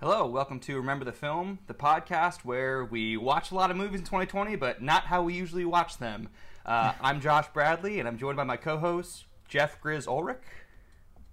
[0.00, 3.98] Hello, welcome to Remember the Film, the podcast where we watch a lot of movies
[4.00, 6.28] in 2020, but not how we usually watch them.
[6.64, 10.38] Uh, I'm Josh Bradley, and I'm joined by my co-hosts Jeff Grizz Ulrich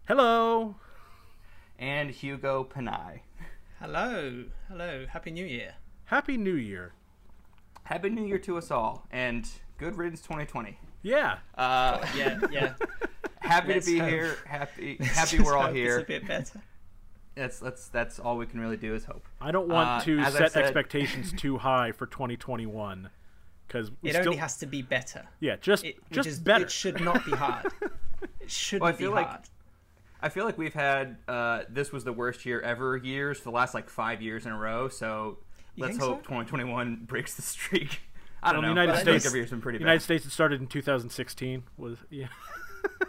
[0.07, 0.75] Hello.
[1.77, 3.21] and Hugo Panay.
[3.79, 5.75] Hello, hello, happy New Year.
[6.05, 6.93] Happy New Year.
[7.83, 9.47] Happy New Year to us all, and
[9.77, 10.79] good riddance 2020.
[11.03, 11.37] Yeah.
[11.55, 12.73] Uh, Yeah, yeah.
[13.41, 14.09] happy to Let's be hope.
[14.09, 14.37] here.
[14.47, 15.99] Happy, happy we're all here.
[15.99, 16.61] It's a bit better.
[17.35, 19.25] That's that's that's all we can really do is hope.
[19.41, 23.09] I don't want Uh, to set said- expectations too high for 2021
[23.67, 25.25] because It still only has to be better.
[25.39, 26.65] yeah just It, which just is, better.
[26.65, 27.71] It should not be hard.
[28.39, 29.41] It shouldn't Well, I feel be like- hard.
[30.21, 33.51] I feel like we've had uh, this was the worst year ever years for the
[33.51, 34.87] last like five years in a row.
[34.87, 35.39] So
[35.75, 36.23] You let's hope so?
[36.23, 37.99] 2021 breaks the streak.
[38.41, 38.75] I don't Well, know.
[38.75, 40.03] the United but I feel like States- every year's been pretty United bad.
[40.03, 42.27] States it started in 2016 was yeah.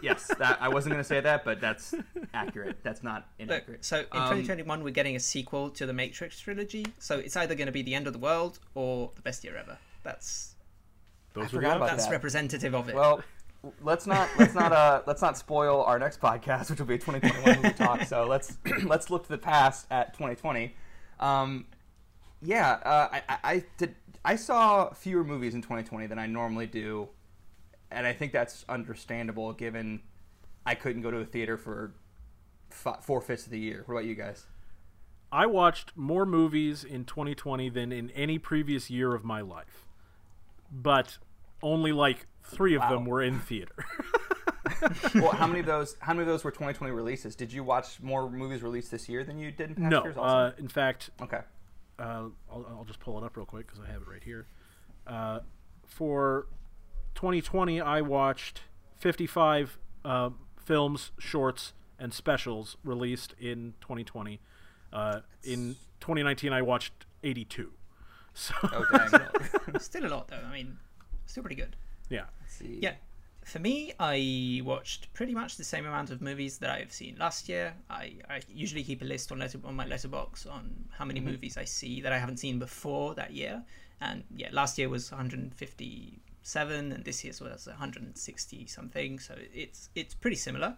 [0.01, 1.93] Yes, that, I wasn't going to say that, but that's
[2.33, 2.77] accurate.
[2.83, 3.85] That's not Look, inaccurate.
[3.85, 6.85] so in Um, 2021 we're getting a sequel to the Matrix trilogy.
[6.99, 9.55] So it's either going to be the end of the world or the best year
[9.57, 9.77] ever.
[10.03, 10.55] That's
[11.33, 11.97] Those were forgot about options.
[11.97, 12.11] that's that.
[12.13, 12.95] representative of it.
[12.95, 13.23] Well,
[13.81, 16.97] let's not let's not uh let's not spoil our next podcast, which will be a
[16.99, 18.03] 2021 movie talk.
[18.03, 20.75] So let's let's look to the past at 2020.
[21.19, 21.65] Um,
[22.41, 26.67] yeah, uh, I, I I did I saw fewer movies in 2020 than I normally
[26.67, 27.09] do,
[27.91, 30.01] and I think that's understandable given
[30.65, 31.93] I couldn't go to a theater for
[33.01, 33.83] four fifths of the year.
[33.85, 34.45] What about you guys?
[35.31, 39.85] I watched more movies in 2020 than in any previous year of my life.
[40.71, 41.17] But
[41.61, 43.75] only like 3 of them were in theater.
[45.15, 47.35] well, how many of those how many of those were 2020 releases?
[47.35, 50.17] Did you watch more movies released this year than you did in past no, years?
[50.17, 51.39] uh, in fact, okay.
[51.99, 52.03] uh,
[52.51, 54.45] I'll, I'll just pull it up real quick because I have it right here.
[55.05, 55.39] Uh,
[55.85, 56.47] for
[57.17, 58.61] 2020, I watched
[58.99, 60.29] 55 uh,
[60.63, 64.39] films, shorts, and specials released in 2020.
[64.93, 67.73] Uh, in 2019, I watched 82.
[68.37, 69.79] So Oh dang.
[69.79, 70.39] still a lot though.
[70.47, 70.77] I mean,
[71.25, 71.75] still pretty good.
[72.07, 72.77] yeah, see.
[72.79, 72.93] Yeah.
[73.43, 77.49] For me, I watched pretty much the same amount of movies that I've seen last
[77.49, 77.73] year.
[77.89, 81.57] I, I usually keep a list on letter, on my Letterboxd on how many movies
[81.57, 83.63] I see that I haven't seen before that year.
[84.01, 85.11] And yeah, last year was
[86.47, 89.19] 157, and this year's was 160 something.
[89.19, 90.77] So it's it's pretty similar.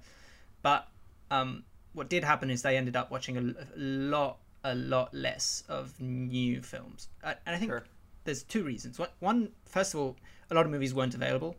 [0.61, 0.87] But
[1.31, 1.63] um,
[1.93, 5.99] what did happen is they ended up watching a, a lot a lot less of
[6.01, 7.83] new films, uh, and I think Sure.
[8.25, 8.99] there's two reasons.
[8.99, 10.17] One, one, first of all,
[10.51, 11.55] a lot of movies weren't available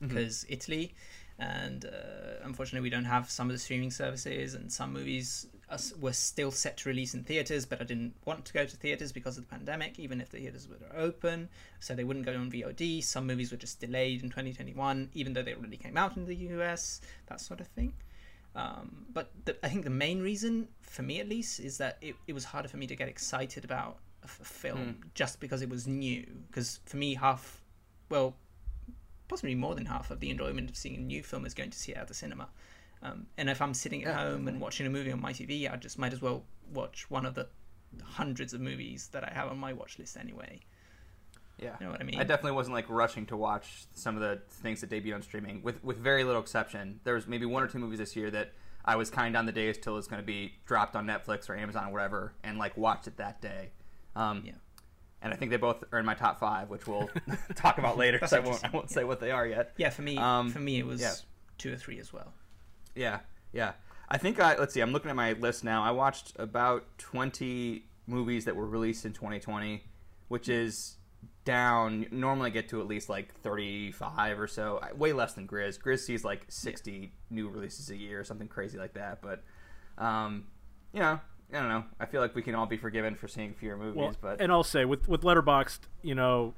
[0.00, 0.94] because Italy,
[1.38, 5.94] and uh, unfortunately, we don't have some of the streaming services, and some movies us-
[5.96, 9.12] were still set to release in theaters, but I didn't want to go to theaters
[9.12, 11.48] because of the pandemic, even if the theaters were open,
[11.80, 13.02] so they wouldn't go on VOD.
[13.02, 16.36] Some movies were just delayed in 2021, even though they already came out in the
[16.36, 17.92] US, that sort of thing.
[18.54, 22.16] Um, but the, I think the main reason, for me at least, is that it,
[22.26, 25.86] it was harder for me to get excited about a, film just because it was
[25.86, 26.26] new.
[26.48, 27.62] Because for me, half,
[28.08, 28.34] well,
[29.28, 31.78] possibly more than half of the enjoyment of seeing a new film is going to
[31.78, 32.48] see it at the cinema.
[33.02, 35.72] Um, and if I'm sitting at Yeah, home and watching a movie on my TV,
[35.72, 37.48] I just might as well watch one of the
[38.02, 40.60] hundreds of movies that I have on my watch list anyway.
[41.60, 42.20] Yeah, You know what I mean?
[42.20, 45.62] I definitely wasn't like rushing to watch some of the things that debuted on streaming,
[45.62, 47.00] with with very little exception.
[47.04, 48.52] There was maybe one or two movies this year that
[48.84, 51.56] I was kind on the days till it's going to be dropped on Netflix or
[51.56, 53.70] Amazon or whatever, and like watched it that day.
[54.14, 54.52] Um, Yeah.
[55.20, 57.10] And I think they both are in my top five, which we'll
[57.56, 58.24] talk about later.
[58.24, 59.72] So I won't, I won't say what they are yet.
[59.76, 61.12] Yeah, for me, Um, for me, it was yeah.
[61.58, 62.32] two or three as well.
[62.94, 63.20] Yeah,
[63.52, 63.72] yeah.
[64.08, 64.80] I think I let's see.
[64.80, 65.82] I'm looking at my list now.
[65.82, 69.84] I watched about 20 movies that were released in 2020,
[70.28, 70.96] which is
[71.44, 72.06] down.
[72.10, 74.80] Normally, I get to at least like 35 or so.
[74.96, 75.80] Way less than Grizz.
[75.80, 79.20] Grizz sees like 60 new releases a year or something crazy like that.
[79.20, 79.42] But,
[80.02, 80.46] um,
[80.92, 81.20] you know,
[81.52, 81.84] I don't know.
[81.98, 83.96] I feel like we can all be forgiven for seeing fewer movies.
[83.96, 86.54] well, but and I'll say with with Letterboxd, you know,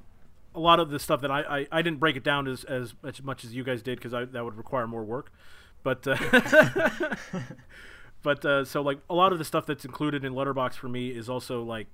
[0.53, 2.93] a lot of the stuff that I I, I didn't break it down as as
[3.01, 5.31] much, much as you guys did because I that would require more work,
[5.83, 6.07] but.
[6.07, 6.15] Uh,
[8.23, 11.09] But uh, so like a lot of the stuff that's included in Letterboxd for me
[11.09, 11.87] is also like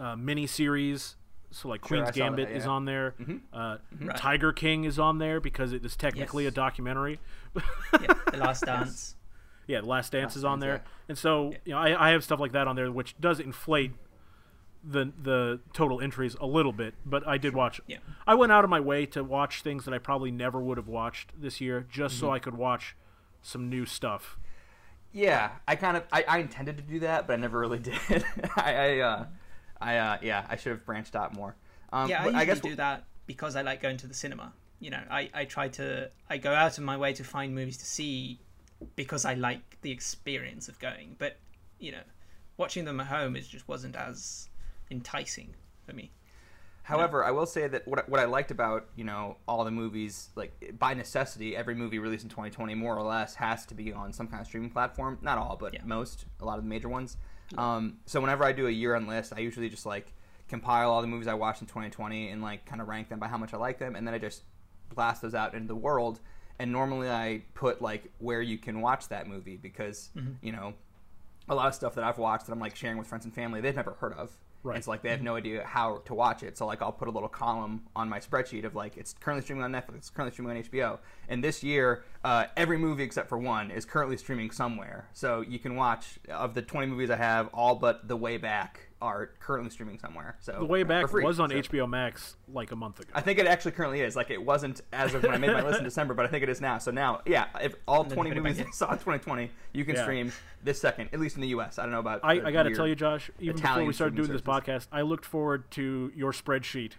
[0.00, 1.14] uh, mini series.
[1.52, 2.60] So like Queen's that, Gambit is yeah.
[2.62, 2.70] Mm-hmm.
[2.70, 3.14] on there.
[3.52, 4.16] Uh, Right.
[4.16, 6.52] Tiger King is on there because it is technically Yes.
[6.52, 7.20] a documentary.
[7.54, 9.14] Yeah, The Last Dance.
[9.68, 11.04] yeah, the Last Dance Last is on Dance, there, yeah.
[11.10, 13.92] and so you know I, I have stuff like that on there, which does inflate
[14.82, 16.94] the the total entries a little bit.
[17.06, 17.80] But I did watch.
[17.86, 17.98] Yeah.
[18.26, 20.88] I went out of my way to watch things that I probably never would have
[20.88, 22.26] watched this year, just Mm-hmm.
[22.26, 22.96] so I could watch
[23.42, 24.38] some new stuff.
[25.12, 28.24] Yeah, I kind of I, I intended to do that, but I never really did.
[28.56, 29.26] I, I uh,
[29.80, 31.56] I uh, yeah, I should have branched out more.
[31.92, 34.52] Um, Yeah, I but usually guess do that because I like going to the cinema.
[34.78, 37.76] You know, I, I try to I go out of my way to find movies
[37.78, 38.40] to see
[38.96, 41.16] because I like the experience of going.
[41.18, 41.38] But
[41.78, 42.02] you know,
[42.56, 44.48] watching them at home it just wasn't as
[44.90, 45.54] enticing
[45.84, 46.12] for me.
[46.90, 50.30] However, I will say that what, what I liked about you know all the movies,
[50.36, 54.12] like by necessity, every movie released in 2020 more or less has to be on
[54.12, 55.18] some kind of streaming platform.
[55.22, 55.80] Not all, but Yeah.
[55.84, 57.16] most, a lot of the major ones.
[57.58, 60.12] Um, so whenever I do a year-end list, I usually just like
[60.48, 63.28] compile all the movies I watched in 2020 and like kind of rank them by
[63.28, 64.42] how much I like them, and then I just
[64.94, 66.20] blast those out into the world.
[66.58, 70.10] And normally I put like where you can watch that movie because
[70.42, 70.74] you know
[71.48, 73.60] a lot of stuff that I've watched that I'm like sharing with friends and family
[73.60, 74.36] they've never heard of.
[74.62, 74.76] Right.
[74.76, 76.58] It's like they have no idea how to watch it.
[76.58, 79.64] So like I'll put a little column on my spreadsheet of like it's currently streaming
[79.64, 80.98] on Netflix, it's currently streaming on HBO.
[81.28, 85.08] And this year, uh, every movie except for one is currently streaming somewhere.
[85.14, 88.89] So you can watch of the 20 movies I have, all but The Way Back
[89.02, 90.36] are currently streaming somewhere.
[90.40, 91.24] So The Way Back free.
[91.24, 93.10] was on So- HBO Max like a month ago.
[93.14, 94.14] I think it actually currently is.
[94.16, 96.42] Like it wasn't as of when I made my list in December, but I think
[96.42, 96.78] it is now.
[96.78, 98.72] So now, yeah, if all 20 movies back I in.
[98.74, 100.02] saw in 2020, you can Yeah.
[100.02, 100.32] stream
[100.62, 101.78] this second, at least in the U.S.
[101.78, 102.20] I don't know about.
[102.22, 104.88] I, I got to tell you, Josh, even before we started doing streaming this podcast,
[104.92, 106.92] I looked forward to your spreadsheet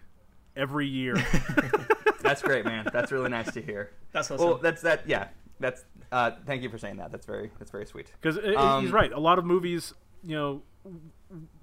[0.55, 1.15] every year.
[2.21, 2.87] That's great, man.
[2.91, 3.91] That's really nice to hear.
[4.11, 4.45] That's awesome.
[4.45, 5.07] Well, that's that.
[5.07, 5.27] Yeah,
[5.59, 5.83] that's.
[6.11, 7.11] Uh, thank you for saying that.
[7.11, 7.51] That's very.
[7.57, 8.11] That's very sweet.
[8.21, 9.11] Because Um, he's right.
[9.11, 9.93] A lot of movies,
[10.23, 11.01] you know, w-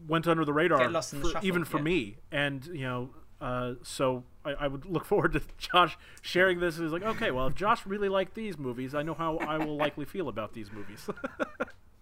[0.07, 1.83] went under the radar, Get lost in the for- shuffle, even for yeah.
[1.85, 2.17] me.
[2.33, 3.11] And you know,
[3.41, 6.79] uh, so I, I would look forward to Josh sharing this.
[6.79, 9.77] Is like, okay, well, if Josh really liked these movies, I know how I will
[9.77, 11.09] likely feel about these movies.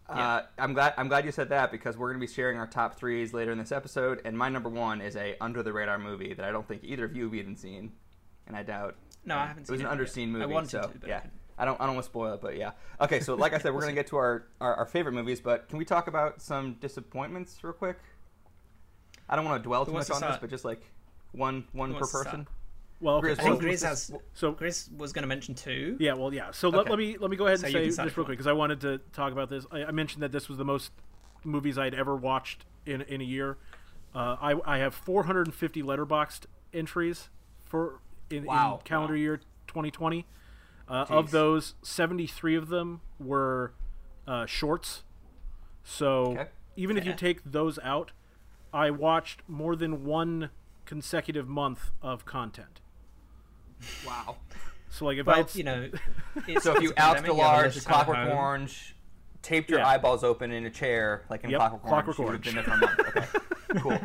[0.08, 0.94] Uh, I'm glad.
[0.96, 3.50] I'm glad you said that because we're going to be sharing our top threes later
[3.50, 6.52] in this episode, and my number one is a under the radar movie that I
[6.52, 7.90] don't think either of you have even seen,
[8.46, 8.94] and I doubt.
[9.24, 9.98] No, I haven't It was an it yet.
[9.98, 10.52] underseen I movie.
[10.54, 11.32] wanted so to, but yeah, couldn't.
[11.58, 11.80] I don't.
[11.80, 12.72] I don't want to spoil it, but yeah.
[13.00, 15.40] Okay, so like I said, we're going to get to our, our our favorite movies,
[15.40, 17.98] but can we talk about some disappointments real quick?
[19.28, 20.82] I don't want to dwell too much to on this, but just like
[21.32, 22.46] one one per person.
[23.00, 24.12] well, okay, Grizz, I so, think what- Grizz has.
[24.34, 25.96] so Grizz was going to mention two.
[25.98, 26.50] Yeah, well, yeah.
[26.52, 26.90] So let, Okay.
[26.90, 28.52] let me let me go ahead and you say can just real quick because I
[28.52, 29.66] wanted to talk about this.
[29.72, 30.92] I, I mentioned that this was the most
[31.44, 33.56] movies I'd ever watched in in a year.
[34.14, 37.28] Uh, I I have 450 Letterboxd entries
[37.64, 38.00] for
[38.30, 38.76] in, Wow.
[38.76, 39.18] in calendar Wow.
[39.20, 40.26] year 2020.
[40.88, 43.72] Uh, of those, 73 of them were
[44.26, 45.02] uh, shorts.
[45.82, 46.46] So Okay.
[46.76, 48.12] even if you take those out,
[48.72, 50.50] I watched more than one
[50.84, 52.80] consecutive month of content.
[54.04, 54.36] Wow.
[54.88, 55.90] So like if Well, I had, you know,
[56.46, 58.28] it's, So if you a pandemic, Alka you have a large, little time Clockwork home.
[58.38, 58.94] Orange,
[59.42, 59.88] taped your Yeah.
[59.88, 62.54] eyeballs open in a chair like in Yep, Clockwork Orange, Clockwork you would have been
[62.54, 63.00] there for a month.
[63.08, 63.26] Okay,
[63.80, 64.00] cool.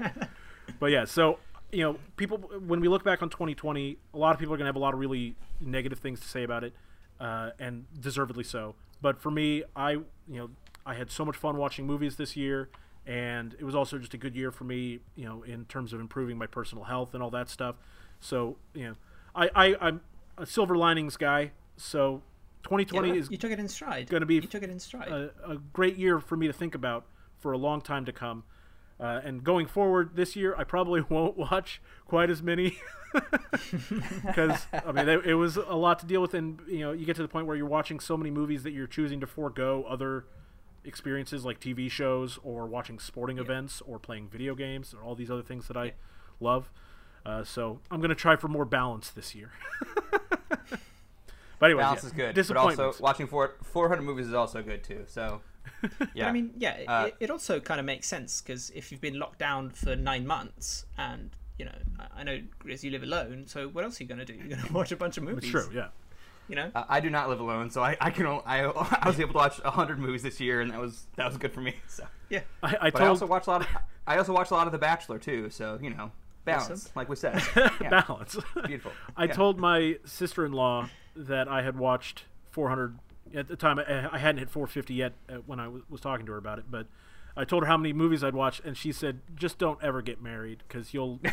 [0.80, 1.38] But yeah, so
[1.72, 4.66] you know, people when we look back on 2020, a lot of people are going
[4.66, 6.74] to have a lot of really negative things to say about it,
[7.20, 8.76] uh, and deservedly so.
[9.02, 10.50] But for me, I you know
[10.86, 12.70] I had so much fun watching movies this year,
[13.06, 16.00] and it was also just a good year for me, you know, in terms of
[16.00, 17.76] improving my personal health and all that stuff.
[18.20, 18.96] So you know,
[19.36, 20.02] I, I I'm
[20.38, 21.52] a silver linings guy.
[21.78, 22.22] So
[22.64, 24.10] 2020 Yeah, is you took it in stride.
[24.10, 25.10] gonna be You took it in stride.
[25.10, 27.06] a, a great year for me to think about
[27.40, 28.44] for a long time to come.
[29.02, 32.78] Uh, and going forward this year, I probably won't watch quite as many
[34.26, 37.06] because I mean it, it was a lot to deal with, and you know you
[37.06, 39.86] get to the point where you're watching so many movies that you're choosing to forego
[39.90, 40.26] other
[40.84, 45.30] experiences like TV shows or watching sporting events or playing video games or all these
[45.30, 45.94] other things that I
[46.40, 46.72] love.
[47.26, 49.52] Uh, so I'm gonna try for more balance this year.
[50.50, 50.70] but
[51.62, 55.04] anyway, Balance yeah, is good, but also watching four, 400 movies is also good too.
[55.08, 55.42] So,
[55.82, 55.90] yeah.
[56.16, 58.92] But I mean, yeah, it- Uh, it, it also kind of makes sense because if
[58.92, 62.92] you've been locked down for nine months and you know, I, I know Grizz, you
[62.92, 64.34] live alone, so what else are you going to do?
[64.48, 65.44] You're going to watch a bunch of movies.
[65.44, 65.70] it's true.
[65.74, 65.88] Yeah.
[66.50, 69.08] You know, Uh, I do not live alone, so I, I can only, I, I
[69.08, 71.62] was able to watch 100 movies this year, and that was that was good for
[71.62, 71.76] me.
[71.88, 72.42] So, yeah.
[72.64, 73.68] I, I but told I also watched a lot of
[74.08, 75.50] I also watched a lot of The Bachelor too.
[75.50, 76.12] So you know,
[76.44, 76.92] balance, Awesome.
[76.96, 77.42] like we said.
[77.56, 78.38] Yeah, balance.
[78.66, 78.92] beautiful.
[79.16, 79.34] I Yeah.
[79.34, 82.98] told my sister-in-law that I had watched 400
[83.36, 83.80] at the time.
[83.80, 86.60] I, I hadn't hit 450 yet uh, when I was, was talking to her about
[86.60, 86.88] it, but
[87.36, 90.22] I told her how many movies I'd watched, and she said, "Just don't ever get
[90.22, 91.20] married because you'll."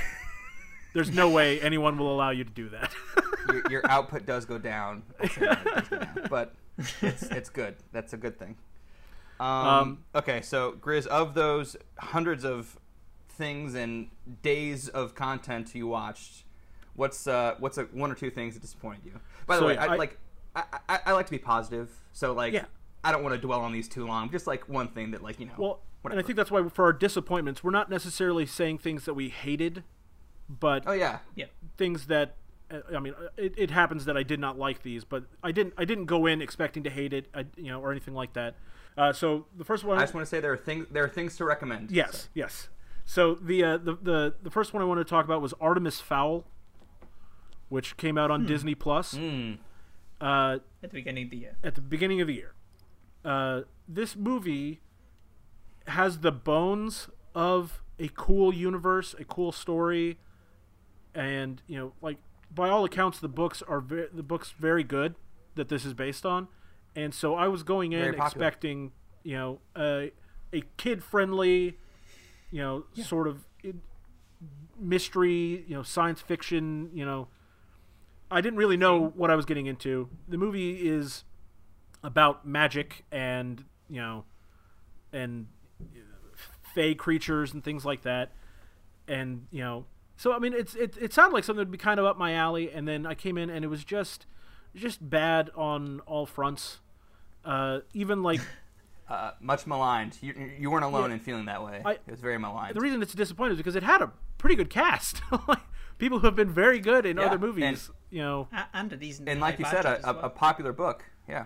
[0.94, 2.92] There's no way anyone will allow you to do that.
[3.48, 6.26] your, your output does go down, I'll say that, it does go down.
[6.30, 6.54] but
[7.02, 7.76] it's it's good.
[7.92, 8.56] That's a good thing.
[9.38, 12.78] Um, Um, okay, so Grizz, of those hundreds of
[13.28, 14.08] things and
[14.42, 16.44] days of content you watched,
[16.96, 19.20] what's uh, what's a, one or two things that disappointed you?
[19.46, 20.18] By the So, way, I, I- like
[20.72, 22.64] I, I, I like to be positive, so like Yeah.
[23.04, 24.30] I don't want to dwell on these too long.
[24.30, 25.52] Just like one thing that like you know.
[25.56, 26.18] well, and.
[26.18, 29.84] I think that's why for our disappointments, we're not necessarily saying things that we hated,
[30.48, 31.46] but oh yeah, Yeah.
[31.76, 32.36] things that
[32.70, 35.52] uh, I mean, uh, it, it happens that I did not like these, but I
[35.52, 35.74] didn't.
[35.78, 38.56] I didn't go in expecting to hate it, I, you know, or anything like that.
[38.96, 41.08] Uh, so the first one, I just want to say there are things there are
[41.08, 41.90] things to recommend.
[41.90, 42.28] yes, so.
[42.34, 42.68] yes.
[43.06, 46.00] So the, uh, the the the first one I wanted to talk about was Artemis
[46.00, 46.44] Fowl,
[47.68, 49.58] which came out on Disney Plus Mm.
[50.20, 51.56] Uh, At the beginning of the year.
[51.62, 52.54] at the beginning of the year.
[53.24, 54.80] Uh, this movie
[55.86, 60.18] has the bones of a cool universe, a cool story,
[61.14, 62.18] and you know, like
[62.54, 65.14] by all accounts, the books are ve- the books very good
[65.56, 66.48] that this is based on,
[66.94, 68.92] and so I was going in expecting
[69.24, 70.12] you know a
[70.52, 71.76] a kid friendly,
[72.50, 73.44] you know, sort of
[74.78, 77.28] mystery, you know, science fiction, you know.
[78.30, 80.08] I didn't really know what I was getting into.
[80.28, 81.24] The movie is
[82.02, 84.24] about magic and you know
[85.12, 85.46] and
[86.74, 88.30] fey creatures and things like that
[89.08, 89.84] and you know
[90.16, 92.16] so i mean it's it, it sounded like something that would be kind of up
[92.18, 94.26] my alley and then i came in and it was just
[94.76, 96.78] just bad on all fronts
[97.44, 98.40] uh, even like
[99.08, 100.18] Uh, much maligned.
[100.20, 101.14] You, you weren't alone Yeah.
[101.14, 101.80] in feeling that way.
[101.82, 102.76] I- it was very maligned.
[102.76, 105.22] the reason it's disappointing is because it had a pretty good cast
[105.98, 108.92] people who have been very good in Yeah, other and- movies you know A- and
[108.92, 109.28] a decent.
[109.28, 110.20] and like you said, a, well.
[110.22, 111.04] a popular book.
[111.28, 111.44] Yeah,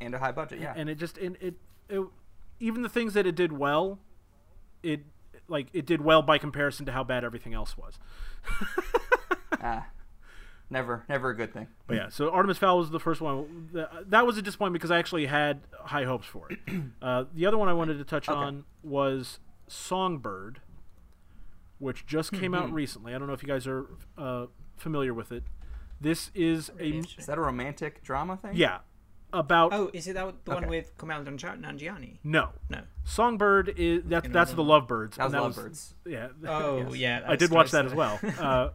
[0.00, 0.60] and a high budget.
[0.60, 0.74] Yeah.
[0.76, 1.54] and it just and it,
[1.88, 2.02] it
[2.60, 3.98] even the things that it did well
[4.82, 5.00] it
[5.48, 7.98] like it did well by comparison to how bad everything else was
[9.62, 9.86] ah,
[10.70, 11.68] never, never a good thing.
[11.86, 13.70] But yeah, so Artemis Fowl was the first one.
[14.08, 16.58] That was a disappointment because I actually had high hopes for it.
[17.02, 18.38] Uh, the other one I wanted to touch Okay.
[18.38, 20.60] on was Songbird,
[21.84, 23.14] which just came out recently.
[23.14, 23.86] I don't know if you guys are
[24.18, 25.44] uh, familiar with it.
[26.00, 28.52] This is a Is that a romantic drama thing?
[28.54, 28.78] yeah
[29.32, 30.70] about Oh, is it that the one Okay.
[30.70, 32.18] with Kumail Nanji- Nanjiani?
[32.22, 32.82] no No.
[33.04, 35.16] Songbird is that's that's the- the Lovebirds.
[35.16, 35.94] That was and Lovebirds.
[36.06, 36.28] yeah.
[36.48, 36.96] Oh Yes.
[36.96, 38.18] yeah, I did watch that as well.
[38.38, 38.70] Uh,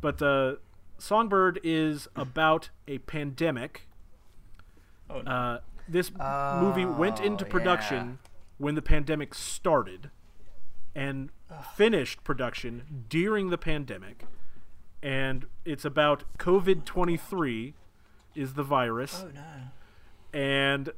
[0.00, 0.54] but uh,
[0.98, 3.88] Songbird is about a pandemic.
[5.10, 5.30] Oh, no.
[5.30, 8.18] Uh, this movie went into Oh, production
[8.58, 10.10] when the pandemic started
[10.94, 11.30] and
[11.76, 14.24] finished production during the pandemic.
[15.02, 17.74] And it's about COVID 23
[18.34, 19.22] is the virus.
[19.26, 19.42] oh no.
[20.38, 20.90] And,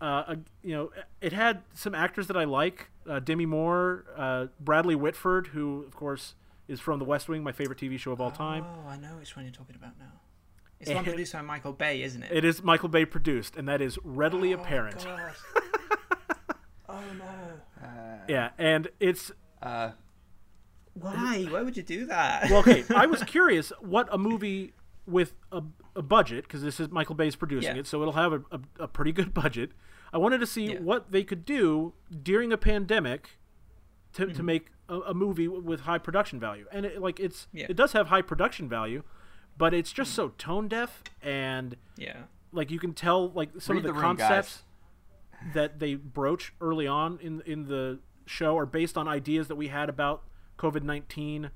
[0.00, 4.94] uh, you know, it had some actors that I like uh, Demi Moore, uh, Bradley
[4.94, 6.34] Whitford, who, of course,
[6.68, 8.64] is from The West Wing, my favorite TV show of all time.
[8.64, 10.12] Oh, I know which one you're talking about now.
[10.78, 12.30] It's the one produced by Michael Bay, isn't it?
[12.32, 15.04] It is Michael Bay produced, and that is readily Oh, apparent.
[16.88, 17.24] Oh no.
[18.28, 19.92] Yeah, and it's Uh,
[20.94, 21.44] Why?
[21.48, 22.50] Why would you do that?
[22.50, 22.84] well, okay.
[22.94, 24.72] I was curious what a movie
[25.06, 25.62] with a,
[25.96, 27.80] a budget, because this is Michael Bay's producing Yeah.
[27.80, 29.70] it, so it'll have a, a, a pretty good budget.
[30.12, 30.78] I wanted to see Yeah.
[30.80, 33.30] what they could do during a pandemic
[34.14, 34.36] to, Mm-hmm.
[34.36, 37.66] to make a, a movie with high production value, and it, like it's Yeah.
[37.68, 39.02] it does have high production value,
[39.58, 42.24] but it's just so tone deaf and yeah.
[42.52, 44.62] like you can tell like some Read of the, the room, guys.
[45.42, 49.56] Concepts that they broach early on in in the show are based on ideas that
[49.56, 50.22] we had about
[50.58, 51.50] COVID nineteen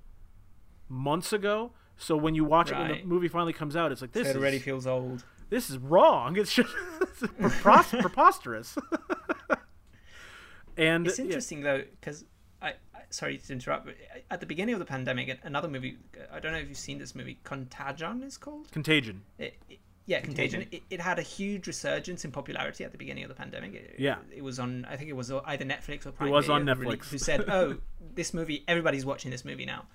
[0.89, 1.73] months ago.
[1.97, 4.37] So when you watch it when the movie finally comes out, it's like this it
[4.37, 5.25] already is feels old.
[5.49, 6.37] this is wrong.
[6.37, 8.77] It's just it's prepos- preposterous.
[10.77, 12.25] and It's yeah, interesting though, because
[12.61, 13.95] I, I sorry to interrupt, but
[14.31, 15.97] at the beginning of the pandemic, another movie.
[16.33, 17.39] I don't know if you've seen this movie.
[17.45, 18.71] Contagion is called.
[18.73, 19.23] Contagion.
[19.39, 20.61] It, it- yeah, Contagion.
[20.63, 20.85] Contagion.
[20.91, 23.75] It, it had a huge resurgence in popularity at the beginning of the pandemic.
[23.75, 24.17] It, Yeah.
[24.35, 24.85] it was on.
[24.89, 26.29] I think it was either Netflix or Prime.
[26.29, 27.11] It was Video on who really- Netflix.
[27.11, 27.77] Who said, "Oh,
[28.15, 28.65] this movie.
[28.69, 29.87] Everybody's watching this movie now."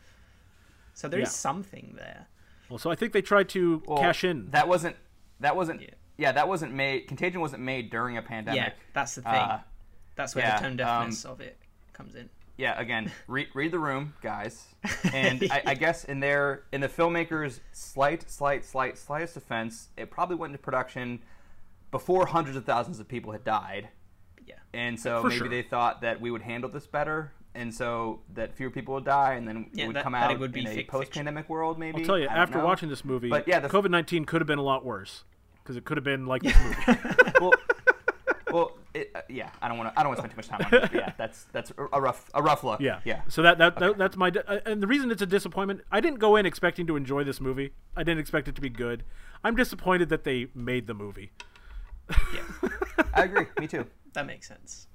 [0.93, 1.31] So there is Yeah.
[1.31, 2.27] something there.
[2.69, 4.49] Well, so I think they tried to well, cash in.
[4.51, 4.95] That wasn't.
[5.39, 5.81] That wasn't.
[5.81, 5.87] Yeah.
[6.17, 6.31] Yeah.
[6.33, 7.07] that wasn't made.
[7.07, 8.61] Contagion wasn't made during a pandemic.
[8.61, 9.31] Yeah, that's the thing.
[9.33, 9.61] Uh,
[10.15, 11.57] that's where yeah, the tone deafness of it
[11.93, 12.29] comes in.
[12.61, 14.67] Yeah again read, read the room guys
[15.13, 20.11] and I, I guess in their in the filmmakers slight slight slight slightest offense, it
[20.11, 21.19] probably went into production
[21.91, 23.89] before hundreds of thousands of people had died
[24.45, 24.55] Yeah.
[24.73, 25.49] and so For maybe sure.
[25.49, 29.33] they thought that we would handle this better and so that fewer people would die
[29.33, 30.87] and then Yeah, it would that- come that it out would be in a fic-
[30.87, 32.65] post-pandemic world maybe I'll tell you, after know.
[32.65, 35.25] watching this movie, But yeah, the- COVID nineteen could have been a lot worse
[35.61, 36.99] because it could have been like this movie.
[37.41, 37.53] well, well
[39.13, 40.65] it, uh, yeah i don't want to i don't want to spend too much time
[40.79, 43.57] on it yeah that's that's a- a rough a rough look Yeah, yeah So that,
[43.59, 45.81] that, that that's my di- uh, and the reason it's a disappointment.
[45.91, 47.73] I didn't go in expecting to enjoy this movie.
[47.95, 49.03] I didn't expect it to be good.
[49.43, 51.31] I'm disappointed that they made the movie.
[52.33, 52.69] Yeah,
[53.13, 54.87] i agree me too that makes sense.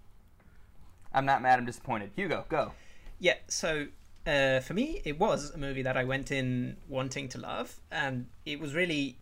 [1.14, 2.72] i'm not mad i'm disappointed hugo go
[3.18, 3.86] Yeah, so
[4.26, 8.26] uh, for me, it was a movie that I went in wanting to love, and
[8.44, 9.18] it was really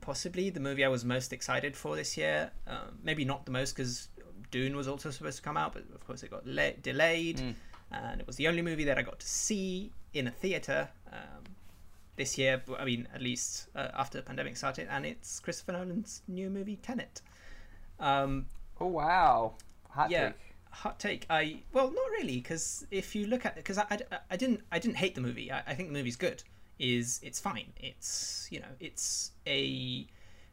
[0.00, 2.50] possibly the movie I was most excited for this year.
[2.66, 4.08] Um, maybe not the most because
[4.54, 7.40] Dune was also supposed to come out, but of course it got le- delayed,
[7.90, 11.42] and it was the only movie that I got to see in a theater um,
[12.14, 12.62] this year.
[12.78, 16.76] I mean, at least uh, after the pandemic started, and it's Christopher Nolan's new movie
[16.76, 17.20] Tenet.
[17.98, 18.46] Um,
[18.80, 19.54] Oh wow,
[19.90, 20.28] hot yeah.
[20.28, 20.36] take.
[20.70, 21.26] hot take.
[21.28, 24.78] I well not really because if you look at because I, I, I didn't i
[24.78, 25.50] didn't hate the movie.
[25.50, 26.44] I, I think the movie's good.
[26.78, 27.72] Is it's fine.
[27.80, 30.06] It's you know it's a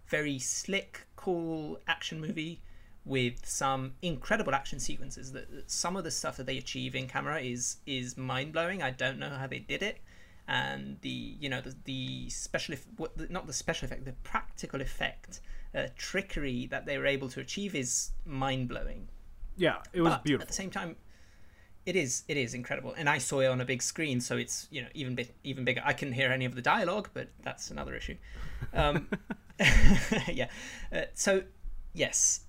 [0.07, 2.61] very slick cool action movie
[3.05, 5.31] with some incredible action sequences.
[5.31, 8.81] That that some of the stuff that they achieve in camera is is mind blowing.
[8.81, 9.99] I don't know how they did it,
[10.47, 14.13] and the you know the, the special eff- what the, not the special effect, the
[14.23, 15.41] practical effect,
[15.75, 19.07] uh, trickery that they were able to achieve is mind blowing.
[19.57, 20.43] Yeah, it was But beautiful.
[20.43, 20.95] At the same time,
[21.85, 24.67] it is it is incredible, and I saw it on a big screen, so it's
[24.71, 25.81] you know even bit even bigger.
[25.83, 28.17] I couldn't hear any of the dialogue, but that's another issue.
[28.73, 29.07] Um,
[30.27, 30.47] yeah.
[30.93, 31.43] Uh, so
[31.93, 32.41] yes.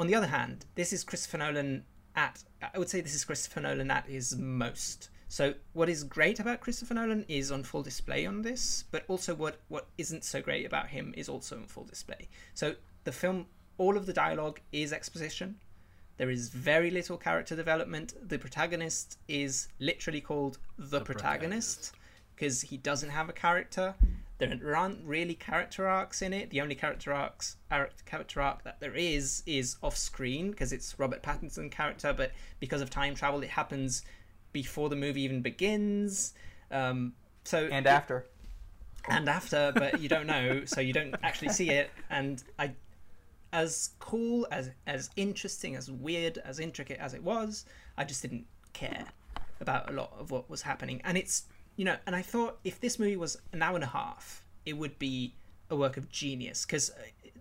[0.00, 1.84] On the other hand, this is Christopher Nolan
[2.16, 5.10] at I would say this is Christopher Nolan at his most.
[5.28, 9.34] So what is great about Christopher Nolan is on full display on this, but also
[9.34, 12.30] what what isn't so great about him is also on full display.
[12.54, 13.44] So the film,
[13.76, 15.56] all of the dialogue is exposition.
[16.16, 18.14] There is very little character development.
[18.26, 21.92] The protagonist is literally called the, protagonist
[22.34, 23.94] because he doesn't have a character.
[24.40, 26.50] There aren't really character arcs in it.
[26.50, 27.56] The only character arcs
[28.06, 32.80] character arc that there is is off screen because it's Robert Pattinson character, but because
[32.80, 34.02] of time travel, it happens
[34.52, 36.34] before the movie even begins.
[36.70, 37.12] Um,
[37.44, 38.26] so And after.
[39.08, 41.90] and after, but you don't know, so you don't actually see it.
[42.10, 42.72] And I,
[43.52, 47.64] as cool as as interesting, as weird, as intricate as it was,
[47.96, 49.06] I just didn't care
[49.60, 51.00] about a lot of what was happening.
[51.04, 51.44] And it's
[51.76, 54.74] you know, and I thought if this movie was an hour and a half, it
[54.74, 55.34] would be
[55.70, 56.90] a work of genius because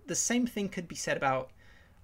[0.08, 1.52] the same thing could be said about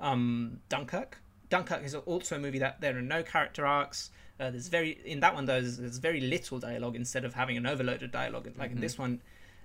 [0.02, 1.20] um, Dunkirk.
[1.50, 4.10] Dunkirk is also a movie that there are no character arcs.
[4.40, 7.56] Uh, there's very in that one though there's, there's very little dialogue instead of having
[7.56, 9.22] an overloaded dialogue like in this one.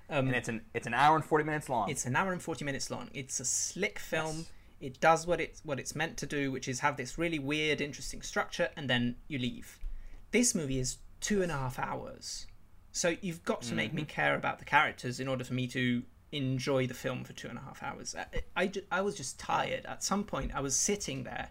[0.08, 1.88] Um, And it's an it's an hour and forty minutes long.
[1.90, 3.10] it's an hour and forty minutes long.
[3.14, 4.46] It's a slick film.
[4.80, 7.80] It does what it's what it's meant to do, which is have this really weird,
[7.80, 9.78] interesting structure, and then you leave.
[10.30, 12.46] This movie is two and a half hours,
[12.92, 14.10] so you've got to make me mm-hmm.
[14.10, 17.58] care about the characters in order for me to enjoy the film for two and
[17.58, 18.14] a half hours.
[18.16, 19.84] I, I, I was just tired.
[19.86, 21.48] At some point, I was sitting there.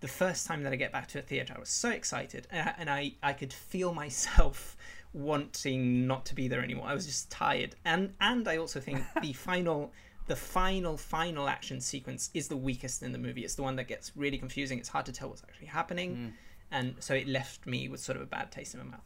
[0.00, 2.68] The first time that I get back to a theater, I was so excited, and
[2.68, 4.76] I, and I, I could feel myself
[5.12, 6.86] wanting not to be there anymore.
[6.86, 9.92] I was just tired, and and I also think the final,
[10.28, 13.42] the final final action sequence is the weakest in the movie.
[13.42, 14.78] It's the one that gets really confusing.
[14.78, 16.32] It's hard to tell what's actually happening, mm.
[16.70, 19.00] and so it left me with sort of a bad taste in my mouth.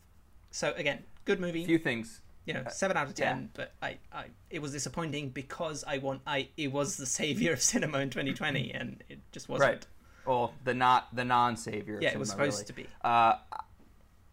[0.52, 2.20] So again, good movie few things.
[2.44, 3.40] you know, seven out of ten.
[3.40, 3.46] yeah.
[3.54, 7.60] But I, I, it was disappointing because I want, I, it was the savior of
[7.60, 9.70] cinema in 2020, and it just wasn't.
[9.70, 9.86] Right.
[10.26, 11.98] Well, the not the non savior.
[12.00, 12.86] Yeah, it was supposed to be.
[13.02, 13.34] Uh,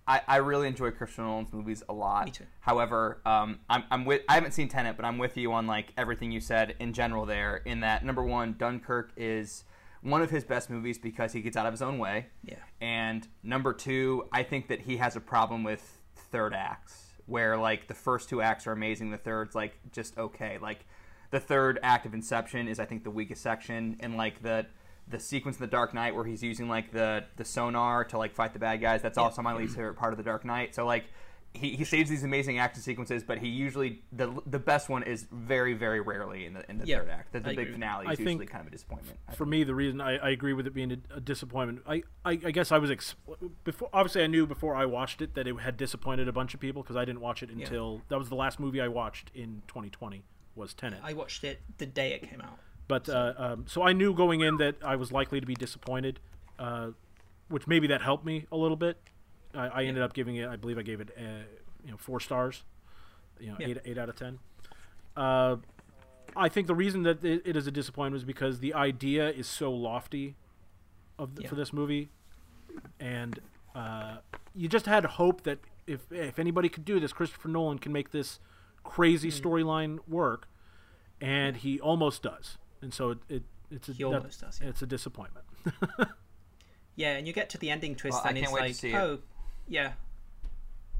[0.10, 2.26] I, I really enjoy Christopher Nolan's movies a lot.
[2.26, 2.46] Me too.
[2.62, 5.94] However, um, I'm, I'm with I haven't seen Tenet, but I'm with you on like
[5.98, 7.58] everything you said in general there.
[7.58, 9.64] In that number one, Dunkirk is
[10.02, 12.28] one of his best movies because he gets out of his own way.
[12.44, 12.56] Yeah.
[12.82, 15.99] And number two, I think that he has a problem with
[16.32, 20.58] third acts, where like the first two acts are amazing, the third's like just okay.
[20.62, 20.86] Like
[21.32, 24.66] the third act of Inception is I think the weakest section, and like the
[25.08, 28.34] the sequence in the Dark Knight where he's using like the the sonar to like
[28.34, 29.02] fight the bad guys.
[29.02, 30.76] That's also my least favorite part of the Dark Knight.
[30.76, 31.06] So like.
[31.54, 35.28] He, he saves these amazing action sequences, but he usually the the best one is
[35.32, 37.34] very very rarely in the in the Yeah, third act.
[37.34, 37.74] The, the big agree.
[37.74, 39.18] finale I is usually kind of a disappointment.
[39.28, 39.50] I for think.
[39.50, 42.52] me, the reason I, I agree with it being a, a disappointment, I, I, I
[42.52, 43.16] guess I was ex-
[43.64, 43.90] before.
[43.92, 46.84] Obviously, I knew before I watched it that it had disappointed a bunch of people
[46.84, 50.24] because I didn't watch it until that was the last movie I watched in 2020
[50.56, 51.00] was Tenet.
[51.04, 52.60] I watched it the day it came out.
[52.88, 56.20] But uh, um, so I knew going in that I was likely to be disappointed,
[56.58, 56.90] uh,
[57.48, 58.98] which maybe that helped me a little bit.
[59.54, 61.22] I, I ended up giving it, I believe I gave it, uh,
[61.84, 62.64] you know, four stars,
[63.40, 63.68] you know, Yeah.
[63.68, 64.40] eight eight out of ten.
[65.16, 65.58] Uh,
[66.36, 69.48] I think the reason that it, it is a disappointment is because the idea is
[69.48, 70.36] so lofty,
[71.18, 71.50] of the, Yeah.
[71.50, 72.10] for this movie,
[73.00, 73.40] and
[73.76, 74.18] uh,
[74.54, 78.12] you just had hope that if if anybody could do this, Christopher Nolan can make
[78.12, 78.40] this
[78.84, 79.36] crazy Hmm.
[79.48, 80.48] storyline work,
[81.20, 82.58] and he almost does.
[82.82, 84.70] And so it, it it's a He that- does, yeah.
[84.70, 85.46] It's a disappointment.
[86.96, 88.66] Yeah, and you get to the ending twist, Well, I and can't it's wait to
[88.68, 88.96] like, see it.
[88.96, 89.20] oh,
[89.70, 89.94] yeah,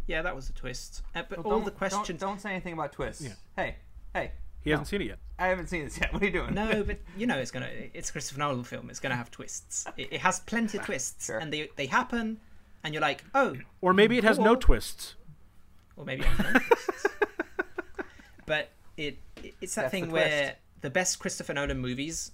[0.08, 1.02] yeah, that was a twist.
[1.14, 2.08] Uh, but Well, all don't- the questions.
[2.08, 3.22] Don't, don't say anything about twists.
[3.24, 3.34] Yeah.
[3.56, 3.76] Hey,
[4.14, 4.32] hey.
[4.62, 5.20] He hasn't seen it yet.
[5.38, 6.12] I haven't seen this yet.
[6.14, 6.54] What are you doing?
[6.54, 7.70] No, but you know it's gonna.
[7.94, 8.90] It's a Christopher Nolan film.
[8.90, 9.86] It's gonna have twists.
[9.98, 11.38] It, it has plenty of twists, Sure.
[11.40, 12.40] and they they happen,
[12.84, 15.16] and you're like, oh, Or maybe it has no Or- twists.
[15.96, 17.06] or maybe it has no twists.
[18.46, 20.56] but it, it it's that That's thing the where twist.
[20.82, 22.32] the best Christopher Nolan movies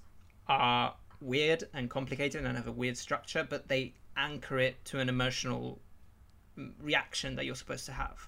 [0.47, 5.09] are weird and complicated and have a weird structure, but they anchor it to an
[5.09, 5.79] emotional
[6.81, 8.27] reaction that you're supposed to have.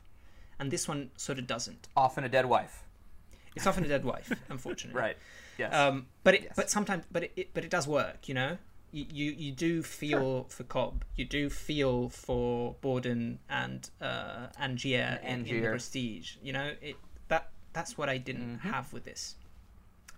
[0.59, 1.87] And this one sort of doesn't.
[1.95, 2.83] Often a dead wife.
[3.55, 4.99] It's often a dead wife, unfortunately.
[5.01, 5.17] Right.
[5.57, 5.73] Yes.
[5.73, 6.53] Um, but it, Yes.
[6.55, 8.27] but sometimes, but it, it, but it does work.
[8.27, 8.57] You know,
[8.91, 11.03] you you, you do feel for Cobb.
[11.15, 16.35] You do feel for Borden and uh, Angier in, in the Prestige.
[16.43, 16.95] You know, it
[17.29, 18.69] that that's what I didn't Mm-hmm.
[18.69, 19.35] have with this.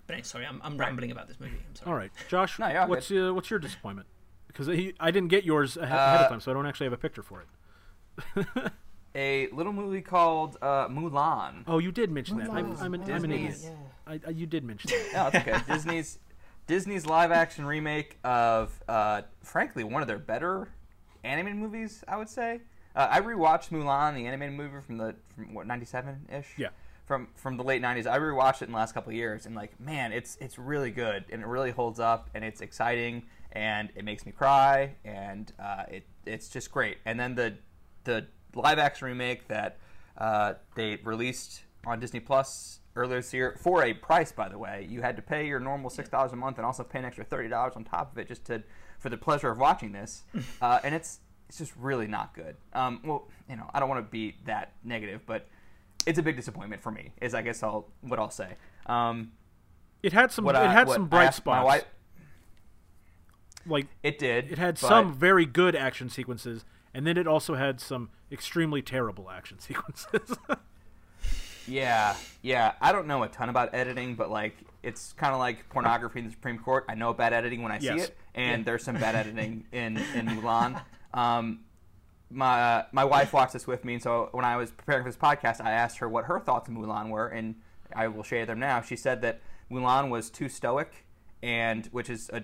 [0.07, 1.57] But anyway, sorry, I'm, I'm rambling about this movie.
[1.67, 1.89] I'm sorry.
[1.91, 2.59] All right, Josh.
[2.59, 4.07] No, you're what's uh, what's your disappointment?
[4.47, 6.93] Because he, I didn't get yours ahead Uh, of time, so I don't actually have
[6.93, 7.47] a picture for it.
[9.15, 11.63] A little movie called uh, Mulan.
[11.67, 12.49] Oh, you did mention that.
[12.51, 12.81] I'm, Mulan.
[12.81, 13.51] I'm, an, I'm an idiot.
[13.53, 15.13] Disney's- I, I, you did mention that.
[15.13, 15.59] No, it's okay.
[15.73, 16.19] Disney's
[16.67, 20.67] Disney's live action remake of, uh, frankly, one of their better
[21.23, 22.03] animated movies.
[22.07, 22.61] I would say.
[22.95, 26.47] Uh, I rewatched Mulan, the animated movie from the from what ninety seven ish.
[26.57, 26.69] Yeah.
[27.05, 28.05] From from the late nineties.
[28.05, 30.91] I rewatched it in the last couple of years, and like, man, it's it's really
[30.91, 35.51] good, and it really holds up, and it's exciting, and it makes me cry, and
[35.59, 36.97] uh, it it's just great.
[37.05, 37.55] And then the
[38.09, 38.25] the
[38.59, 39.77] live action remake that
[40.17, 44.85] uh, they released on Disney Plus earlier this year for a price, by the way.
[44.89, 47.23] You had to pay your normal six dollars a month and also pay an extra
[47.23, 48.63] thirty dollars on top of it just to
[48.97, 50.23] for the pleasure of watching this.
[50.61, 52.55] uh, and it's it's just really not good.
[52.73, 55.47] Um, well, you know, I don't want to be that negative, but
[56.05, 57.13] it's a big disappointment for me.
[57.21, 58.55] Is I guess I'll what I'll say.
[58.87, 59.31] Um,
[60.03, 60.45] It had some.
[60.45, 61.65] what it had some bright spots.
[61.65, 61.85] wife-
[63.65, 64.51] Like it did.
[64.51, 66.65] it had some very good action sequences,
[66.99, 70.37] and then it also had some extremely terrible action sequences.
[71.65, 72.73] Yeah, yeah.
[72.81, 76.25] I don't know a ton about editing, but like it's kind of like pornography in
[76.25, 76.83] the Supreme Court.
[76.89, 80.25] I know bad editing when I see it, and there's some bad editing in in
[80.25, 80.81] Mulan.
[81.13, 81.61] Um,
[82.29, 85.09] my uh, my wife watched this with me, and so when I was preparing for
[85.09, 87.55] this podcast, I asked her what her thoughts on Mulan were, and
[87.95, 88.81] I will share them now.
[88.81, 89.39] She said that
[89.71, 91.05] Mulan was too stoic,
[91.41, 92.43] and which is a,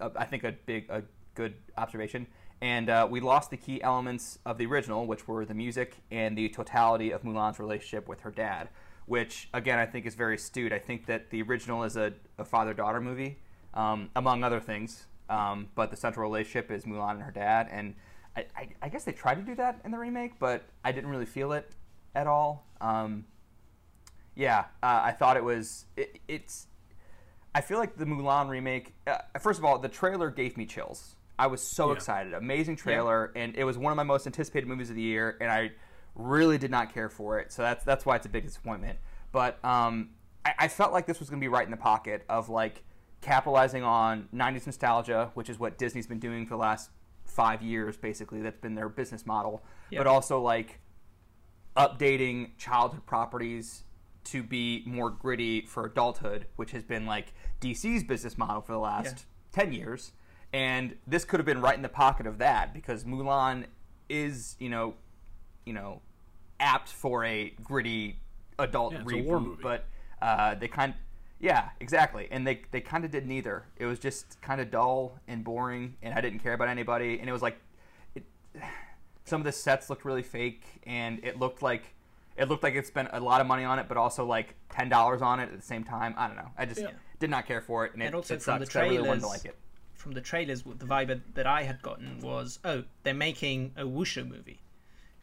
[0.00, 1.04] a I think a big a
[1.36, 2.26] good observation.
[2.60, 6.36] And uh, we lost the key elements of the original, which were the music and
[6.36, 8.68] the totality of Mulan's relationship with her dad,
[9.06, 10.72] which again I think is very astute.
[10.72, 13.38] I think that the original is a, a father-daughter movie,
[13.74, 15.06] um, among other things.
[15.30, 17.94] Um, but the central relationship is Mulan and her dad, and
[18.34, 21.10] I, I, I guess they tried to do that in the remake, but I didn't
[21.10, 21.70] really feel it
[22.14, 22.66] at all.
[22.80, 23.26] Um,
[24.34, 25.84] yeah, uh, I thought it was.
[25.96, 26.66] It, it's.
[27.54, 28.94] I feel like the Mulan remake.
[29.06, 31.16] Uh, first of all, the trailer gave me chills.
[31.38, 31.94] I was so Yeah.
[31.94, 32.34] excited.
[32.34, 35.50] Amazing trailer, and it was one of my most anticipated movies of the year, and
[35.50, 35.72] I
[36.14, 37.52] really did not care for it.
[37.52, 38.98] So that's that's why it's a big disappointment.
[39.30, 40.10] But um,
[40.44, 42.82] I, I felt like this was going to be right in the pocket of like
[43.20, 46.90] capitalizing on '90s nostalgia, which is what Disney's been doing for the last
[47.24, 48.42] five years, basically.
[48.42, 49.62] That's been their business model.
[49.90, 50.00] Yeah.
[50.00, 50.80] But also like
[51.76, 53.84] updating childhood properties
[54.24, 58.78] to be more gritty for adulthood, which has been like DC's business model for the
[58.78, 60.12] last 10 years.
[60.52, 63.66] And this could have been right in the pocket of that because Mulan
[64.08, 64.94] is, you know,
[65.66, 66.00] you know,
[66.58, 68.16] apt for a gritty
[68.58, 69.62] adult Yeah, it's a reboot, war movie.
[69.62, 69.84] but
[70.22, 70.94] uh, they kind
[71.40, 72.26] yeah, exactly.
[72.30, 73.64] And they they kind of did neither.
[73.76, 77.28] It was just kind of dull and boring and I didn't care about anybody and
[77.28, 77.60] it was like
[78.14, 78.24] it,
[79.24, 81.94] some of the sets looked really fake and it looked like
[82.36, 84.88] it looked like it spent a lot of money on it but also like ten
[84.88, 86.90] dollars on it at the same time i don't know i just Yeah.
[87.20, 88.88] did not care for it and, And it, also it from the sucks 'cause I
[88.88, 89.56] really wanted to like it
[89.98, 94.26] From the trailers, the vibe that I had gotten was, oh, they're making a wuxia
[94.26, 94.60] movie.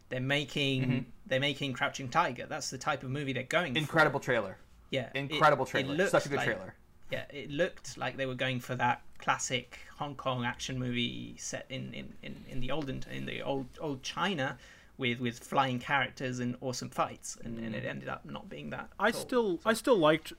[0.10, 1.00] They're making Mm-hmm.
[1.26, 2.46] they're making Crouching Tiger.
[2.46, 3.80] That's the type of movie they're going for.
[3.80, 4.58] incredible trailer
[4.92, 6.76] Yeah, incredible it trailer looked such a good like- trailer
[7.10, 11.66] Yeah, it looked like they were going for that classic Hong Kong action movie set
[11.70, 14.58] in, in, in, in the olden in the old old China
[14.98, 17.78] with with flying characters and awesome fights, and, and Mm.
[17.78, 18.90] it ended up not being that.
[19.00, 19.22] I at all.
[19.22, 20.34] still I still liked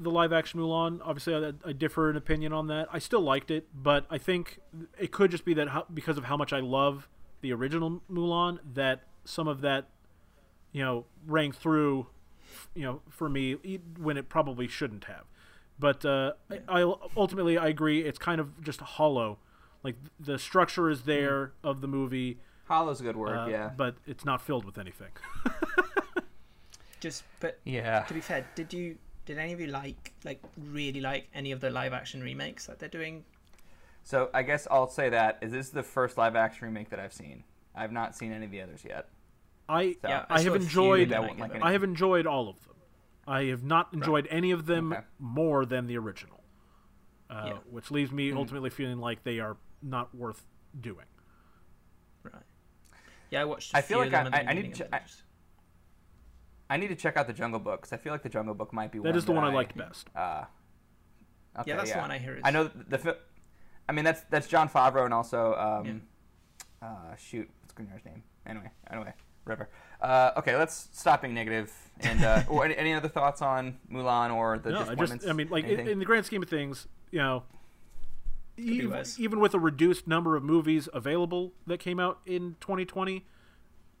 [0.00, 1.00] the live action Mulan.
[1.04, 2.88] Obviously, I, I differ in opinion on that.
[2.92, 4.60] I still liked it, but I think
[4.98, 7.08] it could just be that how, because of how much I love
[7.40, 9.88] the original Mulan, that some of that,
[10.72, 12.06] you know, rang through,
[12.74, 15.24] you know, for me e- when it probably shouldn't have.
[15.78, 18.02] But uh, I, I ultimately I agree.
[18.02, 19.38] It's kind of just hollow.
[19.82, 23.96] Like the structure is there of the movie, hollow's a good word uh, yeah but
[24.06, 25.08] it's not filled with anything.
[27.00, 31.00] just but yeah to be fair, did you did any of you like like really
[31.00, 33.24] like any of the live action remakes that they're doing?
[34.02, 36.98] so i guess i'll say that is this is the first live action remake that
[36.98, 39.08] i've seen i've not seen any of the others yet
[39.68, 41.84] I So, Yeah, I saw have enjoyed and I I won't gave like I have
[41.84, 42.74] enjoyed all of them.
[43.24, 45.02] I have not enjoyed any of them Okay.
[45.20, 46.40] more than the original,
[47.28, 47.58] uh, Yeah.
[47.70, 50.44] which leaves me ultimately feeling like they are not worth
[50.80, 51.06] doing.
[52.24, 52.42] Right.
[53.30, 53.72] Yeah, I watched.
[53.76, 54.88] I I feel like of them I- at I need to ch-
[56.74, 58.72] I- need to check out the jungle book because i feel like the jungle book
[58.72, 60.08] might be That one is the one I that liked best.
[60.16, 60.44] uh,
[61.58, 62.36] okay, yeah, that's the one I hear.
[62.36, 62.98] Is, I know the.
[62.98, 63.16] Fi-
[63.88, 66.02] I mean, that's that's Jon Favreau and also um,
[66.80, 68.22] uh, shoot, what's Greener's name?
[68.46, 69.12] Anyway, anyway,
[69.44, 69.68] River.
[70.00, 71.72] Uh, okay, let's stop being negative.
[72.00, 75.32] And uh, or any, any other thoughts on Mulan or the No, I just I
[75.32, 77.42] mean like in, in the grand scheme of things, you know,
[78.56, 83.26] even, even with a reduced number of movies available that came out in 2020,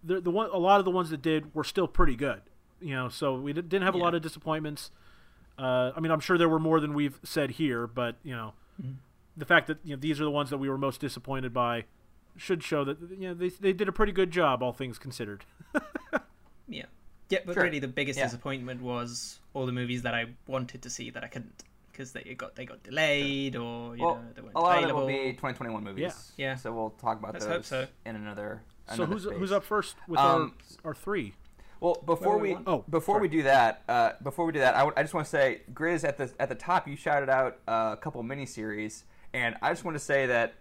[0.04, 2.42] the the one a lot of the ones that did were still pretty good.
[2.80, 4.04] You know, so we didn't have a Yeah.
[4.04, 4.90] lot of disappointments.
[5.58, 8.54] Uh, I mean, I'm sure there were more than we've said here, but you know,
[8.80, 8.92] Mm-hmm.
[9.36, 11.84] the fact that you know these are the ones that we were most disappointed by
[12.36, 15.44] should show that you know they they did a pretty good job, all things considered.
[16.68, 16.84] Yeah.
[17.28, 17.64] Yeah, but Sure.
[17.64, 18.26] really the biggest Yeah.
[18.26, 22.22] disappointment was all the movies that I wanted to see that I couldn't because they
[22.34, 25.00] got they got delayed or you well, know they weren't a lot available.
[25.02, 26.32] of them will be 2021 movies.
[26.36, 26.46] Yeah.
[26.50, 26.54] Yeah.
[26.56, 27.86] So we'll talk about Let's those hope so.
[28.06, 28.62] in another.
[28.94, 29.36] so who's space.
[29.36, 31.34] who's up first with Um, our our three?
[31.80, 32.62] Well, before we we?
[32.66, 33.28] Oh, before sorry.
[33.28, 35.62] we do that, uh, before we do that, I, w- I just want to say,
[35.72, 39.70] Grizz at the at the top, you shouted out uh, a couple miniseries, and I
[39.70, 40.54] just want to say that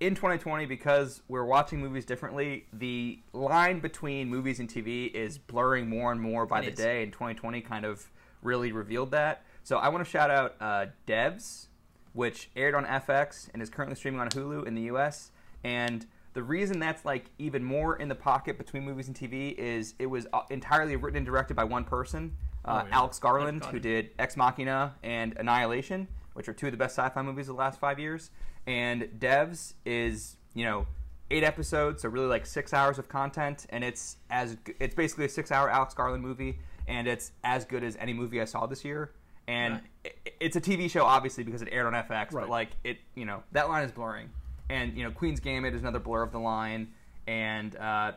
[0.00, 5.88] in 2020, because we're watching movies differently, the line between movies and TV is blurring
[5.88, 6.76] more and more by It the is.
[6.78, 8.10] day, and 2020 kind of
[8.42, 9.44] really revealed that.
[9.64, 11.66] So I want to shout out uh, Devs,
[12.14, 15.30] which aired on FX and is currently streaming on Hulu in the U.S.
[15.62, 19.94] And the reason that's like even more in the pocket between movies and TV is
[19.98, 22.32] it was uh, entirely written and directed by one person,
[22.64, 22.96] uh, Oh, yeah.
[22.98, 27.20] Alex Garland, who did Ex Machina and Annihilation, which are two of the best sci-fi
[27.22, 28.30] movies of the last five years.
[28.66, 30.86] And Devs is you know
[31.30, 35.28] eight episodes, so really like six hours of content, and it's as it's basically a
[35.28, 39.12] six-hour Alex Garland movie, and it's as good as any movie I saw this year.
[39.48, 40.14] And Right.
[40.26, 42.42] i- it's a TV show, obviously, because it aired on FX, Right.
[42.42, 44.30] but like it, you know, that line is blurring,
[44.68, 46.92] and you know, Queen's Gambit is another blur of the line,
[47.26, 48.12] and uh,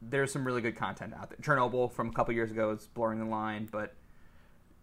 [0.00, 1.38] there's some really good content out there.
[1.42, 3.94] Chernobyl from a couple years ago is blurring the line, but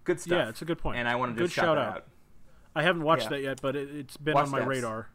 [0.03, 0.37] good stuff.
[0.37, 0.97] Yeah, it's a good point.
[0.97, 1.95] And I wanted to Good just shout, shout out.
[1.97, 2.07] out.
[2.75, 3.29] I haven't watched yeah.
[3.29, 4.67] that yet, but it, it's been Watch on my Devs.
[4.67, 5.09] radar.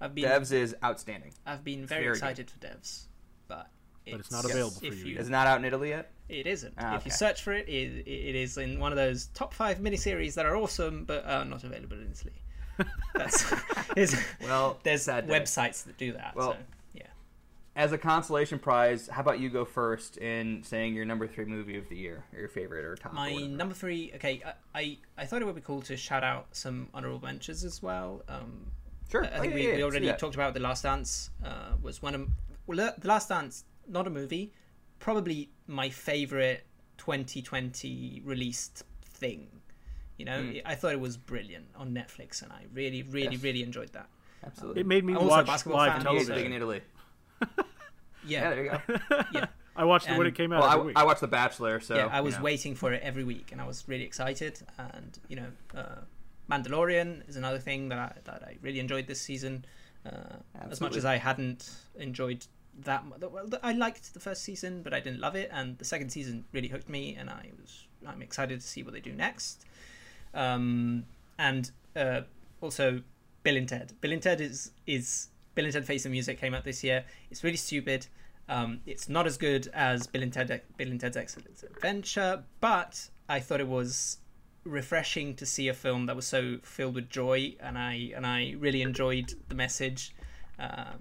[0.00, 1.32] I've been Devs is outstanding.
[1.46, 2.18] I've been very, very good.
[2.18, 3.06] excited for Devs,
[3.48, 3.68] but
[4.04, 6.10] But it's not available for if you It's not out in Italy yet?
[6.28, 6.74] It isn't.
[6.78, 9.78] Ah, If you search for it, it, it is in one of those top five
[9.78, 12.41] miniseries that are awesome but are not available in Italy.
[13.14, 13.50] That's
[14.42, 16.34] Well, there's websites that do that.
[16.34, 16.58] Well, so,
[16.94, 17.02] yeah.
[17.74, 21.76] As a consolation prize, how about you go first in saying your number three movie
[21.76, 23.12] of the year, or your favorite or top?
[23.12, 23.50] My whatever.
[23.50, 24.12] number three.
[24.16, 24.42] Okay,
[24.74, 27.82] I, I I thought it would be cool to shout out some honorable mentions as
[27.82, 28.22] well.
[28.28, 28.70] Um,
[29.10, 29.24] Sure.
[29.26, 31.30] I Oh, think yeah, we, yeah, we already talked about The Last Dance.
[31.44, 32.28] Uh, was one of
[32.66, 34.52] well, The Last Dance, not a movie,
[35.00, 36.64] probably my favorite
[36.96, 39.48] 2020 released thing.
[40.22, 40.62] You know, Mm.
[40.64, 43.42] I thought it was brilliant on Netflix, and I really, really, Yes.
[43.42, 44.08] really enjoyed that.
[44.46, 44.82] Absolutely.
[44.82, 46.52] It made me I'm also a watch basketball live fan, Tell us so- in.
[46.52, 46.80] Italy.
[47.40, 47.46] Yeah,
[48.24, 48.80] Yeah, there you go.
[49.32, 49.46] yeah.
[49.76, 50.96] I watched it when it came out well, every I, week.
[50.98, 52.42] I watched The Bachelor, so yeah, I you was know.
[52.42, 54.60] waiting for it every week, and I was really excited.
[54.78, 56.02] And you know, uh,
[56.50, 59.64] Mandalorian is another thing that I that I really enjoyed this season.
[60.06, 60.36] Uh,
[60.70, 62.46] as much as I hadn't enjoyed
[62.80, 65.84] that, mu- well, I liked the first season, but I didn't love it, and the
[65.84, 69.12] second season really hooked me, and I was I'm excited to see what they do
[69.14, 69.64] next.
[70.34, 71.04] Um,
[71.38, 72.22] and uh,
[72.60, 73.02] also
[73.42, 73.92] Bill and Ted.
[74.00, 77.04] Bill and Ted is is Bill and Ted Face the Music came out this year.
[77.30, 78.06] It's really stupid.
[78.48, 83.08] Um, it's not as good as Bill and Ted Bill and Ted's Excellent Adventure, but
[83.28, 84.18] I thought it was
[84.64, 88.54] refreshing to see a film that was so filled with joy, and I and I
[88.58, 90.14] really enjoyed the message.
[90.58, 90.92] Uh,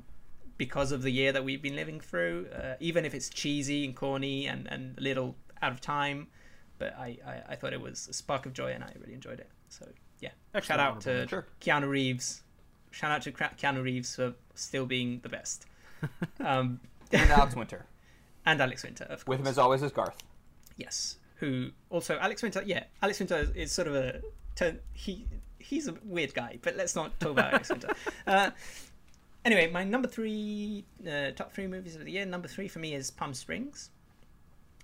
[0.58, 3.96] because of the year that we've been living through, uh, even if it's cheesy and
[3.96, 6.28] corny and, and a little out of time,
[6.82, 9.40] but I, I, I thought it was a spark of joy and I really enjoyed
[9.40, 9.48] it.
[9.70, 9.88] So
[10.20, 11.28] yeah, Excellent shout out to.
[11.28, 11.46] Sure.
[11.62, 12.42] Keanu Reeves.
[12.90, 15.68] Shout out to Keanu Reeves for still being the best.
[16.40, 16.80] Um,
[17.12, 17.86] And Alex Winter.
[18.48, 19.28] and Alex Winter, of course.
[19.28, 20.18] With him as always is Garth.
[20.78, 22.64] Yes, who also Alex Winter.
[22.66, 24.22] Yeah, Alex Winter is, is sort of a
[24.56, 24.80] turn.
[24.94, 25.28] He
[25.60, 27.90] he's a weird guy, but let's not talk about Alex Winter.
[28.26, 28.50] Uh,
[29.46, 32.26] anyway, my number three, uh, top three movies of the year.
[32.26, 33.92] Number three for me is Palm Springs.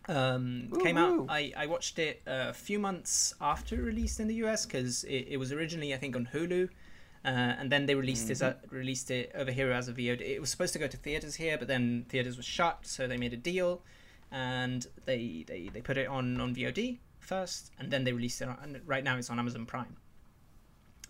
[0.08, 1.26] Um, came out.
[1.30, 5.28] I, I watched it a few months after it released in the US because it,
[5.30, 6.70] it was originally I think on Hulu.
[7.26, 10.22] Uh, and then they released it released it over here as a VOD.
[10.22, 13.18] It was supposed to go to theaters here, but then theaters were shut, so they
[13.18, 13.82] made a deal,
[14.32, 18.48] and they they, they put it on on VOD first, and then they released it.
[18.48, 19.98] On, and right now, it's on Amazon Prime.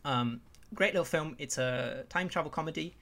[0.06, 0.42] Um,
[0.74, 1.36] great little film.
[1.38, 2.96] It's a time travel comedy.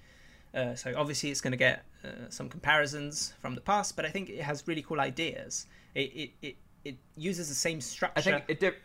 [0.54, 4.10] Uh, so obviously, it's going to get uh, some comparisons from the past, but I
[4.10, 5.68] think it has really cool ideas.
[5.96, 8.20] It it, it, it uses the same structure.
[8.20, 8.80] I think it di-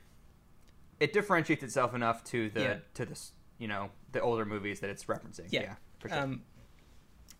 [1.00, 2.76] it differentiates itself enough to the Yeah.
[2.94, 5.48] to this you know the older movies that it's referencing.
[5.50, 5.62] Yeah.
[5.62, 6.18] Yeah, for sure.
[6.18, 6.42] Um,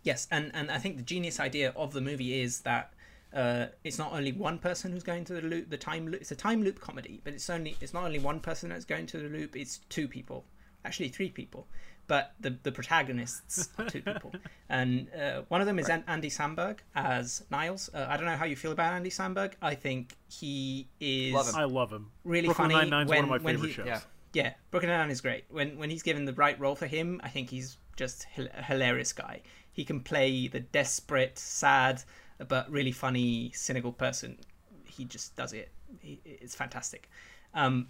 [0.03, 2.93] yes, and and I think the genius idea of the movie is that
[3.33, 6.21] uh, it's not only one person who's going to the loop, the time loop.
[6.21, 9.07] It's a time loop comedy, but it's only it's not only one person that's going
[9.07, 9.57] to the loop.
[9.57, 10.45] It's two people,
[10.85, 11.69] actually three people,
[12.11, 14.33] but the the protagonists are two people,
[14.69, 17.89] and uh, one of them is An- Andy Samberg as Niles.
[17.95, 19.53] Uh, I don't know how you feel about Andy Samberg.
[19.63, 21.55] I think he is Love.
[21.55, 22.11] I love him.
[22.25, 23.87] really Brooklyn funny Nine-Nine's when, one of my favorite he, shows.
[23.87, 24.01] yeah.
[24.33, 25.45] yeah, Brooklyn Nine is great.
[25.51, 29.13] When when he's given the right role for him, I think he's just a hilarious
[29.13, 29.43] guy.
[29.71, 32.03] He can play the desperate, sad,
[32.49, 34.37] but really funny, cynical person.
[34.85, 35.71] He just does it.
[36.01, 37.09] He, it's fantastic.
[37.55, 37.87] Um,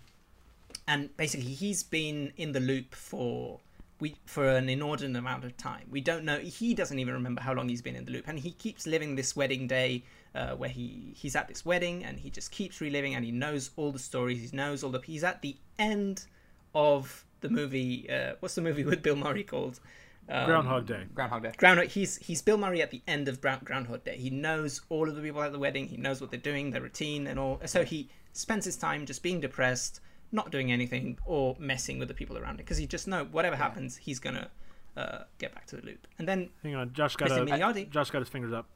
[0.87, 3.61] and basically, he's been in the loop for
[4.00, 5.86] we for an inordinate amount of time.
[5.90, 6.38] We don't know.
[6.38, 9.14] He doesn't even remember how long he's been in the loop, and he keeps living
[9.14, 13.14] this wedding day uh, where he he's at this wedding and he just keeps reliving,
[13.14, 14.50] and he knows all the stories.
[14.50, 15.00] He knows all the.
[15.00, 16.26] He's at the end
[16.74, 18.08] of the movie.
[18.10, 19.80] Uh, what's the movie with Bill Murray called?
[20.28, 21.04] Um, Groundhog Day.
[21.14, 21.52] Groundhog Day.
[21.56, 21.88] Groundhog.
[21.88, 24.16] He's he's Bill Murray at the end of Brown, Groundhog Day.
[24.16, 25.88] He knows all of the people at the wedding.
[25.88, 27.60] He knows what they're doing, their routine, and all.
[27.66, 30.00] So he spends his time just being depressed,
[30.32, 33.56] not doing anything, or messing with the people around him because he just know whatever
[33.56, 34.48] happens, he's gonna
[34.96, 36.06] uh, get back to the loop.
[36.18, 37.76] And then Hang on, Josh got Mr.
[37.76, 38.66] a, Josh got his fingers up.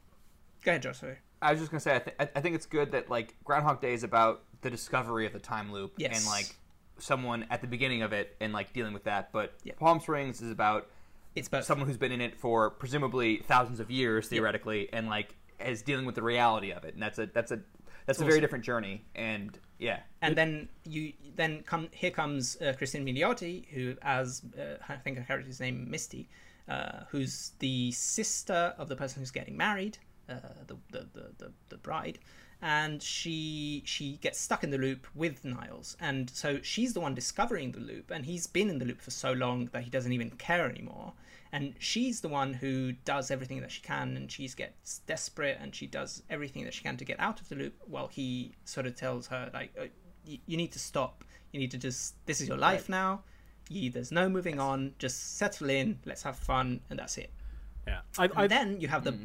[0.65, 0.99] go ahead, Josh.
[0.99, 1.17] Sorry.
[1.43, 3.93] I was just gonna say, I, th- I think it's good that like Groundhog Day
[3.93, 6.17] is about the discovery of the time loop Yes.
[6.17, 6.57] and like
[6.99, 9.31] someone at the beginning of it and like dealing with that.
[9.33, 9.75] But Yeah.
[9.79, 10.89] Palm Springs is about
[11.35, 11.65] It's both.
[11.65, 16.07] someone who's been in it for presumably thousands of years theoretically and like is dealing
[16.07, 16.95] with the reality of it.
[16.95, 17.61] And that's a that's a
[18.07, 19.05] that's a very different journey.
[19.15, 24.77] And yeah, and then you then come here comes uh, Cristin Milioti, who as uh,
[24.89, 26.27] I think her character's name Misty,
[26.71, 29.99] uh, who's the sister of the person who's getting married,
[30.31, 32.19] uh, the, the, the the the bride,
[32.63, 37.15] and she she gets stuck in the loop with Niles, and so she's the one
[37.15, 40.13] discovering the loop, and he's been in the loop for so long that he doesn't
[40.13, 41.13] even care anymore.
[41.55, 45.73] And she's the one who does everything that she can, and she gets desperate, and
[45.73, 47.75] she does everything that she can to get out of the loop.
[47.87, 49.85] While he sort of tells her, like, uh,
[50.27, 51.23] you, you need to stop.
[51.53, 52.17] You need to just.
[52.27, 53.23] This is your life now.
[53.69, 54.95] You, there's no moving on.
[54.99, 56.01] Just settle in.
[56.05, 57.31] Let's have fun, and that's it.
[57.87, 59.17] Yeah, I, And I, then you have the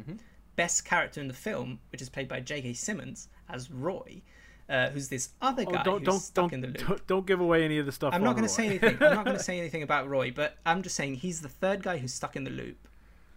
[0.54, 2.74] best character in the film, which is played by J.K.
[2.74, 4.22] Simmons as Roy,
[4.70, 6.88] uh, who's this other oh, guy don't who's don't stuck don't, in the loop.
[6.88, 8.14] don't don't give away any of the stuff.
[8.14, 8.96] I'm not going to say anything.
[9.00, 11.82] I'm not going to say anything about Roy, but I'm just saying he's the third
[11.82, 12.88] guy who's stuck in the loop.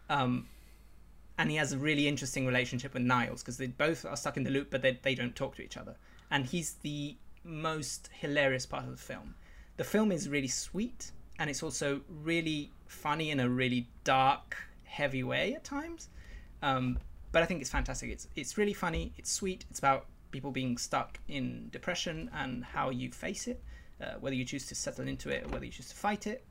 [0.09, 0.47] Um,
[1.37, 4.43] and he has a really interesting relationship with Niles because they both are stuck in
[4.43, 5.95] the loop, but they, they don't talk to each other.
[6.29, 9.33] And he's the most hilarious part of the film.
[9.77, 15.23] The film is really sweet, and it's also really funny in a really dark, heavy
[15.23, 16.09] way at times.
[16.61, 16.99] Um,
[17.31, 18.11] but I think it's fantastic.
[18.11, 19.11] It's it's really funny.
[19.17, 19.65] It's sweet.
[19.71, 23.63] It's about people being stuck in depression and how you face it,
[24.01, 26.43] uh, whether you choose to settle into it or whether you choose to fight it.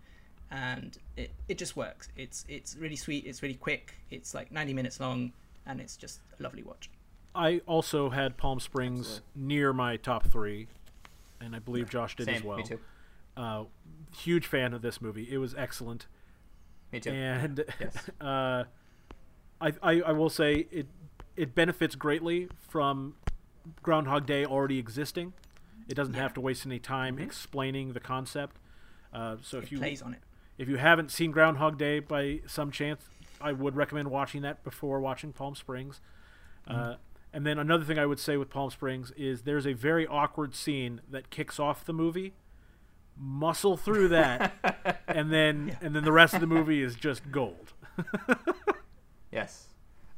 [0.51, 2.09] And it, it just works.
[2.17, 3.27] It's it's really sweet.
[3.27, 3.95] It's really quick.
[4.11, 5.33] It's like 90 minutes long,
[5.67, 6.91] and it's just a lovely watch.
[7.35, 10.69] I also had Palm Springs near my top three,
[11.41, 12.35] and I believe Josh did same.
[12.37, 12.59] as well.
[12.59, 12.79] Me too.
[13.35, 13.65] Uh,
[14.15, 15.27] huge fan of this movie.
[15.31, 16.07] It was excellent,
[16.93, 17.11] Me too.
[17.11, 17.97] and Yes.
[18.21, 18.65] uh,
[19.59, 20.87] I, I I will say it
[21.35, 23.15] it benefits greatly from
[23.83, 25.33] Groundhog Day already existing.
[25.89, 28.57] It doesn't have to waste any time explaining the concept.
[29.13, 29.67] Uh, so if Mm-hmm.
[29.67, 30.21] It you plays on it.
[30.59, 33.03] if you haven't seen Groundhog Day by some chance,
[33.41, 36.01] I would recommend watching that before watching Palm Springs.
[36.67, 36.95] Uh,
[37.33, 40.55] and then another thing I would say with Palm Springs is there's a very awkward
[40.55, 42.35] scene that kicks off the movie.
[43.19, 47.73] Muscle through that, and then and then the rest of the movie is just gold.
[49.31, 49.69] Yes.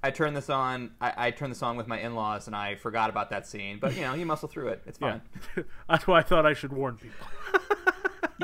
[0.05, 0.91] I turned this on.
[1.01, 3.79] I, I turned this on with my in-laws, and I forgot about that scene.
[3.81, 4.83] But you know, you muscle through it.
[4.87, 5.21] It's Yeah,
[5.55, 5.65] fine.
[5.89, 7.27] that's why I thought I should warn people.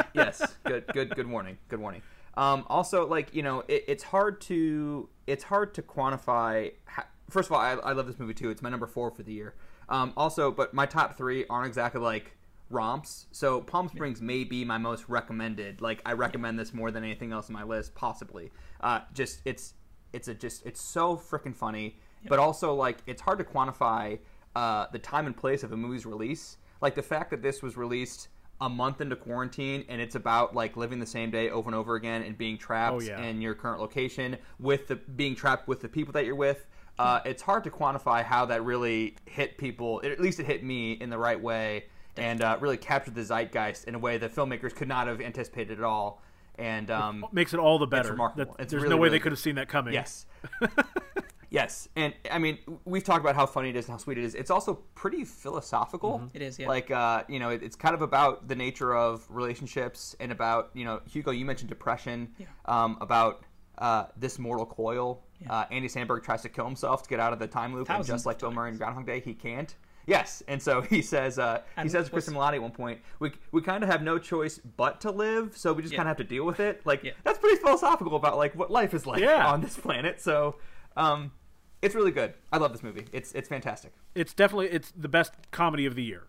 [0.14, 0.42] yes.
[0.64, 0.86] Good.
[0.94, 1.14] Good.
[1.14, 1.58] Good warning.
[1.68, 2.00] Good warning.
[2.34, 6.72] Um, also, like you know, it, it's hard to it's hard to quantify.
[6.86, 8.48] How, first of all, I, I love this movie too.
[8.48, 9.54] It's my number four for the year.
[9.90, 12.36] Um, also, but my top three aren't exactly like
[12.70, 13.26] romps.
[13.32, 15.82] So Palm Springs may be my most recommended.
[15.82, 18.50] Like I recommend this more than anything else on my list, possibly.
[18.80, 19.74] Uh, just it's
[20.12, 21.96] it's a just it's so freaking funny,
[22.28, 24.18] but also like it's hard to quantify
[24.56, 26.56] uh, the time and place of a movie's release.
[26.80, 28.28] Like the fact that this was released
[28.62, 31.94] a month into quarantine and it's about like living the same day over and over
[31.94, 33.22] again and being trapped Oh, yeah.
[33.22, 36.66] in your current location with the being trapped with the people that you're with.
[36.98, 40.02] Uh, it's hard to quantify how that really hit people.
[40.04, 41.84] At least it hit me in the right way
[42.18, 45.78] and uh, really captured the zeitgeist in a way that filmmakers could not have anticipated
[45.78, 46.20] at all.
[46.60, 48.10] And um, Makes it all the better.
[48.12, 48.54] remarkable.
[48.56, 49.94] that It's there's really, no way really they could have seen that coming.
[49.94, 50.26] Yes.
[51.50, 51.88] yes.
[51.96, 54.34] And I mean, we've talked about how funny it is and how sweet it is.
[54.34, 56.22] It's also pretty philosophical.
[56.34, 56.68] It is, yeah.
[56.68, 60.70] Like, uh, you know, it, it's kind of about the nature of relationships and about,
[60.74, 62.46] you know, Hugo, you mentioned depression, Yeah.
[62.66, 63.42] um, about
[63.78, 65.22] uh, this mortal coil.
[65.40, 65.52] Yeah.
[65.52, 68.04] Uh, Andy Samberg tries to kill himself to get out of the time loop, and
[68.04, 69.74] just like Bill Murray in Groundhog Day, he can't.
[70.10, 73.00] Yes, and so he says, uh, he says to what's- Cristin Milioti at one point,
[73.20, 75.98] we, we kind of have no choice but to live, so we just Yeah.
[75.98, 76.84] kind of have to deal with it.
[76.84, 77.12] Like Yeah.
[77.24, 79.46] that's pretty philosophical about like what life is like Yeah.
[79.52, 80.20] on this planet.
[80.20, 80.56] So,
[80.96, 81.32] um,
[81.80, 82.34] it's really good.
[82.52, 83.06] I love this movie.
[83.12, 83.92] It's it's fantastic.
[84.14, 86.24] It's definitely it's the best comedy of the year,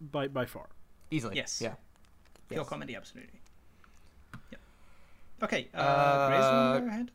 [0.00, 0.70] by by far.
[1.10, 1.36] Easily.
[1.36, 1.60] Yes.
[1.62, 1.74] Yeah.
[2.48, 2.68] Pure Yes.
[2.68, 3.40] comedy, absolutely.
[4.50, 4.60] Yep.
[5.44, 6.30] Okay, uh, Uh,
[6.80, 7.10] Grizz, ahead?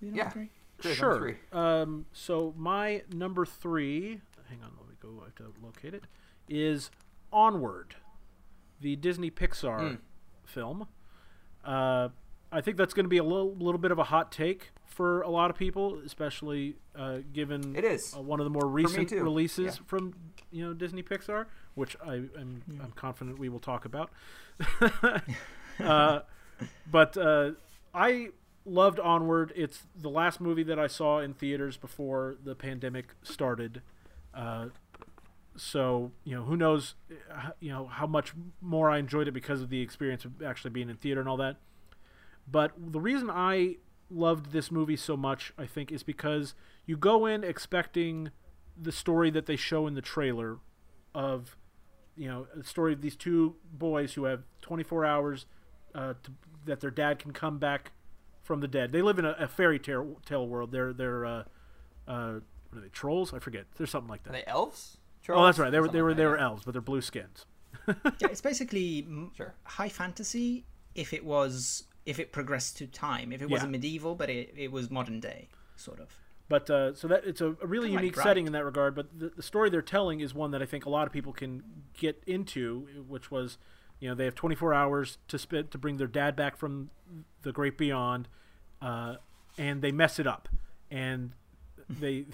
[0.00, 0.28] Your number yeah.
[0.30, 0.50] three?
[0.94, 1.18] Sure.
[1.18, 1.36] three.
[1.52, 5.20] Um, so my number three, hang on, let me go.
[5.22, 6.04] I have to locate it.
[6.48, 6.90] Is
[7.32, 7.96] Onward.
[8.80, 9.98] the Disney Pixar Mm.
[10.44, 10.86] film.
[11.64, 12.10] Uh,
[12.52, 15.20] I think that's going to be a little little bit of a hot take for
[15.22, 18.14] a lot of people, especially uh, given It is.
[18.16, 19.82] uh, one of the more recent releases Yeah.
[19.86, 20.14] from
[20.52, 24.10] you know Disney Pixar, which I am I'm confident we will talk about.
[25.80, 26.20] uh,
[26.90, 27.50] but uh,
[27.94, 28.28] I
[28.64, 29.52] loved Onward.
[29.56, 33.82] It's the last movie that I saw in theaters before the pandemic started.
[35.58, 36.94] So you know who knows
[37.30, 40.70] uh, you know how much more I enjoyed it because of the experience of actually
[40.70, 41.56] being in theater and all that.
[42.50, 43.76] But the reason I
[44.10, 46.54] loved this movie so much, I think, is because
[46.86, 48.30] you go in expecting
[48.80, 50.58] the story that they show in the trailer
[51.14, 51.56] of
[52.16, 55.46] you know the story of these two boys who have 24 hours
[55.94, 56.30] uh, to,
[56.64, 57.92] that their dad can come back
[58.42, 58.92] from the dead.
[58.92, 60.72] They live in a, a fairy tale, tale world.
[60.72, 61.44] They're they're uh,
[62.06, 62.32] uh,
[62.70, 63.32] what are they trolls?
[63.34, 63.66] I forget.
[63.76, 64.44] There's something like Are that.
[64.44, 64.97] they elves?
[65.36, 65.70] Oh, that's right.
[65.70, 67.46] They were they were like they were elves, but they're blue skins.
[67.86, 69.06] yeah, it's basically
[69.36, 69.54] Sure.
[69.64, 70.64] high fantasy
[70.94, 73.32] if it was if it progressed to time.
[73.32, 76.08] If it wasn't medieval, but it, it was modern day, sort of.
[76.48, 78.94] But uh, so that it's a, a really Kinda like unique setting in that regard.
[78.94, 81.34] But the, the story they're telling is one that I think a lot of people
[81.34, 81.62] can
[81.92, 83.58] get into, which was,
[84.00, 86.88] you know, they have 24 hours to spend to bring their dad back from
[87.42, 88.28] the great beyond,
[88.80, 89.16] uh,
[89.58, 90.48] and they mess it up,
[90.90, 91.32] and
[91.90, 92.24] they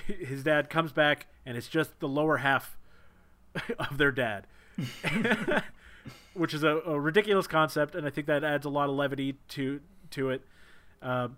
[0.06, 2.76] his dad comes back and it's just the lower half
[3.78, 4.46] of their dad.
[6.34, 9.36] Which is a, a ridiculous concept, and I think that adds a lot of levity
[9.50, 9.80] to
[10.10, 10.42] to it.
[11.00, 11.28] Uh,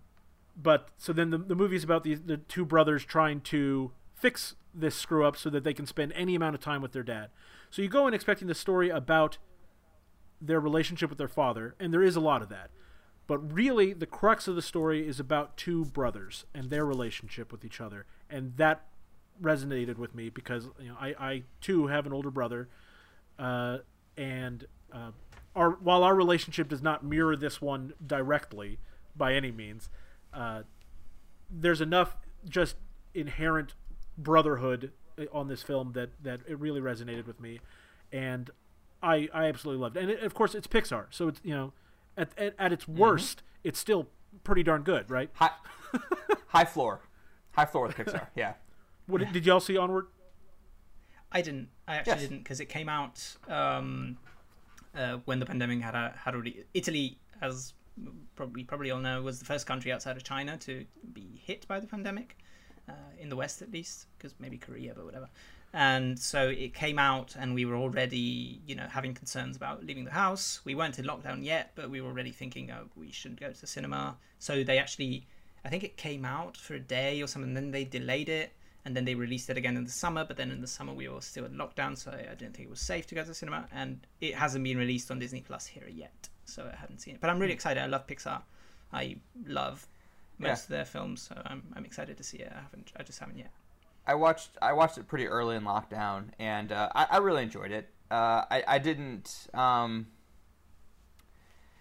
[0.57, 4.55] but so then the, the movie is about the the two brothers trying to fix
[4.75, 7.29] this screw up so that they can spend any amount of time with their dad.
[7.71, 9.37] So you go in expecting the story about
[10.41, 12.71] their relationship with their father, and there is a lot of that.
[13.27, 17.65] But really, the crux of the story is about two brothers and their relationship with
[17.65, 18.87] each other, and that
[19.43, 22.69] resonated with me because you know I, I too have an older brother,
[23.39, 23.79] uh,
[24.17, 25.11] and uh,
[25.57, 28.79] our while our relationship does not mirror this one directly
[29.17, 29.89] by any means,
[30.33, 30.63] uh,
[31.51, 32.17] there's enough
[32.49, 32.77] just
[33.15, 33.75] inherent
[34.17, 34.93] brotherhood
[35.33, 37.61] on this film that that it really resonated with me,
[38.13, 38.51] and
[39.03, 40.03] I I absolutely loved it.
[40.03, 41.73] And it, of course, it's Pixar, so it's you know
[42.17, 44.09] at at, at its worst, it's still
[44.45, 45.31] pretty darn good, right?
[45.35, 45.51] High,
[46.49, 47.01] high floor,
[47.53, 48.27] high floor with Pixar.
[48.37, 48.55] Yeah.
[49.07, 50.07] What did, did y'all see Onward?
[51.31, 51.69] I didn't.
[51.87, 52.21] I actually Yes.
[52.23, 54.17] didn't because it came out um,
[54.97, 56.65] uh, when the pandemic had uh, had already.
[56.75, 57.75] Italy, as
[58.35, 61.79] probably probably all know, was the first country outside of China to be hit by
[61.81, 62.37] the pandemic,
[62.89, 65.29] uh, in the West at least, because maybe Korea, but whatever.
[65.73, 70.05] And so it came out, and we were already, you know, having concerns about leaving
[70.05, 70.61] the house.
[70.65, 73.61] We weren't in lockdown yet, but we were already thinking, oh, we shouldn't go to
[73.61, 74.17] the cinema.
[74.39, 75.27] So they actually,
[75.65, 78.53] I think it came out for a day or something, and then they delayed it
[78.87, 80.25] and then they released it again in the summer.
[80.25, 82.71] But then in the summer we were still in lockdown, so I didn't think it
[82.71, 83.67] was safe to go to the cinema.
[83.73, 87.21] And it hasn't been released on Disney Plus here yet, so I hadn't seen it.
[87.21, 87.57] But I'm really hmm.
[87.57, 87.83] excited.
[87.83, 88.43] I love Pixar.
[88.93, 89.89] I love
[90.39, 90.53] most Yeah.
[90.53, 92.53] of their films, so I'm I'm excited to see it.
[92.55, 93.51] I haven't, I just haven't yet.
[94.07, 97.73] I watched I watched it pretty early in lockdown, and uh, I, I really enjoyed
[97.73, 97.89] it.
[98.11, 99.49] Uh, I I didn't.
[99.55, 100.07] Um,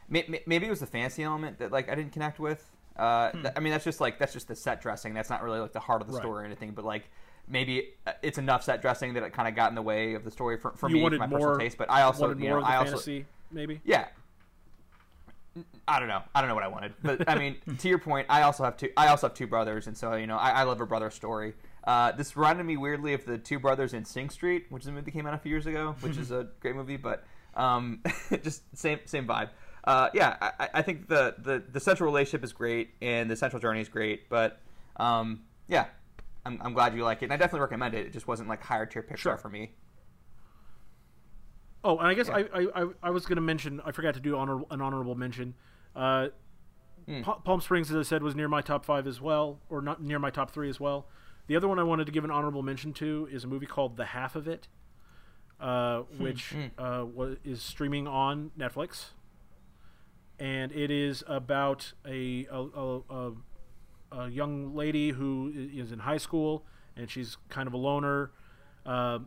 [0.09, 2.63] may, may- maybe it was the fancy element that like I didn't connect with.
[2.95, 5.13] Uh, th- I mean, that's just like that's just the set dressing.
[5.13, 6.21] That's not really like the heart of the Right.
[6.21, 6.71] story or anything.
[6.71, 7.09] But like
[7.47, 10.23] maybe uh, it's enough set dressing that it kind of got in the way of
[10.23, 11.77] the story for, for You me, for my more- personal taste.
[11.77, 13.81] But I also, you more know, of the also fantasy, maybe.
[13.83, 14.07] yeah.
[15.87, 16.21] I don't know.
[16.33, 18.75] I don't know what I wanted, but I mean, to your point, I also have
[18.75, 18.89] two.
[18.97, 21.53] I also have two brothers, and so you know, I, I love a brother story.
[21.85, 24.91] Uh, this reminded me weirdly of the Two Brothers in Sing Street, which is a
[24.91, 27.23] movie that came out a few years ago, which is a great movie, but
[27.55, 28.01] um,
[28.43, 29.49] just same same vibe.
[29.83, 33.59] Uh, yeah, I- I, think the, the the central relationship is great, and the central
[33.61, 34.59] journey is great, but
[34.97, 35.85] um, yeah,
[36.43, 38.07] I'm, I'm glad you like it, and I definitely recommend it.
[38.07, 39.37] It just wasn't like higher tier Pixar Sure.
[39.37, 39.73] for me.
[41.83, 42.43] Oh, and I guess Yeah.
[42.51, 45.53] I, I, I, was going to mention, I forgot to do honor, an honorable mention.
[45.95, 46.29] Uh.
[47.21, 50.01] Pa- Palm Springs, as I said, was near my top five as well, or not
[50.01, 51.05] near my top three as well.
[51.47, 53.97] The other one I wanted to give an honorable mention to is a movie called
[53.97, 54.67] The Half of It,
[55.59, 56.65] uh, which Hmm.
[56.77, 59.11] uh, wa- is streaming on Netflix.
[60.39, 63.31] And it is about a, a, a, a,
[64.11, 66.65] a young lady who is in high school,
[66.97, 68.31] and she's kind of a loner,
[68.85, 69.19] uh,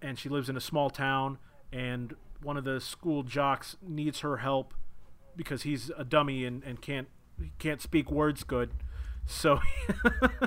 [0.00, 1.38] and she lives in a small town,
[1.72, 4.72] and one of the school jocks needs her help
[5.36, 7.08] because he's a dummy and, and can't
[7.58, 8.70] can't speak words good.
[9.26, 9.60] So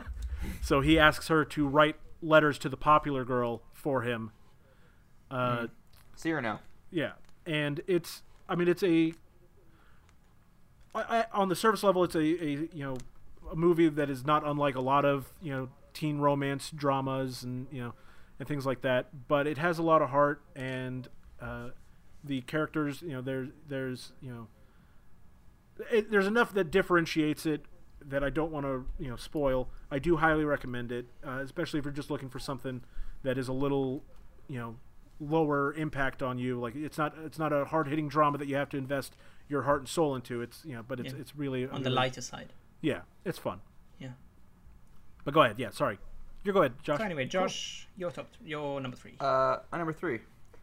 [0.61, 4.31] so he asks her to write letters to the popular girl for him.
[5.29, 5.67] Uh,
[6.15, 6.59] See or no?
[6.91, 7.13] yeah,
[7.45, 9.13] and it's I mean it's a
[10.95, 12.97] I, I, on the surface level it's a, a you know
[13.51, 17.67] a movie that is not unlike a lot of you know teen romance dramas and
[17.71, 17.93] you know
[18.39, 21.07] and things like that, but it has a lot of heart and
[21.41, 21.69] uh,
[22.23, 24.47] the characters, you know, there's there's you know,
[25.91, 27.65] it, there's enough that differentiates it
[28.07, 29.69] that I don't want to you know spoil.
[29.91, 32.81] I do highly recommend it, uh, especially if you're just looking for something
[33.23, 34.03] that is a little,
[34.47, 34.75] you know,
[35.19, 36.59] lower impact on you.
[36.59, 39.15] Like it's not it's not a hard hitting drama that you have to invest
[39.49, 40.41] your heart and soul into.
[40.41, 41.19] It's you know, but it's Yeah.
[41.19, 42.53] it's really on the lighter side.
[42.81, 43.61] Yeah, it's fun.
[43.99, 44.09] Yeah.
[45.23, 45.57] But go ahead.
[45.59, 45.99] Yeah, sorry.
[46.43, 46.99] You go ahead, Josh.
[46.99, 49.15] So anyway, Josh, your top, your number three.
[49.19, 50.19] Uh, my number three.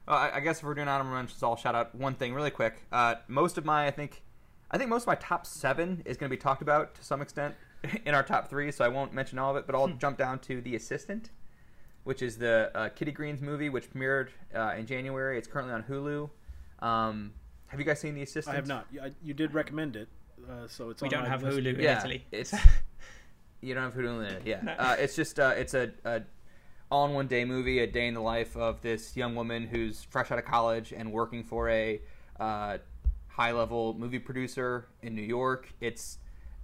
[0.07, 2.51] Uh, I, I guess if we're doing honorable mentions, I'll shout out one thing really
[2.51, 2.75] quick.
[2.93, 4.23] Uh, most of my, I think,
[4.75, 7.23] I think most of my top seven is going to be talked about to some
[7.23, 7.55] extent
[8.05, 9.67] in our top three, so I won't mention all of it.
[9.67, 11.31] But I'll jump down to the Assistant,
[12.03, 15.39] which is the uh, Kitty Green's movie, which premiered uh, in January.
[15.39, 16.29] It's currently on Hulu.
[16.85, 17.35] Um,
[17.69, 18.53] have you guys seen the Assistant?
[18.55, 18.87] I have not.
[18.91, 20.09] You, I- you did recommend it,
[20.51, 21.57] uh, so it's we on don't have list.
[21.57, 22.25] Hulu in Yeah, Italy.
[22.33, 22.53] it's
[23.61, 24.43] you don't have Hulu in it.
[24.45, 24.73] Yeah, No.
[24.73, 26.23] uh, it's just uh, it's a, a
[26.91, 30.03] all in one day movie, a day in the life of this young woman who's
[30.03, 32.01] fresh out of college and working for a
[32.41, 32.79] uh,
[33.35, 35.73] high level movie producer in New York.
[35.81, 36.19] It's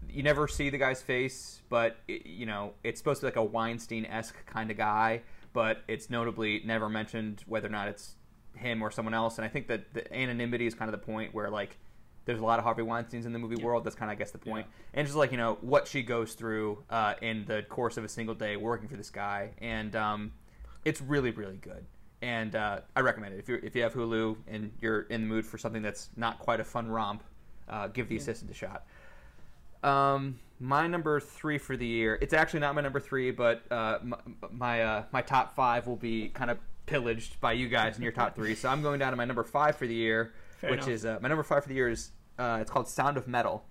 [0.08, 3.36] you never see the guy's face, but it, you know it's supposed to be like
[3.36, 8.14] a Weinstein esque kind of guy, but it's notably never mentioned whether or not it's
[8.54, 9.38] him or someone else.
[9.38, 11.76] And I think that the anonymity is kind of the point where like
[12.24, 13.82] there's a lot of Harvey Weinstein's in the movie world.
[13.82, 14.66] That's kind of I guess the point.
[14.94, 18.08] And just like you know what she goes through uh, in the course of a
[18.08, 20.32] single day working for this guy, and um,
[20.84, 21.84] it's really really good.
[22.22, 25.26] And uh, I recommend it if you if you have Hulu and you're in the
[25.26, 27.22] mood for something that's not quite a fun romp,
[27.68, 28.84] uh, give the assistant a shot.
[29.82, 32.18] Um, my number three for the year.
[32.20, 34.18] It's actually not my number three, but uh, my
[34.50, 38.12] my, uh, my top five will be kind of pillaged by you guys in your
[38.12, 38.54] top three.
[38.54, 40.88] So I'm going down to my number five for the year, Fair which enough.
[40.90, 43.64] is uh, my number five for the year is uh, it's called Sound of Metal,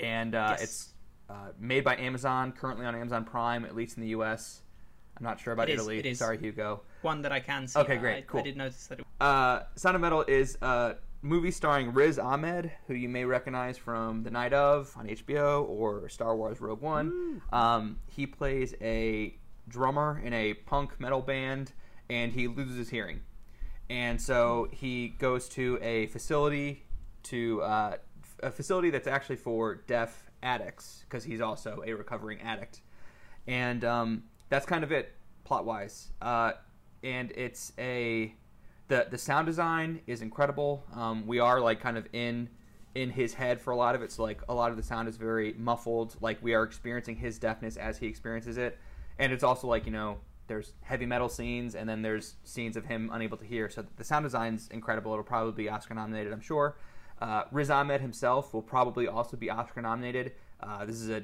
[0.00, 0.62] and uh, Yes.
[0.62, 0.88] it's
[1.30, 4.60] uh, made by Amazon, currently on Amazon Prime, at least in the U.S.
[5.18, 5.98] I'm not sure about It is, Italy.
[5.98, 6.18] it is.
[6.18, 6.82] Sorry, Hugo.
[7.02, 7.78] one that I can see.
[7.80, 8.40] Okay, great, I, cool.
[8.40, 9.00] I did notice that.
[9.00, 13.76] It, Uh, Sound of Metal is a movie starring Riz Ahmed, who you may recognize
[13.76, 17.42] from The Night of on HBO or Star Wars Rogue One.
[17.52, 19.36] Um, he plays a
[19.68, 21.72] drummer in a punk metal band,
[22.08, 23.20] and he loses his hearing.
[23.90, 26.84] And so he goes to a facility
[27.24, 27.96] to uh,
[28.42, 32.80] a facility that's actually for deaf addicts because he's also a recovering addict
[33.48, 35.12] and um, that's kind of it
[35.44, 36.08] plot wise.
[36.20, 36.52] Uh,
[37.02, 38.34] and it's a
[38.88, 40.84] the the sound design is incredible.
[40.94, 42.48] Um, we are like kind of in
[42.94, 45.08] in his head for a lot of it, so like a lot of the sound
[45.08, 46.16] is very muffled.
[46.20, 48.78] Like we are experiencing his deafness as he experiences it,
[49.18, 50.18] and it's also like you know
[50.48, 53.68] there's heavy metal scenes and then there's scenes of him unable to hear.
[53.68, 55.12] So the sound design's incredible.
[55.12, 56.76] It'll probably be Oscar nominated, I'm sure.
[57.20, 60.32] Uh, Riz Ahmed himself will probably also be Oscar nominated.
[60.60, 61.22] Uh, this is a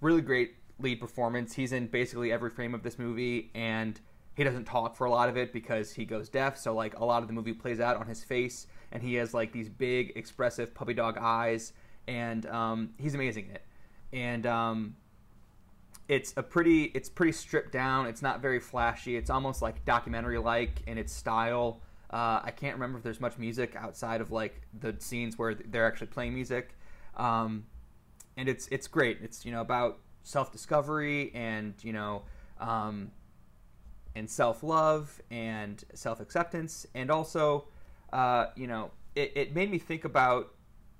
[0.00, 1.54] really great lead performance.
[1.54, 4.00] He's in basically every frame of this movie, and
[4.34, 6.56] he doesn't talk for a lot of it because he goes deaf.
[6.56, 9.34] So like a lot of the movie plays out on his face, and he has
[9.34, 11.72] like these big, expressive puppy dog eyes,
[12.06, 13.64] and um, he's amazing in it.
[14.12, 14.96] And um,
[16.08, 18.06] it's a pretty, it's pretty stripped down.
[18.06, 19.16] It's not very flashy.
[19.16, 21.80] It's almost like documentary like in its style.
[22.12, 25.86] Uh, I can't remember if there's much music outside of like the scenes where they're
[25.86, 26.76] actually playing music.
[27.16, 27.66] Um,
[28.36, 29.18] and it's it's great.
[29.22, 32.22] It's you know about self discovery and you know
[32.58, 33.10] um,
[34.14, 37.66] and self love and self acceptance, and also
[38.12, 40.54] uh, you know it, it made me think about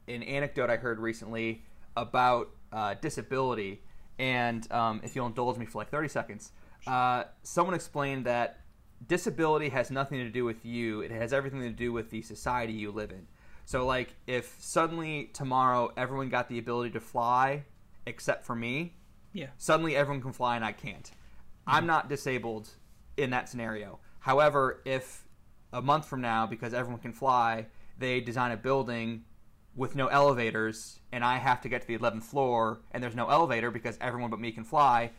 [0.08, 1.64] an anecdote I heard recently
[1.96, 3.82] about uh, disability.
[4.18, 6.52] And um, if you'll indulge me for like thirty seconds,
[6.86, 8.60] uh, someone explained that
[9.06, 12.72] disability has nothing to do with you; it has everything to do with the society
[12.72, 13.26] you live in.
[13.64, 17.64] So, like, if suddenly tomorrow everyone got the ability to fly
[18.06, 18.94] except for me,
[19.32, 19.48] yeah.
[19.58, 21.10] suddenly everyone can fly and I can't.
[21.66, 21.86] I'm mm-hmm.
[21.86, 22.70] not disabled
[23.16, 23.98] in that scenario.
[24.20, 25.24] However, if
[25.72, 27.66] a month from now, because everyone can fly,
[27.98, 29.24] they design a building
[29.76, 33.28] with no elevators and I have to get to the 11th floor and there's no
[33.28, 35.10] elevator because everyone but me can fly,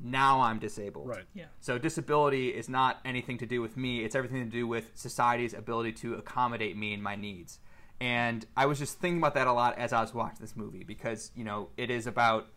[0.00, 1.08] now I'm disabled.
[1.08, 1.24] Right.
[1.34, 1.46] Yeah.
[1.60, 4.04] So disability is not anything to do with me.
[4.04, 7.58] It's everything to do with society's ability to accommodate me and my needs.
[8.00, 10.84] And I was just thinking about that a lot as I was watching this movie
[10.84, 12.48] because you know it is about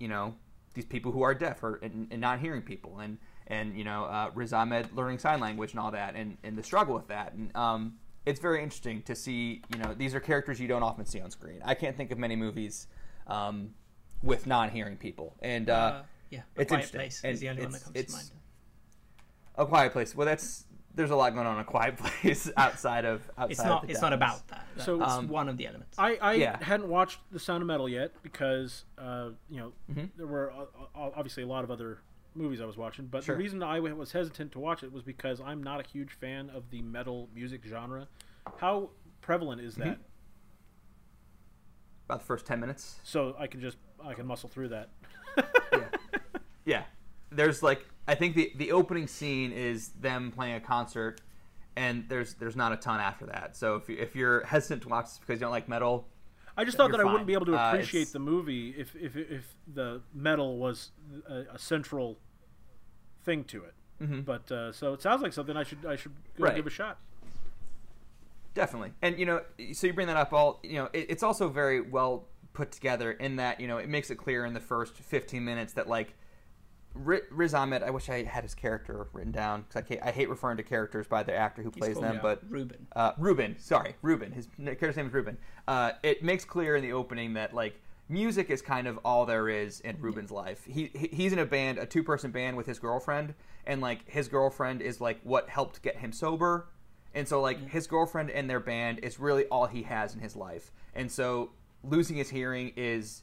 [0.00, 0.34] you know
[0.74, 4.04] these people who are deaf or and, and not hearing people and and you know
[4.04, 7.34] uh, Riz Ahmed learning sign language and all that and, and the struggle with that
[7.34, 7.94] and um,
[8.26, 11.30] it's very interesting to see you know these are characters you don't often see on
[11.30, 11.60] screen.
[11.64, 12.88] I can't think of many movies
[13.28, 13.70] um,
[14.22, 15.70] with non-hearing people and.
[15.70, 16.42] Uh, Uh, yeah.
[16.56, 16.92] A it's Quiet.
[16.92, 18.30] Place And is the only one that comes to mind.
[19.56, 20.14] A Quiet Place.
[20.14, 23.50] Well, that's there's a lot going on in a Quiet Place outside of outside.
[23.50, 23.82] It's of not.
[23.86, 24.66] the It's not about that.
[24.76, 25.98] That- So- it's Um, one of the elements.
[25.98, 26.62] I, I Yeah.
[26.62, 30.10] hadn't watched The Sound of Metal yet because uh, you know Mhm.
[30.16, 30.62] there were uh,
[30.94, 31.98] uh, obviously a lot of other
[32.34, 33.06] movies I was watching.
[33.06, 33.34] But Sure.
[33.34, 36.50] the reason I was hesitant to watch it was because I'm not a huge fan
[36.50, 38.08] of the metal music genre.
[38.58, 39.98] How prevalent is that?
[42.06, 42.98] About the first ten minutes.
[43.04, 44.88] So I can just I can muscle through that.
[46.64, 46.84] Yeah,
[47.30, 51.20] there's like I think the the opening scene is them playing a concert,
[51.76, 53.56] and there's there's not a ton after that.
[53.56, 56.08] So if you, if you're hesitant to watch this because you don't like metal,
[56.56, 58.96] I just thought that I wouldn't be able to Uh, appreciate it's- the movie if,
[58.96, 60.90] if if the metal was
[61.28, 62.18] a, a central
[63.22, 63.74] thing to it.
[64.02, 64.24] Mhm.
[64.24, 66.56] But uh, so it sounds like something I should I should go Right.
[66.56, 66.98] give a shot.
[68.52, 69.42] Definitely, and you know,
[69.72, 70.32] so you bring that up.
[70.32, 73.88] All you know, it, it's also very well put together in that you know it
[73.88, 76.14] makes it clear in the first 15 minutes that like
[76.94, 77.82] Riz Ahmed.
[77.82, 81.06] I wish I had his character written down because I, I hate referring to characters
[81.06, 82.86] by the actor who plays them, yeah, but Ruben.
[82.96, 83.56] uh, Ruben.
[83.58, 84.32] Sorry, Ruben.
[84.32, 85.38] His character's name is Ruben.
[85.68, 89.48] Uh, it makes clear in the opening that like music is kind of all there
[89.48, 90.64] is in Ruben's life.
[90.66, 93.34] He, he he's in a band, a two person band with his girlfriend,
[93.66, 96.68] and like his girlfriend is like what helped get him sober,
[97.14, 100.34] and so like his girlfriend and their band is really all he has in his
[100.34, 101.52] life, and so
[101.84, 103.22] losing his hearing is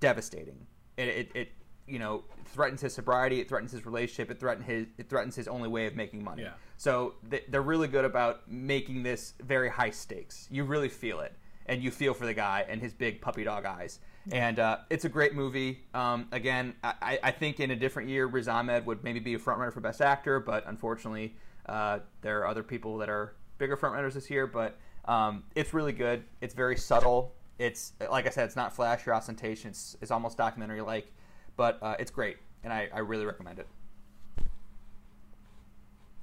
[0.00, 0.66] devastating.
[0.96, 1.48] It, it, it
[1.88, 3.40] you know threatens his sobriety.
[3.40, 4.30] It threatens his relationship.
[4.30, 6.42] It threatens his it threatens his only way of making money.
[6.42, 6.52] Yeah.
[6.76, 10.46] So they- they're really good about making this very high stakes.
[10.50, 11.34] You really feel it,
[11.66, 13.98] and you feel for the guy and his big puppy dog eyes.
[14.30, 15.80] And uh, it's a great movie.
[15.94, 19.38] Um, again, I, I think in a different year, Riz Ahmed would maybe be a
[19.38, 21.34] frontrunner for Best Actor, but unfortunately,
[21.66, 24.46] uh, there are other people that are bigger frontrunners this year.
[24.46, 24.76] But
[25.06, 26.24] um, it's really good.
[26.42, 27.34] It's very subtle.
[27.58, 29.70] It's like I said, it's not flash or ostentation.
[29.70, 31.10] It's, it's almost documentary like,
[31.58, 33.66] but uh, it's great, and I, I really recommend it.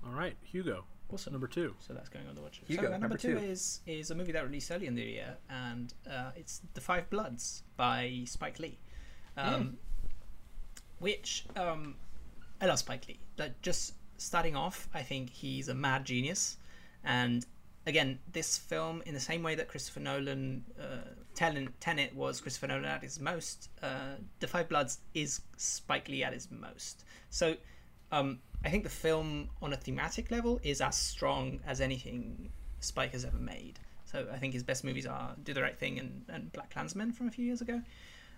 [0.03, 0.86] All right, Hugo.
[1.13, 1.33] Awesome.
[1.33, 1.75] Number two.
[1.79, 2.61] So that's going on the watch.
[2.65, 3.45] Hugo, so uh, number, number two, two.
[3.45, 7.09] is is a movie that released early in the year, and uh, it's The Five
[7.11, 8.79] Bloods by Spike Lee,
[9.38, 9.77] um,
[10.99, 11.95] which um,
[12.59, 13.19] I love Spike Lee.
[13.38, 16.57] Like just starting off, I think he's a mad genius,
[17.03, 17.45] and
[17.88, 22.67] again, this film, in the same way that Christopher Nolan, uh, Tenet, Tenet was Christopher
[22.67, 27.03] Nolan at his most, uh, The Five Bloods is Spike Lee at his most.
[27.29, 27.55] So,
[28.11, 33.11] um, I think the film, on a thematic level, is as strong as anything Spike
[33.11, 33.79] has ever made.
[34.05, 37.27] So, I think his best movies are Do the Right Thing and, and BlacKkKlansman from
[37.27, 37.81] a few years ago.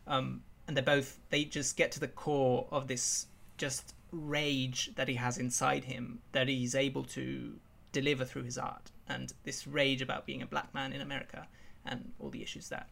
[0.07, 3.27] Um, and they're both, they just get to the core of this
[3.57, 7.53] just rage that he has inside him that he's able to
[7.91, 11.47] deliver through his art and this rage about being a black man in America
[11.85, 12.89] and all the issues that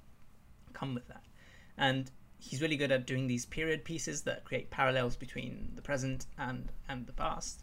[0.73, 1.23] come with that.
[1.77, 6.25] And he's really good at doing these period pieces that create parallels between the present
[6.37, 7.61] and and the past.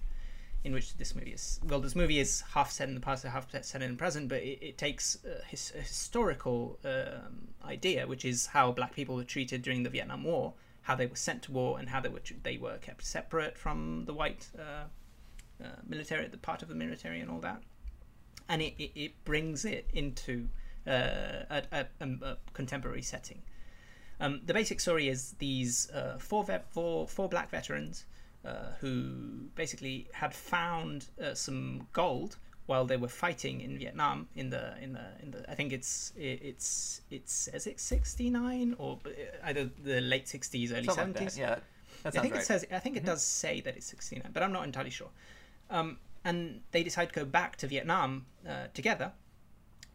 [0.65, 3.51] In which this movie is well, this movie is half set in the past, half
[3.51, 8.25] set in the present, but it, it takes a, his, a historical um, idea, which
[8.25, 11.53] is how black people were treated during the Vietnam War, how they were sent to
[11.53, 14.85] war, and how they were they were kept separate from the white uh,
[15.65, 17.61] uh, military, the part of the military, and all that
[18.49, 20.49] and it, it, it brings it into
[20.87, 21.87] uh, a, a,
[22.23, 23.43] a contemporary setting.
[24.21, 28.07] Um, the basic story is these uh, four, vet, four four black veterans
[28.45, 32.37] uh, who basically had found uh, some gold
[32.67, 36.13] while they were fighting in Vietnam in the in the in the I think it's
[36.17, 39.11] it, it's it says it's 69 or uh,
[39.45, 41.39] either the late 60s early Something 70s like that.
[41.39, 41.59] Yeah,
[42.05, 42.43] I think right.
[42.43, 42.67] it says.
[42.73, 45.11] I think it does say that it's 69, but I'm not entirely sure.
[45.71, 49.13] Um, and they decide to go back to Vietnam uh, together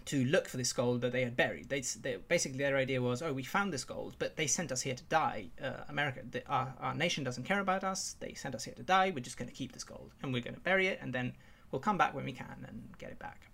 [0.05, 1.67] to look for this gold that they had buried.
[1.67, 4.81] They, they basically their idea was, oh, we found this gold, but they sent us
[4.81, 5.47] here to die.
[5.61, 8.15] Uh, America, the, our, our nation doesn't care about us.
[8.21, 9.11] They sent us here to die.
[9.13, 11.33] We're just going to keep this gold and we're going to bury it, and then
[11.71, 13.49] we'll come back when we can and get it back.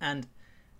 [0.00, 0.26] And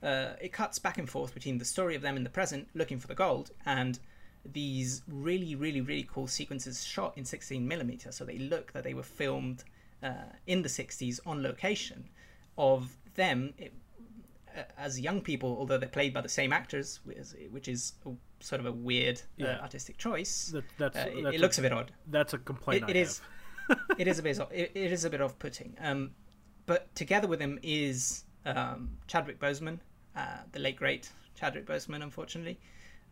[0.02, 2.98] uh, it cuts back and forth between the story of them in the present looking
[2.98, 4.00] for the gold and
[4.44, 8.10] these really, really, really cool sequences shot in 16 millimeter.
[8.10, 9.62] So they look that they were filmed
[10.02, 10.12] uh,
[10.46, 12.08] in the 60s on location
[12.58, 13.72] of them it,
[14.56, 18.60] uh, as young people, although they're played by the same actors, which is, a, sort
[18.60, 20.48] of a weird uh, artistic choice.
[20.52, 22.84] That, that's, Uh, it, that's it looks a bit odd That's a complaint.
[22.84, 23.20] it, I it is
[23.98, 26.10] it is a bit it, it is a bit off putting um
[26.66, 29.78] but together with him is um chadwick boseman
[30.16, 32.58] uh the late great chadwick boseman unfortunately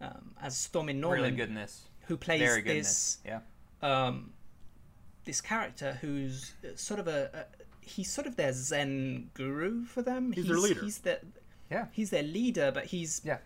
[0.00, 1.84] um as Stormin' Norman really good in this.
[2.08, 3.40] who plays Very good this this.
[3.82, 4.06] Yeah.
[4.06, 4.32] um
[5.24, 10.02] this character who's uh, sort of a, a he's sort of their zen guru for
[10.02, 10.80] them He's their leader.
[10.80, 11.20] he's the
[11.70, 11.86] Yeah.
[11.92, 13.38] he's their leader but he's Yeah.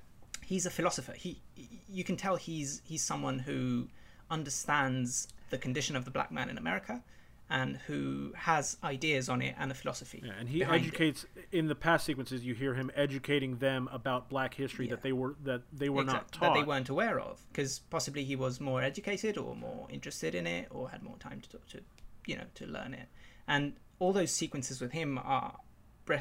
[0.44, 1.12] he's a philosopher.
[1.12, 1.40] He,
[1.88, 3.88] you can tell he's he's someone who
[4.30, 7.02] understands the condition of the black man in America,
[7.50, 10.22] and who has ideas on it and a philosophy.
[10.24, 10.88] Yeah, and he behind it.
[10.88, 12.44] educates in the past sequences.
[12.44, 14.92] You hear him educating them about Black history Yeah.
[14.92, 16.54] that they were that they were not taught.
[16.54, 20.46] that they weren't aware of because possibly he was more educated or more interested in
[20.46, 21.82] it or had more time to, to
[22.26, 23.08] you know to learn it
[23.46, 25.56] and all those sequences with him are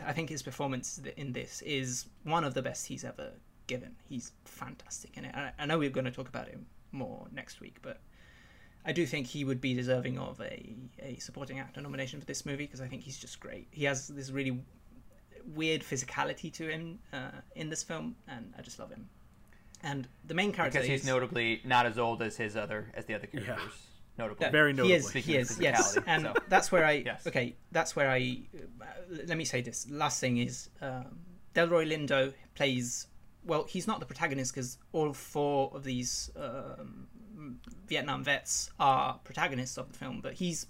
[0.05, 3.31] i think his performance in this is one of the best he's ever
[3.67, 7.61] given he's fantastic in it I know we're going to talk about him more next
[7.61, 8.01] week but
[8.85, 12.45] I do think he would be deserving of a, a supporting actor nomination for this
[12.45, 13.67] movie because I think he's just great.
[13.71, 14.61] He has this really
[15.55, 19.09] weird physicality to him uh, in this film, and I just love him.
[19.81, 23.05] And the main character because he's is, notably not as old as his other as
[23.05, 23.57] the other characters.
[23.57, 23.89] Yeah.
[24.15, 25.11] Notably, Yeah, Very He is.
[25.11, 25.59] He is.
[25.59, 26.33] Yes, and so.
[26.47, 27.03] that's where I.
[27.05, 27.25] Yes.
[27.25, 28.41] Okay, that's where I.
[28.79, 28.85] Uh,
[29.27, 29.89] let me say this.
[29.89, 31.17] Last thing is, um,
[31.55, 33.07] Delroy Lindo plays.
[33.43, 37.07] Well, he's not the protagonist because all four of these um,
[37.87, 40.67] Vietnam vets are protagonists of the film, but he's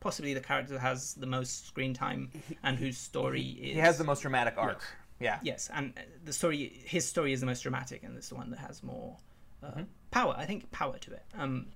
[0.00, 2.30] possibly the character that has the most screen time
[2.62, 3.74] and whose story is.
[3.74, 4.82] he has the most dramatic arc.
[5.18, 8.50] Yeah, Yes, and the story, his story is the most dramatic, and it's the one
[8.50, 9.16] that has more
[9.62, 9.82] uh, Mm-hmm.
[10.10, 10.34] power.
[10.36, 11.24] I think power to it.
[11.38, 11.66] Um,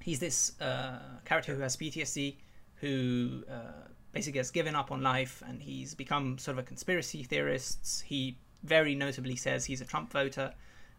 [0.00, 2.36] he's this uh, character who has PTSD,
[2.76, 7.24] who uh, basically has given up on life, and he's become sort of a conspiracy
[7.24, 8.04] theorist.
[8.06, 10.54] He very notably says he's a Trump voter,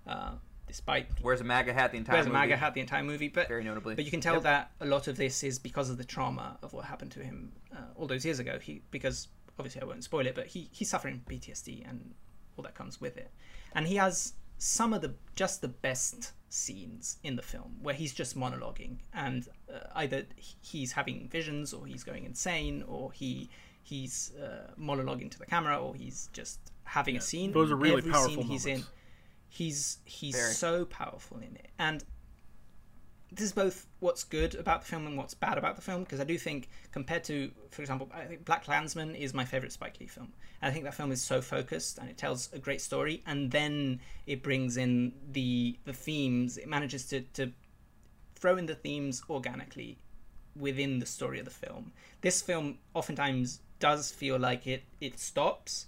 [0.05, 0.33] uh,
[0.69, 2.29] despite wears a MAGA hat the entire wears a.
[2.29, 3.27] MAGA hat the entire movie.
[3.27, 3.95] But Very notably.
[3.95, 4.43] but you can tell Yep.
[4.43, 7.51] that a lot of this is because of the trauma of what happened to him
[7.75, 8.57] uh, all those years ago.
[8.59, 12.13] He because obviously I won't spoil it, but he he's suffering PTSD and
[12.55, 13.31] all that comes with it.
[13.73, 18.13] And he has some of the just the best scenes in the film where he's
[18.13, 23.49] just monologuing and uh, either he's having visions or he's going insane or he
[23.83, 27.51] he's uh, monologuing to the camera or he's just having a scene.
[27.51, 28.89] those are really Every powerful scene he's in moments.
[29.49, 30.53] He's he's Very.
[30.53, 32.03] so powerful in it and
[33.31, 36.19] this is both what's good about the film and what's bad about the film because
[36.19, 40.07] I do think compared to, for example, I think BlacKkKlansman is my favorite Spike Lee
[40.07, 43.21] film, and I think that film is so focused and it tells a great story,
[43.27, 46.57] and then it brings in the the themes.
[46.57, 47.51] It manages to to
[48.35, 49.99] throw in the themes organically
[50.55, 51.91] within the story of the film.
[52.21, 55.85] This film oftentimes does feel like it it stops,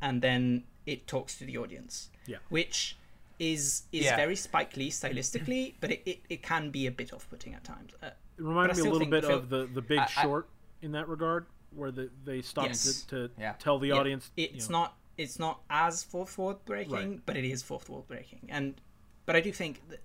[0.00, 2.38] and then it talks to the audience, Yeah.
[2.48, 2.96] which
[3.38, 4.16] is is Yeah.
[4.16, 7.64] very Spike Lee stylistically, but it, it, it can be a bit off putting at
[7.64, 7.92] times.
[8.02, 10.22] Uh, It But reminded me a little bit the of the the Big I- I-
[10.22, 10.48] Short
[10.82, 13.02] in that regard, where the, they stopped Yes.
[13.04, 13.52] to, to Yeah.
[13.58, 14.30] tell the yeah, audience.
[14.36, 17.26] you it's know, not it's not as fourth wall breaking, Right.
[17.26, 18.48] but it is fourth wall breaking.
[18.48, 18.80] And
[19.26, 20.00] but I do think that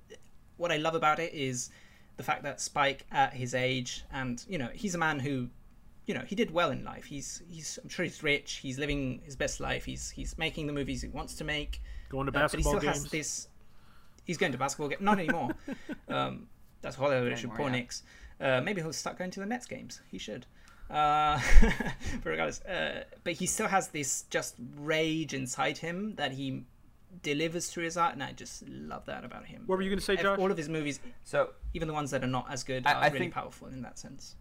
[0.58, 1.70] what I love about it is
[2.18, 5.50] the fact that Spike at his age, and you know, he's a man who,
[6.08, 7.06] you know, he did well in life.
[7.06, 8.54] He's he's I'm sure he's rich.
[8.64, 9.86] He's living his best life.
[9.86, 11.82] He's he's making the movies he wants to make.
[12.10, 13.04] going to Uh, but he basketball still games.
[13.04, 13.48] has this.
[14.24, 14.98] He's going to basketball game.
[15.02, 15.52] Not anymore.
[16.10, 16.48] um,
[16.82, 17.50] that's a whole other issue.
[17.50, 17.72] Poor yeah.
[17.74, 18.04] Knicks.
[18.40, 20.02] Uh, maybe he'll start going to the Nets games.
[20.10, 20.46] He should.
[20.90, 26.64] Uh, but regardless, uh, but he still has this just rage inside him that he
[27.24, 29.64] delivers through his art, and I just love that about him.
[29.66, 30.40] What were you gonna say, Ev- Josh?
[30.40, 32.96] All of his movies, So even the ones that are not as good, I- are
[33.04, 34.36] I really think- powerful in that sense.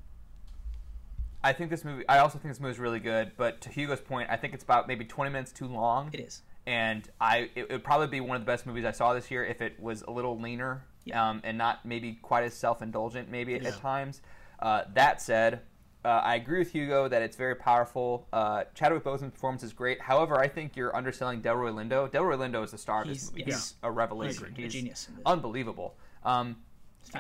[1.47, 2.05] I think this movie.
[2.09, 3.33] I also think this movie is really good.
[3.37, 6.11] But to Hugo's point, I think it's about maybe 20 minutes too long.
[6.13, 6.43] It is.
[6.67, 9.45] and I it would probably be one of the best movies I saw this year
[9.45, 11.29] if it was a little leaner Yeah.
[11.31, 13.69] um, and not maybe quite as self indulgent maybe at, Yeah.
[13.69, 14.21] at times.
[14.59, 15.61] Uh, that said,
[16.05, 18.27] uh, I agree with Hugo that it's very powerful.
[18.33, 20.01] Uh, Chadwick Boseman's performance is great.
[20.01, 22.11] However, I think you're underselling Delroy Lindo.
[22.11, 23.45] Delroy Lindo is the star of this He's- movie.
[23.47, 23.57] yes.
[23.71, 24.47] He's a revelation.
[24.47, 24.65] agree.
[24.65, 25.97] A He's genius unbelievable.
[26.25, 26.57] Um,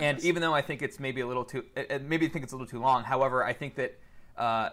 [0.00, 2.52] and even though I think it's maybe a little too, uh, maybe I think it's
[2.52, 3.04] a little too long.
[3.04, 3.96] However, I think that
[4.38, 4.70] uh,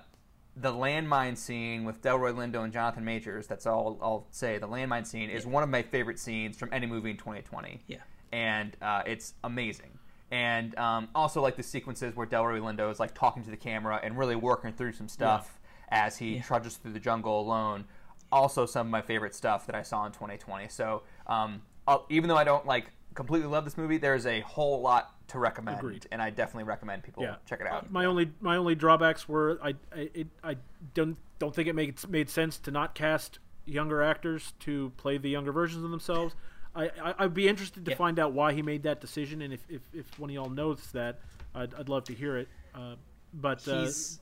[0.56, 4.58] the landmine scene with Delroy Lindo and Jonathan Majors, that's all I'll say.
[4.60, 5.52] The landmine scene is Yeah.
[5.52, 7.82] one of my favorite scenes from any movie in 2020.
[7.88, 7.98] Yeah.
[8.32, 9.98] And uh, it's amazing.
[10.32, 14.00] And um, also like the sequences where Delroy Lindo is like talking to the camera
[14.04, 15.60] and really working through some stuff
[15.90, 16.42] as he Yeah.
[16.44, 17.86] trudges through the jungle alone.
[18.32, 20.68] Also, some of my favorite stuff that I saw in 2020.
[20.70, 24.82] So um, I'll, even though I don't like completely love this movie, there's a whole
[24.82, 26.08] lot to recommend, Agreed.
[26.12, 27.92] and I definitely recommend people yeah, check it out.
[27.92, 30.58] My only my only drawbacks were I I, it, I
[30.94, 35.30] don't don't think it made made sense to not cast younger actors to play the
[35.30, 36.36] younger versions of themselves.
[36.76, 37.98] I, I I'd be interested to Yeah.
[37.98, 40.92] find out why he made that decision, and if if, if one of y'all knows
[40.94, 41.20] that,
[41.56, 42.48] I'd, I'd love to hear it.
[42.76, 42.96] Uh,
[43.36, 44.20] but uh, he's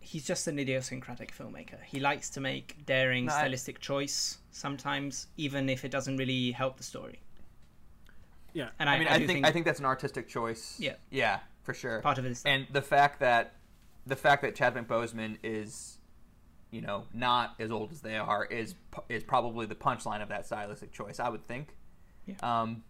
[0.00, 1.80] he's just an idiosyncratic filmmaker.
[1.86, 6.50] He likes to make daring No, I- stylistic choice sometimes, even if it doesn't really
[6.50, 7.20] help the story.
[8.52, 10.76] Yeah, And I I, mean, I, I, do think, I think that's an artistic choice.
[10.78, 10.94] Yeah.
[11.10, 12.00] yeah, for sure.
[12.00, 12.48] part of it is that.
[12.48, 13.54] and the fact that
[14.06, 15.98] the fact that Chadwick Boseman is,
[16.70, 18.74] you know, not as old as they are is
[19.08, 21.20] is probably the punchline of that stylistic choice.
[21.20, 21.68] I would think.
[22.26, 22.34] Yeah.
[22.42, 22.82] Um,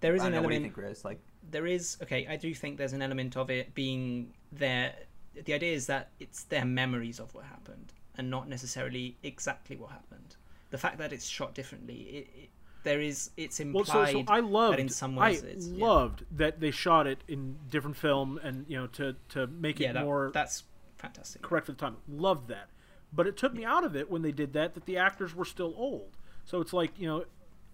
[0.00, 1.04] there is I an don't know, what do you think, Chris?
[1.04, 1.20] Like,
[1.50, 2.26] There is okay.
[2.26, 4.94] I do think there's an element of it being there.
[5.34, 9.90] the idea is that it's their memories of what happened and not necessarily exactly what
[9.90, 10.36] happened.
[10.70, 12.50] The fact that it's shot differently, it, it,
[12.82, 14.74] there is it's Well, implied so, so I loved.
[14.78, 15.84] that in some ways I it's yeah.
[15.86, 19.90] loved that they shot it in different film and you know to to make yeah
[19.90, 20.64] it that, more that's
[20.96, 21.42] fantastic.
[21.42, 21.96] correct for the time.
[22.08, 22.68] Loved that,
[23.12, 24.74] but it took me out of it when they did that.
[24.74, 27.24] That the actors were still old, so it's like you know,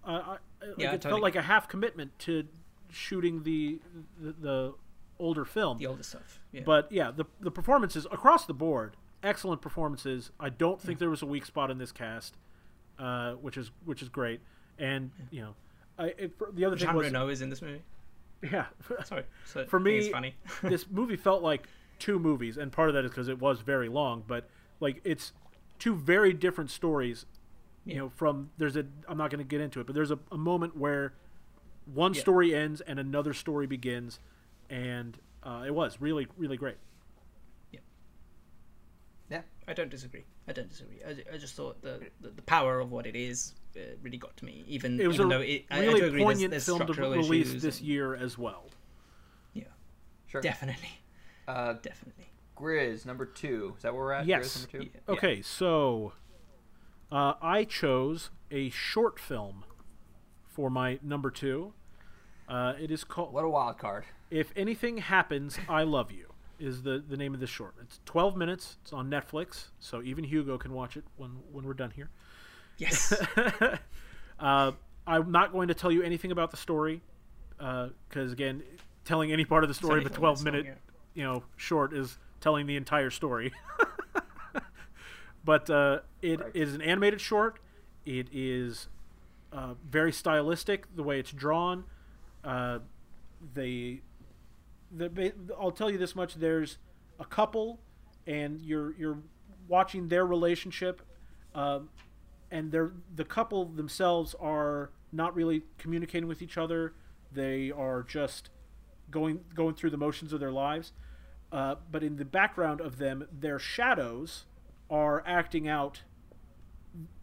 [0.04, 0.30] uh, I,
[0.66, 2.44] like Yeah, it felt like a half commitment to
[2.90, 3.80] shooting the
[4.20, 4.74] the, the
[5.18, 5.78] older film.
[5.78, 6.40] The older stuff.
[6.52, 6.62] Yeah.
[6.64, 10.30] But yeah, the the performances across the board, excellent performances.
[10.38, 12.36] I don't think there was a weak spot in this cast,
[12.98, 14.40] uh, which is which is great.
[14.78, 15.54] And you know,
[15.98, 17.82] I, it, for- the other thing Jean was Reno is in this movie.
[18.42, 18.66] yeah.
[19.04, 19.24] Sorry.
[19.46, 20.34] So For me, it's funny.
[20.62, 21.66] this movie felt like
[21.98, 24.22] two movies, and part of that is because it was very long.
[24.26, 24.48] But
[24.80, 25.32] like, it's
[25.78, 27.24] two very different stories.
[27.84, 27.98] You Yeah.
[28.00, 30.36] know, from there's a I'm not going to get into it, but there's a, a
[30.36, 31.14] moment where
[31.94, 32.20] one Yeah.
[32.20, 34.18] story ends and another story begins,
[34.68, 36.76] and uh, it was really really great.
[39.66, 39.70] Yeah.
[39.70, 40.24] I don't disagree.
[40.48, 40.98] I don't disagree.
[41.06, 44.36] I, I just thought the, the the power of what it is uh, really got
[44.38, 44.64] to me.
[44.68, 46.64] Even It was even a though it, I- I, really do agree there's, poignant there's
[46.66, 48.70] film to structural release issues this and- year as well.
[49.54, 49.64] Yeah,
[50.26, 50.40] Sure.
[50.40, 50.90] definitely,
[51.48, 52.28] Uh, definitely.
[52.56, 53.74] Grizz number two.
[53.76, 54.26] Is that where we're at?
[54.26, 54.66] Yes.
[54.66, 54.90] Grizz number two.
[55.08, 55.12] Yeah.
[55.14, 56.12] Okay, so
[57.12, 59.64] uh, I chose a short film
[60.48, 61.74] for my number two.
[62.48, 64.04] Uh, it is called What a wild card.
[64.30, 67.74] "If Anything Happens, I Love You." Is the the name of this short?
[67.82, 68.76] It's 12 minutes.
[68.82, 72.10] It's on Netflix, so even Hugo can watch it when when we're done here.
[72.78, 73.12] Yes.
[74.40, 74.72] uh,
[75.06, 77.00] I'm not going to tell you anything about the story
[77.58, 78.62] because again,
[79.04, 80.78] telling any part of the story of a 12 12 minute
[81.14, 83.52] you know short is telling the entire story.
[85.44, 86.80] but uh, it is Right.
[86.80, 87.58] an animated short.
[88.04, 88.88] It is
[89.52, 91.84] uh, very stylistic the way it's drawn.
[92.44, 92.80] Uh,
[93.54, 94.00] they,
[94.90, 96.78] the, I'll tell you this much: there's
[97.18, 97.80] a couple,
[98.26, 99.18] and you're you're
[99.68, 101.02] watching their relationship,
[101.54, 101.88] um,
[102.50, 106.94] and they're the couple themselves are not really communicating with each other.
[107.32, 108.50] They are just
[109.10, 110.92] going going through the motions of their lives.
[111.52, 114.46] Uh, but in the background of them, their shadows
[114.90, 116.02] are acting out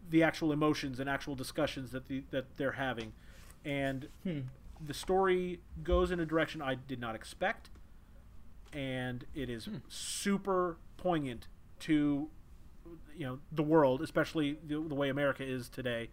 [0.10, 3.14] the actual emotions and actual discussions that the, that they're having,
[3.66, 4.08] and
[4.86, 7.70] the story goes in a direction I did not expect,
[8.72, 11.48] and it is super poignant
[11.82, 12.30] to
[13.16, 16.10] you know the world, especially the, the way America is today,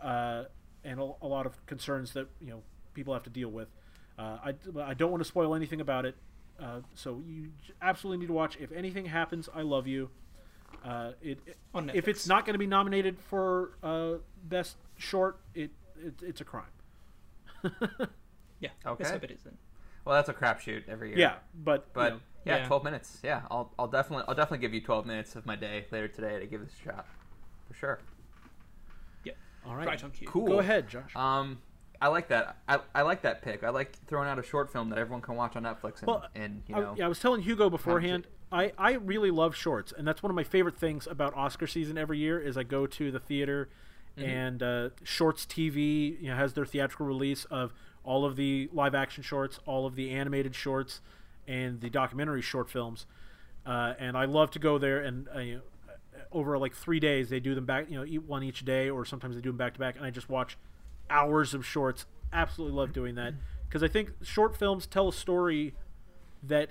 [0.00, 0.44] uh,
[0.84, 2.62] and a, a lot of concerns that you know
[2.94, 3.68] people have to deal with.
[4.18, 6.14] Uh, I, I don't want to spoil anything about it,
[6.60, 7.50] uh, so you
[7.82, 8.56] absolutely need to watch.
[8.60, 10.10] If anything happens, I love you.
[10.84, 11.56] Uh, it, it-
[11.96, 16.44] if it's not going to be nominated for uh, best short, it, it it's a
[16.44, 16.64] crime.
[18.60, 18.68] Yeah.
[18.86, 19.02] Okay.
[19.04, 19.56] Let's hope it is then.
[20.04, 21.18] Well, that's a crapshoot every year.
[21.18, 22.66] Yeah, but But you know, yeah, Yeah.
[22.66, 23.18] 12 minutes.
[23.22, 26.38] Yeah, I'll, I'll definitely I'll definitely give you 12 minutes of my day later today
[26.40, 27.06] to give this a shot,
[27.66, 27.98] for sure.
[29.24, 29.32] Yeah.
[29.66, 30.26] all right, Right on cue.
[30.28, 30.46] Cool.
[30.46, 31.14] go ahead, Josh.
[31.16, 31.58] Um,
[32.02, 32.58] I like that.
[32.68, 33.64] I, I like that pick.
[33.64, 36.24] I like throwing out a short film that everyone can watch on Netflix and, Well,
[36.34, 36.94] and you I, know.
[36.98, 38.26] yeah, I was telling Hugo beforehand.
[38.52, 41.96] I, I really love shorts, and that's one of my favorite things about Oscar season
[41.96, 42.38] every year.
[42.38, 43.70] Is I go to the theater,
[44.16, 44.28] Mm-hmm.
[44.28, 47.72] and uh, Shorts TV you know has their theatrical release of
[48.04, 51.00] all of the live action shorts, all of the animated shorts,
[51.48, 53.06] and the documentary short films.
[53.66, 55.60] Uh, and I love to go there and uh, you know,
[56.30, 59.04] over like three days they do them back, you know, eat one each day, or
[59.04, 60.56] sometimes they do them back to back, and I just watch
[61.10, 62.06] hours of shorts.
[62.32, 63.34] Absolutely love doing that
[63.68, 65.74] because I think short films tell a story
[66.42, 66.70] that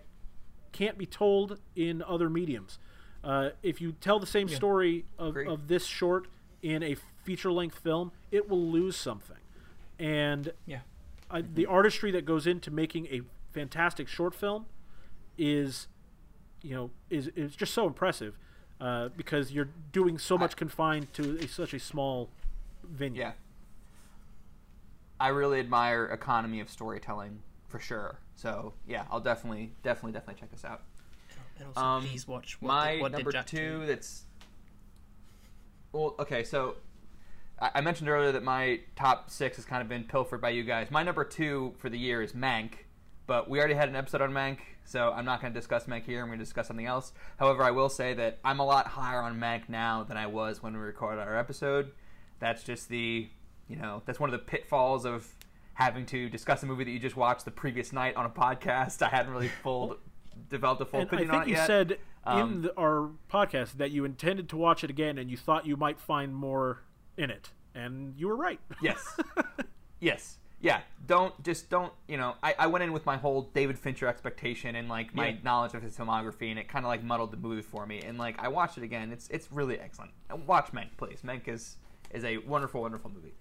[0.72, 2.80] can't be told in other mediums.
[3.24, 6.28] Uh, if you tell the same story of, of this short
[6.62, 9.38] in a feature length film, it will lose something.
[10.00, 10.82] And Yeah.
[11.32, 13.22] I, the artistry that goes into making a
[13.52, 14.66] fantastic short film
[15.38, 15.88] is,
[16.62, 18.38] you know, is, is just so impressive
[18.80, 22.30] uh, because you're doing so much confined to a, such a small
[22.84, 23.22] venue.
[23.22, 23.32] yeah.
[25.20, 28.20] I really admire economy of storytelling for sure.
[28.36, 30.82] So yeah, I'll definitely definitely definitely check this out.
[31.60, 33.86] And also, Um, please watch what, my did, what number did Jack two do?
[33.86, 34.26] that's
[35.94, 36.76] well okay so
[37.64, 40.64] I, I mentioned earlier that my top six has kind of been pilfered by you
[40.64, 40.92] guys.
[40.92, 42.72] My number two for the year is mank
[43.26, 46.04] but we already had an episode on mank so i'm not going to discuss mank
[46.06, 46.22] here.
[46.22, 47.14] I'm going to discuss something else.
[47.38, 50.62] However i will say that i'm a lot higher on mank now than i was
[50.62, 51.92] when we recorded our episode.
[52.40, 53.30] That's just the
[53.70, 55.28] you know that's one of the pitfalls of
[55.76, 59.02] having to discuss a movie that you just watched the previous night on a podcast.
[59.02, 59.98] I hadn't really full
[60.50, 61.68] developed a full And I opinion think on it you yet.
[61.68, 65.38] said Um, in the, our podcast that you intended to watch it again and you
[65.38, 66.82] thought you might find more
[67.18, 67.50] in it.
[67.76, 68.60] And you were right.
[68.82, 69.18] Yes.
[70.00, 70.38] yes.
[70.62, 71.92] yeah, don't just don't.
[72.08, 75.30] You know, I, I went in with my whole David Fincher expectation and like my
[75.30, 75.36] Yeah.
[75.44, 78.02] knowledge of his filmography, and it kind of like muddled the movie for me.
[78.02, 80.12] And like I watched it again, it's it's really excellent.
[80.46, 81.20] Watch Mank, please.
[81.24, 81.78] Mank is
[82.12, 83.34] is a wonderful, wonderful movie.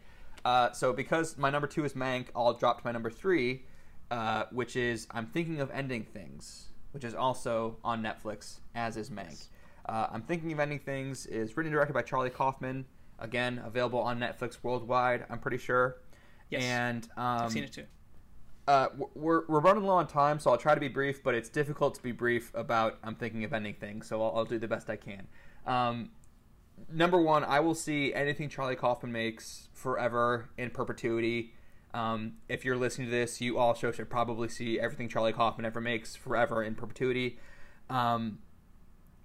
[0.45, 3.65] Uh, so because my number two is Mank, I'll drop to my number three,
[4.11, 9.11] uh, which is I'm thinking of ending things, which is also on Netflix, as is
[9.11, 9.49] Mank.
[9.87, 12.87] Uh, I'm thinking of ending things is written and directed by Charlie Kaufman.
[13.23, 15.25] Again, available on Netflix worldwide.
[15.31, 15.97] I'm pretty sure.
[16.51, 16.65] Yes.
[16.65, 17.85] And um, I've seen it too.
[18.69, 21.49] uh, we're, we're running low on time, so I'll try to be brief, but it's
[21.49, 24.91] difficult to be brief about I'm thinking of anything, so I'll, I'll do the best
[24.91, 25.27] I can.
[25.67, 26.11] Um,
[26.93, 31.55] number one, I will see anything Charlie Kaufman makes forever in perpetuity.
[31.95, 35.81] Um, if you're listening to this, you also should probably see everything Charlie Kaufman ever
[35.81, 37.39] makes forever in perpetuity.
[37.91, 38.39] Um,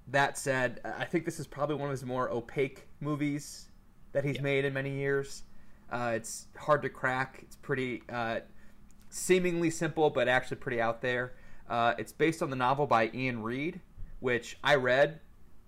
[0.08, 3.67] that said, I think this is probably one of his more opaque movies
[4.14, 4.42] that he's Yeah.
[4.44, 5.44] made in many years.
[5.92, 7.40] Uh, it's hard to crack.
[7.44, 8.42] It's pretty uh,
[9.10, 11.34] seemingly simple, but actually pretty out there.
[11.70, 13.82] Uh, it's based on the novel by Iain Reid,
[14.20, 15.20] which I read.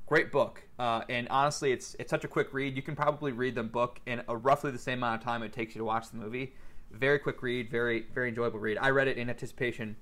[0.07, 2.75] Great book, uh, and honestly, it's it's such a quick read.
[2.75, 5.53] You can probably read the book in a roughly the same amount of time it
[5.53, 6.55] takes you to watch the movie.
[6.91, 8.79] Very quick read, very very enjoyable read.
[8.81, 9.95] I read it in anticipation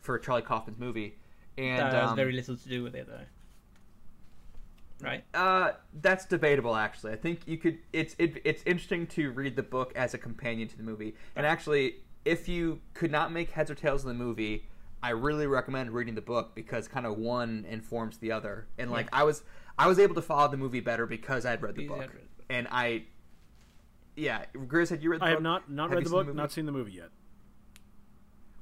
[0.00, 1.16] for Charlie Kaufman's movie,
[1.56, 3.24] and that has um, very little to do with it, though.
[5.14, 5.24] Right?
[5.34, 6.74] uh, that's debatable.
[6.74, 7.78] Actually, I think you could.
[7.92, 11.14] It's it, it's interesting to read the book as a companion to the movie.
[11.36, 14.66] And actually, if you could not make heads or tails of the movie,
[15.02, 18.68] I really recommend reading the book because kind of one informs the other.
[18.78, 19.42] And like I was,
[19.78, 21.98] I was able to follow the movie better because I'd read the book.
[22.00, 22.22] read the book.
[22.48, 23.04] And I,
[24.16, 25.36] yeah, Grizz, had you read the I book?
[25.36, 27.10] have not not Have read the seen book, not seen the movie yet.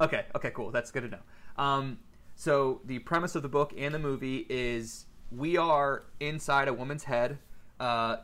[0.00, 0.72] Okay, okay, cool.
[0.72, 1.62] That's good to know.
[1.62, 1.98] Um,
[2.34, 5.06] so the premise of the book and the movie is
[5.36, 7.38] we are inside a woman's head.
[7.80, 8.16] Uh,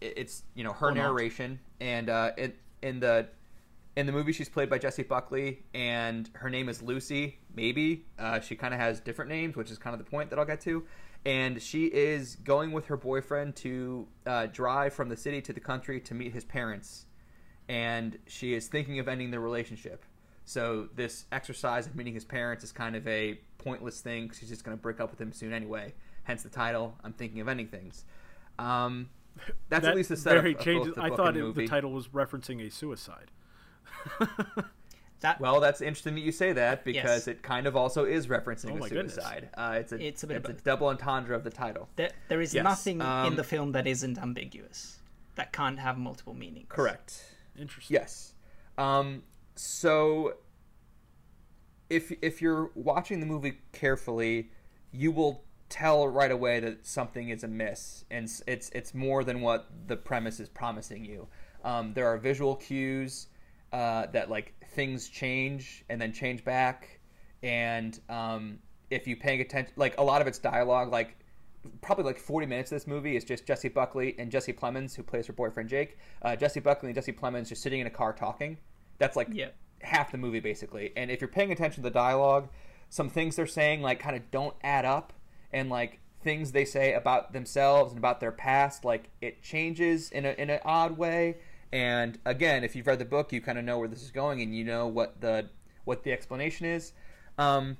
[0.00, 1.02] it's you know her Or not.
[1.02, 2.52] narration, and uh, in,
[2.82, 3.28] in the
[3.96, 7.38] in the movie she's played by Jessie Buckley, and her name is Lucy.
[7.54, 10.38] Maybe uh, she kind of has different names, which is kind of the point that
[10.38, 10.84] I'll get to.
[11.26, 15.60] And she is going with her boyfriend to uh, drive from the city to the
[15.60, 17.06] country to meet his parents
[17.68, 20.04] and she is thinking of ending their relationship.
[20.44, 24.30] So this exercise of meeting his parents is kind of a pointless thing.
[24.38, 25.94] She's just going to break up with him soon anyway.
[26.24, 26.96] Hence the title.
[27.04, 28.04] I'm thinking of ending things.
[28.58, 29.08] Um,
[29.68, 30.94] that's that at least the setup very of both changes.
[30.94, 31.62] the I book thought and the it, movie.
[31.62, 33.30] the title was referencing a suicide.
[35.20, 37.28] That Well, that's interesting that you say that because Yes.
[37.28, 39.48] it kind of also is referencing Oh a suicide.
[39.54, 41.88] Uh, it's a It's a bit it's a double entendre of the title.
[41.96, 44.98] there, there is Yes, nothing in um, the film that isn't ambiguous.
[45.36, 46.66] That can't have multiple meanings.
[46.68, 47.24] Correct.
[47.58, 47.94] Interesting.
[47.94, 48.34] Yes.
[48.76, 49.22] Um,
[49.54, 50.34] so
[51.88, 54.50] if if you're watching the movie carefully,
[54.92, 55.42] you will
[55.74, 60.38] tell right away that something is amiss, and it's it's more than what the premise
[60.38, 61.26] is promising you.
[61.64, 63.26] Um, there are visual cues
[63.72, 67.00] uh, that like things change and then change back,
[67.42, 71.16] and um, if you paying attention, like a lot of its dialogue, like
[71.82, 75.02] probably like 40 minutes of this movie is just Jessie Buckley and Jesse Plemons, who
[75.02, 75.98] plays her boyfriend Jake.
[76.22, 78.58] Uh, Jessie Buckley and Jesse Plemons just sitting in a car talking.
[78.98, 79.48] That's like Yeah.
[79.80, 80.92] half the movie basically.
[80.96, 82.48] And if you're paying attention to the dialogue,
[82.90, 85.14] some things they're saying like kind of don't add up,
[85.54, 90.26] and like things they say about themselves and about their past, like it changes in
[90.26, 91.38] a in an odd way.
[91.72, 94.42] And again, if you've read the book, you kind of know where this is going,
[94.42, 95.48] and you know what the
[95.84, 96.92] what the explanation is.
[97.38, 97.78] Um,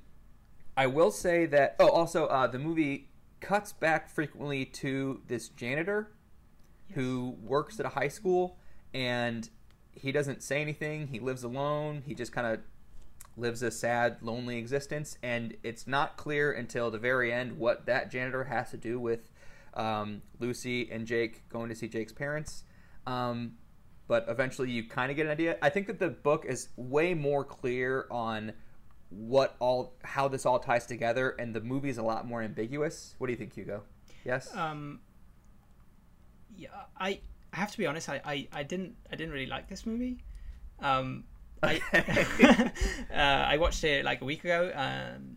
[0.77, 1.77] I will say that.
[1.79, 3.11] Oh, also, uh, the movie
[3.41, 6.13] cuts back frequently to this janitor
[6.93, 8.57] who works at a high school,
[8.93, 9.49] and
[9.93, 11.09] he doesn't say anything.
[11.09, 12.03] He lives alone.
[12.07, 12.61] He just kind of
[13.37, 18.11] lives a sad, lonely existence, and it's not clear until the very end what that
[18.11, 19.29] janitor has to do with
[19.75, 22.65] um, Lucy and Jake going to see Jake's parents.
[23.07, 23.55] Um,
[24.07, 25.57] but eventually, you kind of get an idea.
[25.63, 28.53] I think that the book is way more clear on
[29.11, 33.15] what all how this all ties together, and the movie is a lot more ambiguous.
[33.19, 33.83] What do you think, Hugo?
[34.25, 34.55] Yes.
[34.55, 35.01] Um,
[36.57, 37.21] yeah, I,
[37.53, 38.09] I have to be honest.
[38.09, 40.19] I, I, I didn't I didn't really like this movie.
[40.81, 41.25] Um,
[41.65, 41.81] I
[43.13, 44.71] uh, I watched it like a week ago.
[44.75, 45.37] Um,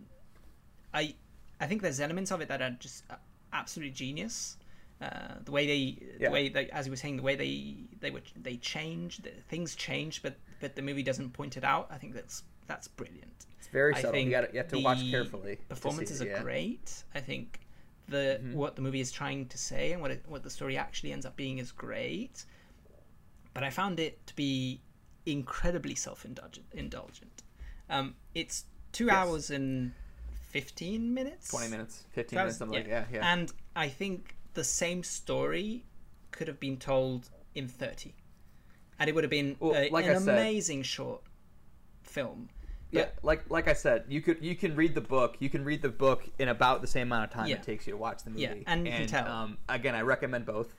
[0.94, 1.16] I
[1.60, 3.16] I think there's elements of it that are just uh,
[3.54, 4.58] absolutely genius.
[5.00, 6.30] Uh, the way they, Yeah.
[6.30, 9.30] the way they, as you were saying, the way they they were they change, the,
[9.50, 11.88] things change, but but the movie doesn't point it out.
[11.92, 13.46] I think that's that's brilliant.
[13.60, 14.20] it's very I subtle.
[14.20, 15.60] You, gotta, you have to watch carefully.
[15.70, 16.42] Performances it, are yeah.
[16.42, 17.04] great.
[17.14, 17.60] I think
[18.08, 18.54] the Mhm.
[18.54, 21.26] what the movie is trying to say and what it, what the story actually ends
[21.26, 22.46] up being is great.
[23.54, 24.82] But I found it to be
[25.32, 26.66] incredibly self-indulgent.
[26.74, 27.44] Indulgent.
[27.90, 29.16] Um, it's two Yes.
[29.16, 29.94] hours and
[30.50, 31.50] fifteen minutes.
[31.50, 33.34] 20 minutes, 15 That minutes, something like yeah, yeah.
[33.34, 35.86] And I think the same story
[36.32, 38.16] could have been told in thirty.
[39.00, 41.22] and it would have been Well, a- like an I said- amazing short
[42.04, 42.50] film.
[42.90, 45.36] Yeah, like like I said, you could you can read the book.
[45.40, 47.58] You can read the book in about the same amount of time Yeah.
[47.58, 48.42] it takes you to watch the movie.
[48.44, 49.28] Yeah, and you can tell.
[49.28, 50.74] Um, again, I recommend both.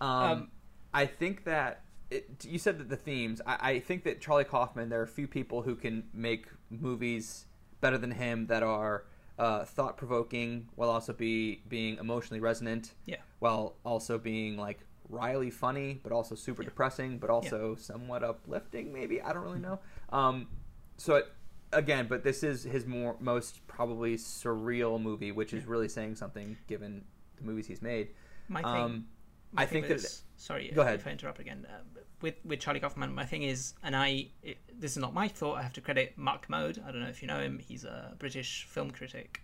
[0.00, 0.50] Um, Um,
[0.92, 3.40] I think that it, you said that the themes.
[3.46, 4.88] I, I think that Charlie Kaufman.
[4.88, 7.46] There are a few people who can make movies
[7.80, 9.04] better than him that are
[9.38, 12.94] uh, thought provoking while also be being emotionally resonant.
[13.06, 13.16] Yeah.
[13.40, 18.92] While also being like wryly funny, but also super depressing, but also somewhat uplifting.
[18.92, 19.78] Maybe I don't really know.
[20.10, 20.48] Um,
[20.96, 21.26] so it,
[21.72, 26.56] again, but this is his more most probably surreal movie, which is really saying something
[26.68, 27.04] given
[27.36, 28.08] the movies he's made.
[28.48, 29.06] My thing, Um,
[29.52, 31.00] my I thing think that was- sorry, Go ahead.
[31.00, 31.66] if I interrupt again.
[31.68, 31.91] Uh,
[32.22, 35.58] with with Charlie Kaufman, my thing is, and I it, this is not my thought.
[35.58, 36.82] I have to credit Mark Kermode.
[36.86, 37.58] I don't know if you know him.
[37.58, 39.42] He's a British film critic.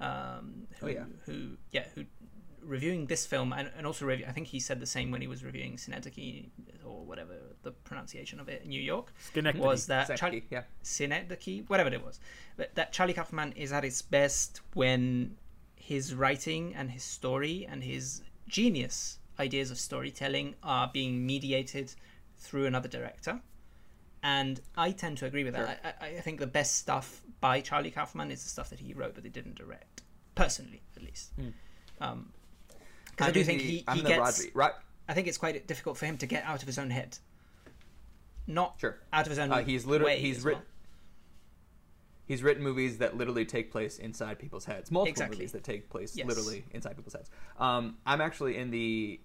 [0.00, 1.04] Um, who, Oh, yeah.
[1.26, 2.04] Who yeah who
[2.64, 4.24] reviewing this film and, and also review.
[4.28, 6.44] I think he said the same when he was reviewing Synecdoche
[6.84, 9.12] or whatever the pronunciation of it in New York.
[9.18, 9.64] Schenectady.
[9.64, 10.62] Was that Seki, Charlie, yeah.
[10.82, 12.20] Synecdoche, whatever it was.
[12.56, 15.36] But that Charlie Kaufman is at its best when
[15.74, 21.94] his writing and his story and his genius ideas of storytelling are being mediated
[22.42, 23.40] through another director.
[24.22, 25.80] And I tend to agree with that.
[26.00, 28.92] I, I, I think the best stuff by Charlie Kaufman is the stuff that he
[28.94, 30.02] wrote but he didn't direct,
[30.34, 31.32] personally, at least.
[32.00, 32.32] Um,
[33.10, 34.40] because I, do think the- he, he gets.
[34.46, 34.68] Rodri- Ro-
[35.08, 37.18] I think it's quite difficult for him to get out of his own head.
[38.46, 38.96] Not Sure.
[39.12, 40.60] out of his own Uh, he's literally way he's written.
[40.62, 40.68] well.
[42.26, 44.90] He's written movies that literally take place inside people's heads.
[44.90, 45.36] Multiple Exactly.
[45.38, 46.26] movies that take place Yes.
[46.28, 47.30] literally inside people's heads.
[47.58, 49.20] Um, I'm actually in the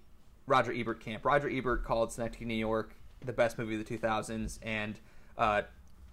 [0.48, 1.24] Roger Ebert camp.
[1.24, 2.96] Roger Ebert called Synecdoche, New York,
[3.26, 5.00] the best movie of the 2000s, and
[5.38, 5.64] uh,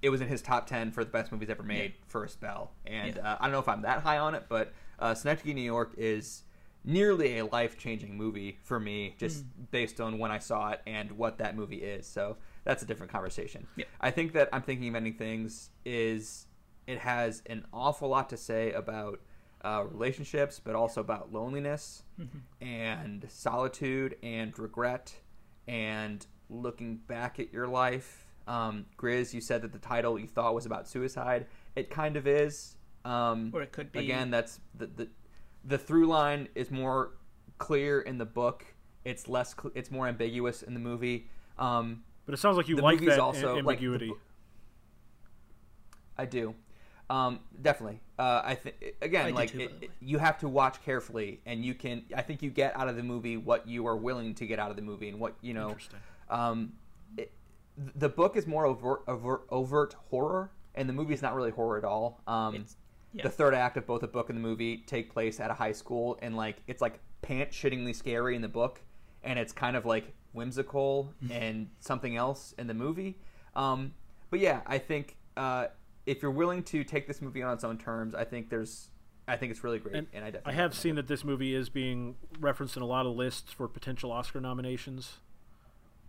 [0.03, 2.73] it was in his top 10 for the best movies ever made for a spell.
[2.87, 3.33] And Yeah.
[3.33, 5.95] uh, I don't know if I'm that high on it, but uh, Synecdoche, New York
[5.97, 6.43] is
[6.85, 9.65] nearly a life changing movie for me, just Hmm.
[9.71, 12.07] based on when I saw it and what that movie is.
[12.07, 13.67] So that's a different conversation.
[13.77, 13.87] Yeah.
[14.01, 16.47] I think that I'm thinking of ending things is
[16.87, 19.21] it has an awful lot to say about
[19.65, 22.03] uh, relationships, but also about loneliness
[22.61, 25.15] and solitude and regret
[25.67, 28.27] and looking back at your life.
[28.47, 31.47] Um, Grizz, you said that the title you thought was about suicide.
[31.77, 32.77] It kind of is.
[33.05, 35.09] Um, Or it could be- Again, that's the, the
[35.67, 37.13] the through line is more
[37.59, 38.65] clear in the book.
[39.05, 39.55] It's less.
[39.59, 41.29] Cl- it's more ambiguous in the movie.
[41.59, 44.13] Um, But it sounds like you like that also, a- like, the ambiguity.
[46.17, 46.55] I do.
[47.11, 48.01] Um, definitely.
[48.19, 49.93] Uh, I think again, I like too, it, by the way.
[50.01, 52.05] you have to watch carefully, and you can.
[52.17, 54.71] I think you get out of the movie what you are willing to get out
[54.71, 55.77] of the movie, and what you know.
[56.31, 56.73] Um,
[57.17, 57.33] it,
[57.97, 61.79] the book is more overt, overt, overt horror, and the movie is not really horror
[61.79, 62.21] at all.
[62.27, 62.67] Um,
[63.13, 63.23] yeah.
[63.23, 65.73] The third act of both the book and the movie take place at a high
[65.73, 68.81] school, and like it's like pants shittingly scary in the book,
[69.23, 73.17] and it's kind of like whimsical and something else in the movie.
[73.55, 73.95] Um,
[74.31, 75.67] but yeah, I think uh,
[76.07, 78.89] if you're willing to take this movie on its own terms, I think there's,
[79.29, 81.69] I think it's really great, and, And I I have seen that this movie is
[81.69, 85.21] being referenced in a lot of lists for potential Oscar nominations.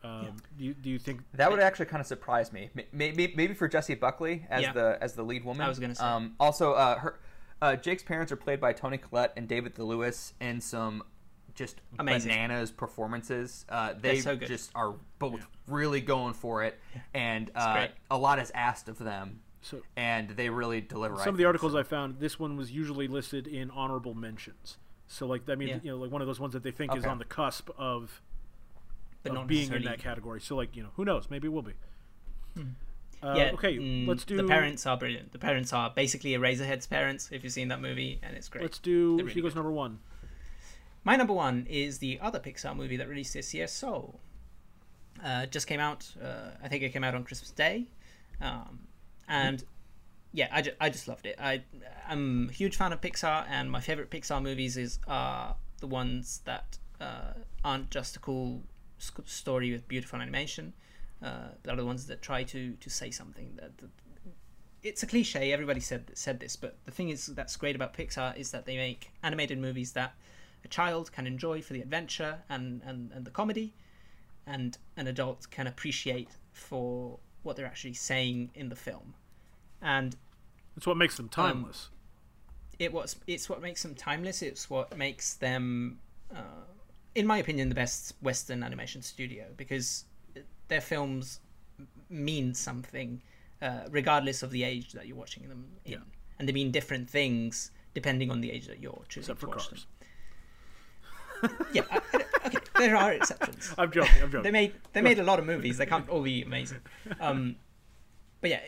[0.05, 2.69] Um, do, you, do you think That would actually kind of surprise me.
[2.91, 4.73] Maybe maybe for Jessie Buckley as Yeah.
[4.73, 5.65] the as the lead woman.
[5.65, 6.03] I was gonna say.
[6.05, 7.19] Um, also, uh, her
[7.61, 11.03] uh, Jake's parents are played by Toni Collette and David Thewlis in some
[11.55, 12.31] just Amazing.
[12.31, 13.65] bananas performances.
[13.69, 16.79] Uh, they so just are both really going for it,
[17.13, 19.81] and uh, a lot is asked of them, so?
[19.95, 21.15] and they really deliver.
[21.15, 21.47] I Some of the think.
[21.47, 24.77] articles I found, this one was usually listed in honorable mentions.
[25.07, 25.79] So like I mean, Yeah.
[25.81, 28.21] you know like one of those ones that they think is on the cusp of,
[29.29, 30.41] but of not being in that category.
[30.41, 31.73] So like you know who knows maybe it will be.
[33.23, 33.51] Uh, yeah.
[33.53, 35.31] okay, mm, let's do The parents are brilliant.
[35.31, 37.29] The parents are basically Eraserhead's parents.
[37.31, 38.61] If you've seen that movie, and it's great.
[38.61, 39.59] Let's do really Hugo's good.
[39.59, 39.99] number one.
[41.03, 44.19] My number one is the other Pixar movie that released this year, Soul.
[45.23, 46.11] Uh, just came out.
[46.21, 47.87] Uh, I think it came out on Christmas Day,
[48.41, 48.79] um,
[49.27, 49.63] and
[50.33, 51.35] yeah, I, ju- I just loved it.
[51.39, 51.63] I
[52.07, 56.41] I'm a huge fan of Pixar, and my favorite Pixar movies is are the ones
[56.45, 57.33] that uh,
[57.63, 58.61] aren't just a cool
[58.97, 60.73] story with beautiful animation.
[61.23, 63.77] Uh, but are the ones that try to to say something that.
[63.77, 63.89] that
[64.83, 65.51] it's a cliche.
[65.51, 68.77] Everybody said said this, but the thing is that's great about Pixar is that they
[68.77, 70.13] make animated movies that
[70.63, 73.73] a child can enjoy for the adventure and, and, and the comedy,
[74.45, 79.13] and an adult can appreciate for what they're actually saying in the film.
[79.81, 80.15] And
[80.77, 81.89] It's what makes them Um, timeless.
[82.77, 84.41] it was it's what makes them timeless.
[84.43, 85.99] It's what makes them,
[86.35, 86.41] uh,
[87.15, 90.05] in my opinion, the best Western animation studio because
[90.67, 91.39] their films
[92.09, 93.21] mean something,
[93.61, 95.97] uh, regardless of the age that you're watching them in, Yeah.
[96.39, 99.51] and they mean different things depending on the age that you're choosing Except to for
[99.51, 99.87] watch cars.
[101.41, 101.67] them.
[101.73, 101.81] yeah.
[101.91, 102.57] I, I- okay.
[102.77, 103.73] there are exceptions.
[103.77, 104.21] I'm joking.
[104.23, 104.43] I'm joking.
[104.43, 105.77] They made they made a lot of movies.
[105.77, 106.79] They can't all be amazing.
[107.19, 107.55] Um,
[108.41, 108.61] but yeah,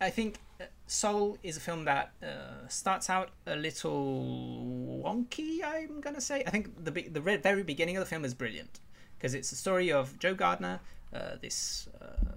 [0.00, 0.38] I think
[0.86, 5.64] Soul is a film that uh, starts out a little wonky.
[5.64, 6.44] I'm gonna say.
[6.46, 8.80] I think the be- the re- very beginning of the film is brilliant
[9.16, 10.80] because it's the story of Joe Gardner,
[11.14, 12.32] uh, this uh,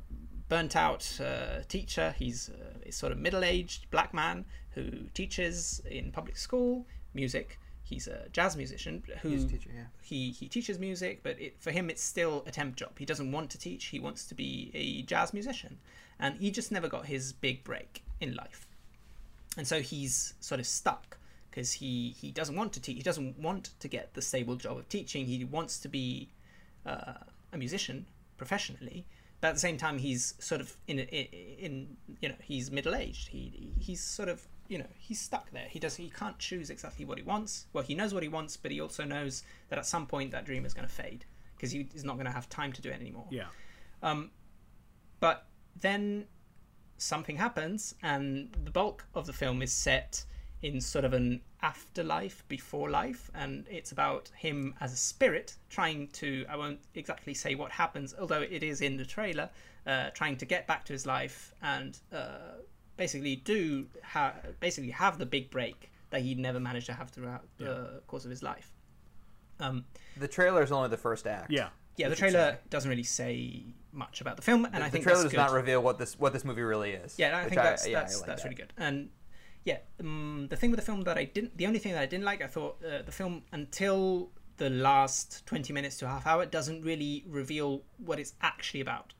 [0.48, 2.16] burnt out uh, teacher.
[2.18, 7.60] He's uh, a sort of middle aged black man who teaches in public school music.
[7.84, 9.84] He's a jazz musician who Music teacher, yeah.
[10.02, 12.98] he he teaches music, but it, for him it's still a temp job.
[12.98, 13.86] He doesn't want to teach.
[13.86, 15.80] He wants to be a jazz musician,
[16.18, 18.68] and he just never got his big break in life,
[19.58, 21.18] and so he's sort of stuck
[21.50, 22.98] because he he doesn't want to teach.
[22.98, 25.26] He doesn't want to get the stable job of teaching.
[25.26, 26.30] He wants to be
[26.86, 27.14] uh,
[27.52, 28.06] a musician
[28.38, 29.06] professionally.
[29.40, 31.26] But at the same time, he's sort of in in,
[31.60, 33.30] in you know he's middle aged.
[33.30, 35.68] He he's sort of you know he's stuck there.
[35.70, 37.68] He does he can't choose exactly what he wants.
[37.74, 40.46] Well, he knows what he wants, but he also knows that at some point that
[40.46, 41.26] dream is going to fade
[41.56, 43.28] because he is not going to have time to do it anymore.
[43.32, 43.46] yeah.
[44.04, 44.30] Um,
[45.20, 45.48] but
[45.82, 46.26] then
[46.98, 50.24] something happens, and the bulk of the film is set
[50.62, 56.08] in sort of an afterlife before life, and it's about him as a spirit trying
[56.10, 56.46] to.
[56.50, 59.50] I won't exactly say what happens, although it is in the trailer,
[59.86, 62.56] uh, trying to get back to his life and uh,
[62.98, 67.46] basically do ha- basically have the big break that he'd never managed to have throughout
[67.58, 68.72] the course of his life.
[69.60, 69.86] Um,
[70.18, 71.52] The trailer is only the first act.
[71.52, 71.70] Yeah.
[71.98, 75.04] Yeah, the trailer doesn't really say much about the film, and The, I the think
[75.04, 77.16] trailer that's does not reveal what this what this movie really is.
[77.18, 78.48] Yeah, I think that's yeah, I that's, like that's that.
[78.48, 78.74] really good.
[78.78, 79.10] And
[79.66, 82.06] yeah, um, the thing with the film that I didn't, the only thing that I
[82.06, 86.26] didn't like, I thought uh, the film until the last twenty minutes to a half
[86.26, 89.14] hour doesn't really reveal what it's actually about.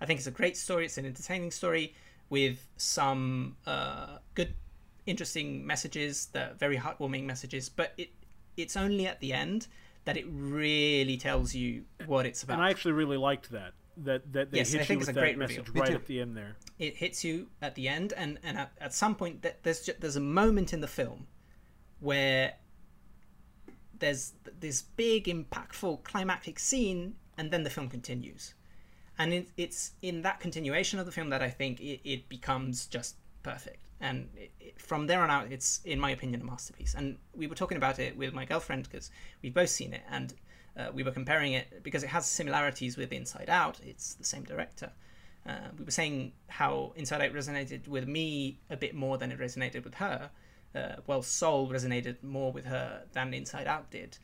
[0.00, 0.84] I think it's a great story.
[0.84, 1.94] It's an entertaining story
[2.28, 4.54] with some uh, good,
[5.06, 7.68] interesting messages, that very heartwarming messages.
[7.68, 8.10] But it
[8.56, 9.68] it's only at the end
[10.04, 12.54] that it really tells you what it's about.
[12.54, 13.72] And I actually really liked that.
[13.98, 15.82] That that they Yes, hit I think you with a that great message reveal.
[15.84, 16.56] Right at the end there.
[16.80, 19.92] it hits you at the end and and at, at some point th- there's ju-
[20.00, 21.28] there's a moment in the film
[22.00, 22.54] where
[23.98, 28.54] there's this big impactful climactic scene and then the film continues
[29.18, 32.86] and it, it's in that continuation of the film that i think it, it becomes
[32.86, 33.14] just
[33.44, 34.28] perfect and
[34.78, 36.94] from there on out it's in my opinion a masterpiece.
[36.94, 39.10] And we were talking about it with my girlfriend because
[39.42, 40.02] we've both seen it.
[40.10, 40.34] And
[40.76, 44.44] uh, we were comparing it because it has similarities with inside out it's the same
[44.44, 44.90] director.
[45.46, 49.38] Uh, we were saying how Inside Out resonated with me a bit more than it
[49.38, 50.30] resonated with her.
[50.74, 54.16] Uh, well, Soul resonated more with her than Inside Out did,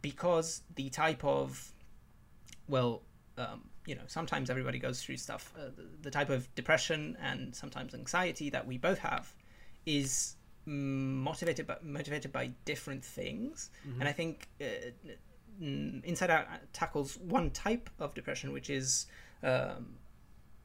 [0.00, 1.72] because the type of,
[2.68, 3.02] well,
[3.38, 5.52] um, you know, sometimes everybody goes through stuff.
[5.56, 9.34] Uh, the, the type of depression and sometimes anxiety that we both have
[9.86, 10.36] is
[10.66, 13.70] mm, motivated by motivated by different things,
[14.00, 14.64] and I think uh,
[15.60, 19.06] mm, Inside Out tackles one type of depression, which is
[19.42, 19.96] um,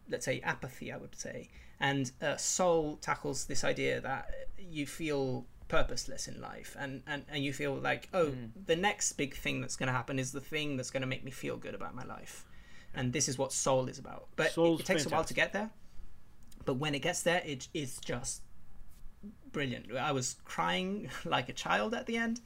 [0.09, 1.49] let's say apathy i would say.
[1.79, 7.43] And uh, soul tackles this idea that you feel purposeless in life and, and, and
[7.43, 8.33] you feel like oh
[8.65, 11.23] the next big thing that's going to happen is the thing that's going to make
[11.23, 12.43] me feel good about my life
[12.93, 15.33] and this is what soul is about but it, Soul's it takes a while to
[15.33, 15.69] get there
[16.65, 18.41] but when it gets there it is just
[19.51, 22.41] brilliant i was crying like a child at the end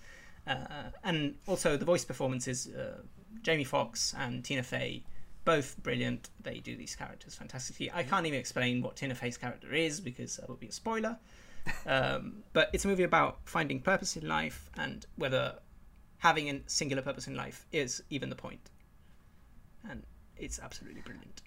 [0.46, 2.98] uh, and also the voice performances uh,
[3.42, 5.04] jamie foxx and tina fey
[5.46, 6.30] both brilliant.
[6.42, 7.92] They do these characters fantastically.
[7.94, 11.18] I can't even explain what Tina Fey's character is because that would be a spoiler.
[11.86, 15.60] Um, but it's a movie about finding purpose in life and whether
[16.18, 18.70] having a singular purpose in life is even the point.
[19.90, 20.04] And
[20.38, 21.42] it's absolutely brilliant.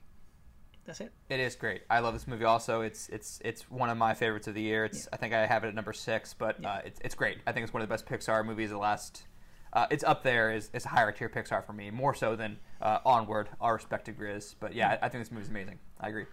[0.86, 1.12] That's it.
[1.28, 1.82] It is great.
[1.90, 2.44] I love this movie.
[2.44, 4.84] Also, it's it's it's one of my favorites of the year.
[4.84, 7.38] It's I think I have it at number six, but uh, it's it's great.
[7.46, 9.26] I think it's one of the best Pixar movies of the last.
[9.72, 10.52] Uh, it's up there.
[10.52, 13.48] is It's a higher tier Pixar for me, more so than uh, Onward.
[13.60, 15.80] Our respect to Grizz, but yeah, I, I think this movie's amazing.
[16.00, 16.26] I agree.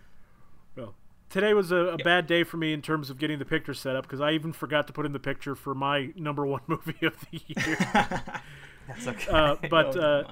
[0.75, 0.93] Well,
[1.29, 3.95] today was a, a bad day for me in terms of getting the picture set
[3.95, 7.05] up because I even forgot to put in the picture for my number one movie
[7.05, 7.77] of the year.
[8.87, 9.31] That's okay.
[9.31, 10.23] uh, but uh,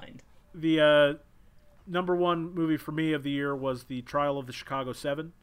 [0.53, 1.13] the uh,
[1.87, 5.33] number one movie for me of the year was the Trial of the Chicago Seven,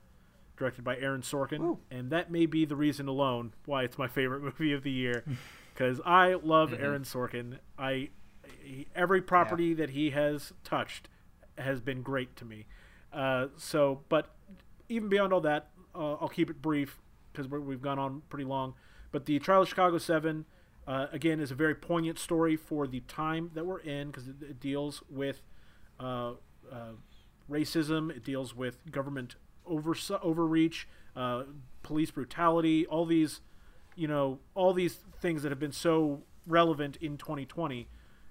[0.57, 1.79] directed by Aaron Sorkin, Ooh.
[1.91, 5.25] and that may be the reason alone why it's my favorite movie of the year.
[5.75, 6.83] Because I love Mm-hmm.
[6.85, 7.59] Aaron Sorkin.
[7.79, 8.09] I
[8.65, 11.09] he, every property that he has touched
[11.57, 12.67] has been great to me.
[13.13, 14.35] Uh, so, but
[14.89, 17.01] even beyond all that, uh, I'll keep it brief
[17.33, 18.75] because we've gone on pretty long.
[19.13, 20.47] But the Trial of Chicago Seven,
[20.89, 24.35] uh, again, is a very poignant story for the time that we're in because it,
[24.43, 25.43] it deals with
[26.01, 26.33] uh,
[26.71, 26.93] uh,
[27.51, 28.11] racism.
[28.11, 31.45] It deals with government over overreach, uh,
[31.83, 33.41] police brutality, all these,
[33.97, 37.89] you know, all these things that have been so relevant in 2020.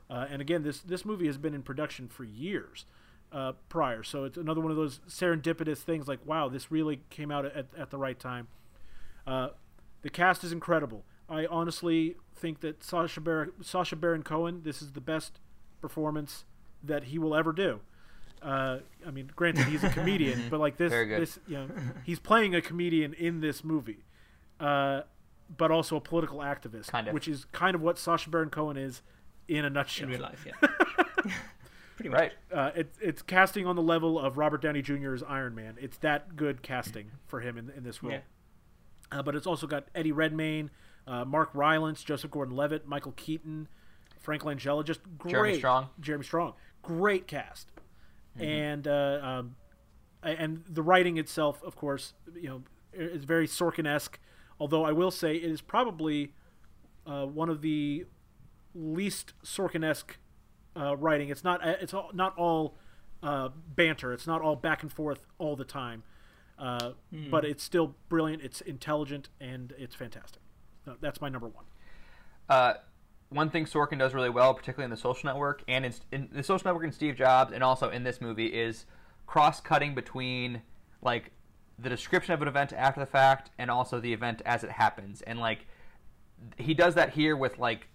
[0.10, 2.86] Uh, and again, this this movie has been in production for years
[3.32, 6.08] uh, prior, so it's another one of those serendipitous things.
[6.08, 8.48] Like, wow, this really came out at, at the right time.
[9.26, 11.04] The cast is incredible.
[11.30, 15.40] I honestly think that Sacha Sacha Baron Cohen, this is the best
[15.82, 16.46] performance
[16.84, 17.80] that he will ever do.
[18.42, 21.68] Uh, I mean, granted, he's a comedian, but like this, this, you know,
[22.06, 24.06] he's playing a comedian in this movie,
[24.60, 25.02] uh,
[25.56, 27.14] but also a political activist, Kind of.
[27.14, 29.02] which is kind of what Sacha Baron Cohen is
[29.48, 30.06] in a nutshell.
[30.06, 30.46] in real life.
[30.46, 30.68] Yeah,
[31.96, 32.20] pretty much.
[32.20, 32.32] Right.
[32.54, 35.76] Uh, it's it's casting on the level of Robert Downey Jr.'s Iron Man.
[35.82, 38.14] It's that good casting for him in, in this role.
[38.14, 38.20] Yeah.
[39.12, 40.70] Uh, but it's also got Eddie Redmayne,
[41.08, 43.68] uh, Mark Rylance, Joseph Gordon-Levitt, Michael Keaton,
[44.20, 44.84] Frank Langella.
[44.86, 45.32] Just great.
[45.32, 45.90] Jeremy Strong.
[46.02, 46.54] Jeremy Strong.
[46.88, 47.72] Great cast.
[48.38, 48.44] Mm-hmm.
[48.44, 49.56] And uh, um,
[50.24, 54.20] and the writing itself, of course, you know, is very Sorkin-esque.
[54.60, 56.34] Although I will say it is probably
[57.06, 58.06] uh, one of the
[58.74, 60.18] least Sorkin-esque
[60.76, 61.30] uh, writing.
[61.30, 62.78] It's not it's all, not all
[63.22, 64.14] uh, banter.
[64.14, 66.04] It's not all back and forth all the time.
[66.58, 66.94] Uh,
[67.30, 68.42] But it's still brilliant.
[68.44, 70.42] It's intelligent and it's fantastic.
[70.86, 71.66] So that's my number one.
[73.30, 76.44] One thing Sorkin does really well, particularly in The Social Network and in, in The
[76.44, 78.86] Social Network and Steve Jobs, and also in this movie, is
[79.26, 80.62] cross-cutting between
[81.02, 81.32] like
[81.78, 85.22] the description of an event after the fact and also the event as it happens.
[85.22, 85.68] And like
[86.58, 87.88] he does that here with like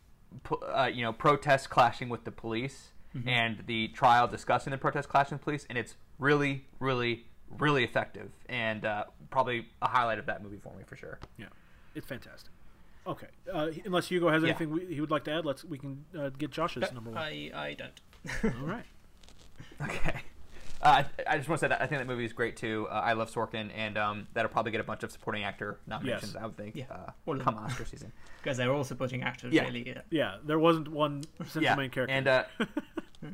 [0.74, 2.92] uh, you know protests clashing with the police
[3.26, 7.26] and the trial discussing the protest clashing with the police, and it's really, really,
[7.58, 11.18] really effective and uh, probably a highlight of that movie for me for sure.
[11.36, 11.46] Yeah,
[11.94, 12.51] it's fantastic.
[13.06, 14.50] Okay, uh, unless Hugo has Yeah.
[14.50, 17.18] anything we, he would like to add, let's we can uh, get Josh's number one.
[17.18, 18.54] I I don't.
[18.60, 18.84] All right.
[19.82, 20.20] Okay.
[20.80, 22.86] Uh, I, I just want to say that I think that movie is great too.
[22.90, 26.34] Uh, I love Sorkin, and um, that'll probably get a bunch of supporting actor nominations.
[26.34, 26.42] Yes.
[26.42, 26.76] I would think.
[26.76, 26.84] Yeah.
[26.90, 27.56] Uh, All of come.
[27.56, 28.12] Oscar season.
[28.42, 29.62] Because they're all supporting actors, Yeah.
[29.64, 29.86] really.
[29.86, 30.00] Yeah.
[30.10, 31.74] Yeah, there wasn't one central yeah.
[31.76, 32.12] main character.
[32.12, 32.44] And uh,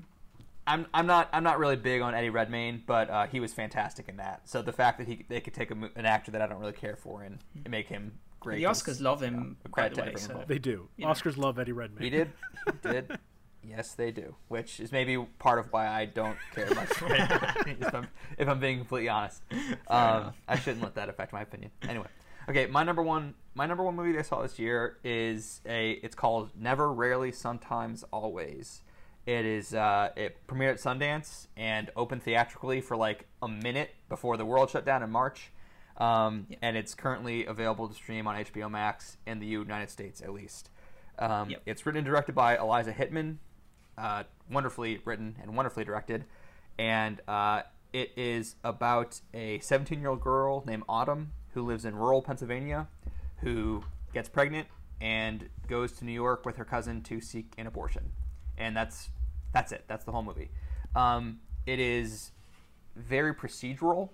[0.66, 4.08] I'm I'm not I'm not really big on Eddie Redmayne, but uh, he was fantastic
[4.08, 4.42] in that.
[4.44, 6.72] So the fact that he they could take a, an actor that I don't really
[6.72, 8.58] care for and, and make him great.
[8.58, 10.14] The Oscars love him, know, a by the way.
[10.16, 10.88] So they do.
[10.96, 11.12] You know.
[11.12, 12.02] Oscars love Eddie Redmayne.
[12.02, 12.32] He did.
[12.66, 13.18] He did.
[13.62, 14.34] Yes, they do.
[14.48, 16.90] Which is maybe part of why I don't care much.
[17.00, 18.08] if, I'm,
[18.38, 19.42] if I'm being completely honest,
[19.88, 20.32] um.
[20.46, 21.70] I shouldn't let that affect my opinion.
[21.82, 22.06] Anyway,
[22.48, 25.92] okay, my number one, my number one movie that I saw this year is a.
[26.02, 28.82] It's called Never, Rarely, Sometimes, Always.
[29.26, 29.74] It is.
[29.74, 34.70] Uh, it premiered at Sundance and opened theatrically for like a minute before the world
[34.70, 35.50] shut down in March.
[35.98, 36.56] Um, Yeah.
[36.62, 40.70] And it's currently available to stream on HBO Max in the United States, at least.
[41.18, 41.62] Um, Yep.
[41.66, 43.38] It's written and directed by Eliza Hittman,
[43.96, 46.24] uh, wonderfully written and wonderfully directed.
[46.78, 47.62] And uh,
[47.92, 52.86] it is about a 17 year old girl named Autumn who lives in rural Pennsylvania
[53.40, 54.68] who gets pregnant
[55.00, 58.12] and goes to New York with her cousin to seek an abortion.
[58.56, 59.10] And that's
[59.52, 59.84] that's it.
[59.88, 60.50] That's the whole movie.
[60.94, 62.32] Um, it is
[62.96, 64.10] very procedural.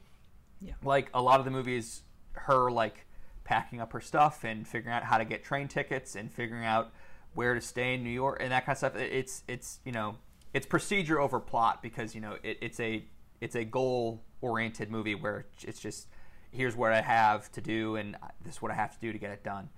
[0.60, 0.72] Yeah.
[0.82, 2.02] Like a lot of the movies,
[2.32, 3.06] her like
[3.44, 6.92] packing up her stuff and figuring out how to get train tickets and figuring out
[7.34, 8.96] where to stay in New York and that kind of stuff.
[8.96, 10.16] It's it's you know
[10.52, 13.04] it's procedure over plot because you know it, it's a
[13.40, 16.08] it's a goal oriented movie where it's just
[16.50, 19.18] here's what I have to do and this is what I have to do to
[19.18, 19.68] get it done.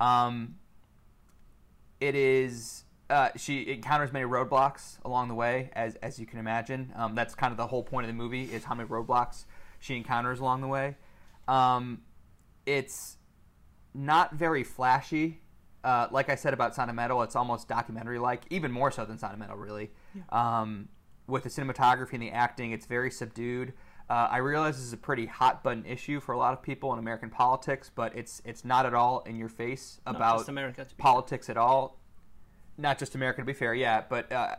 [0.00, 0.56] Um,
[2.00, 6.92] it is uh, she encounters many roadblocks along the way, as as you can imagine.
[6.96, 9.44] Um, that's kind of the whole point of the movie is how many roadblocks
[9.82, 10.96] she encounters along the way.
[11.48, 12.02] Um,
[12.64, 13.16] it's
[13.94, 15.40] not very flashy.
[15.82, 19.04] Uh, like I said about Sound of Metal, it's almost documentary like, even more so
[19.04, 19.90] than Sound of Metal, really.
[20.30, 20.88] Um,
[21.26, 23.72] with the cinematography and the acting, it's very subdued.
[24.08, 26.92] Uh, I realize this is a pretty hot button issue for a lot of people
[26.92, 30.86] in American politics, but it's it's not at all in your face about America.
[30.98, 31.98] Politics at all.
[32.78, 34.56] Not just America, to be fair, yeah, but uh,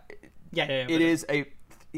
[0.51, 1.45] Yeah, yeah, yeah, it but- is a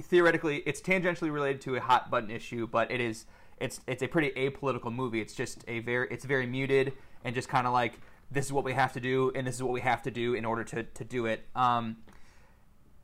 [0.02, 3.26] theoretically it's tangentially related to a hot button issue, but it is
[3.60, 5.22] it's it's a pretty apolitical movie.
[5.22, 6.94] It's just a very it's very muted
[7.24, 8.00] and just kind of like
[8.32, 10.34] this is what we have to do and this is what we have to do
[10.34, 11.46] in order to to do it.
[11.56, 11.98] Um,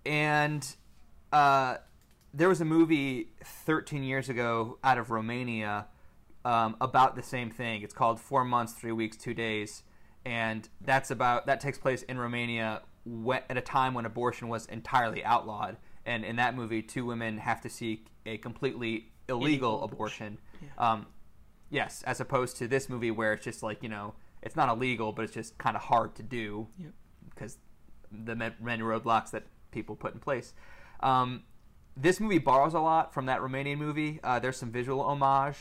[0.05, 0.68] and
[1.31, 1.77] uh,
[2.34, 5.88] there was a movie 13 years ago out of Romania
[6.43, 7.81] um, about the same thing.
[7.84, 9.84] It's called Four Months, Three Weeks, Two Days,
[10.26, 12.81] and that's about that takes place in Romania
[13.49, 15.77] at a time when abortion was entirely outlawed.
[16.06, 20.38] And in that movie, two women have to seek a completely illegal, Illegal abortion.
[20.56, 20.73] abortion.
[20.78, 21.06] Um,
[21.69, 25.11] yes, as opposed to this movie where it's just like you know it's not illegal,
[25.11, 26.91] but it's just kind of hard to do Yep.
[27.30, 27.57] because
[28.11, 30.53] the many roadblocks that people put in place.
[31.02, 31.44] Um,
[31.95, 34.19] this movie borrows a lot from that Romanian movie.
[34.23, 35.57] Uh, there's some visual homage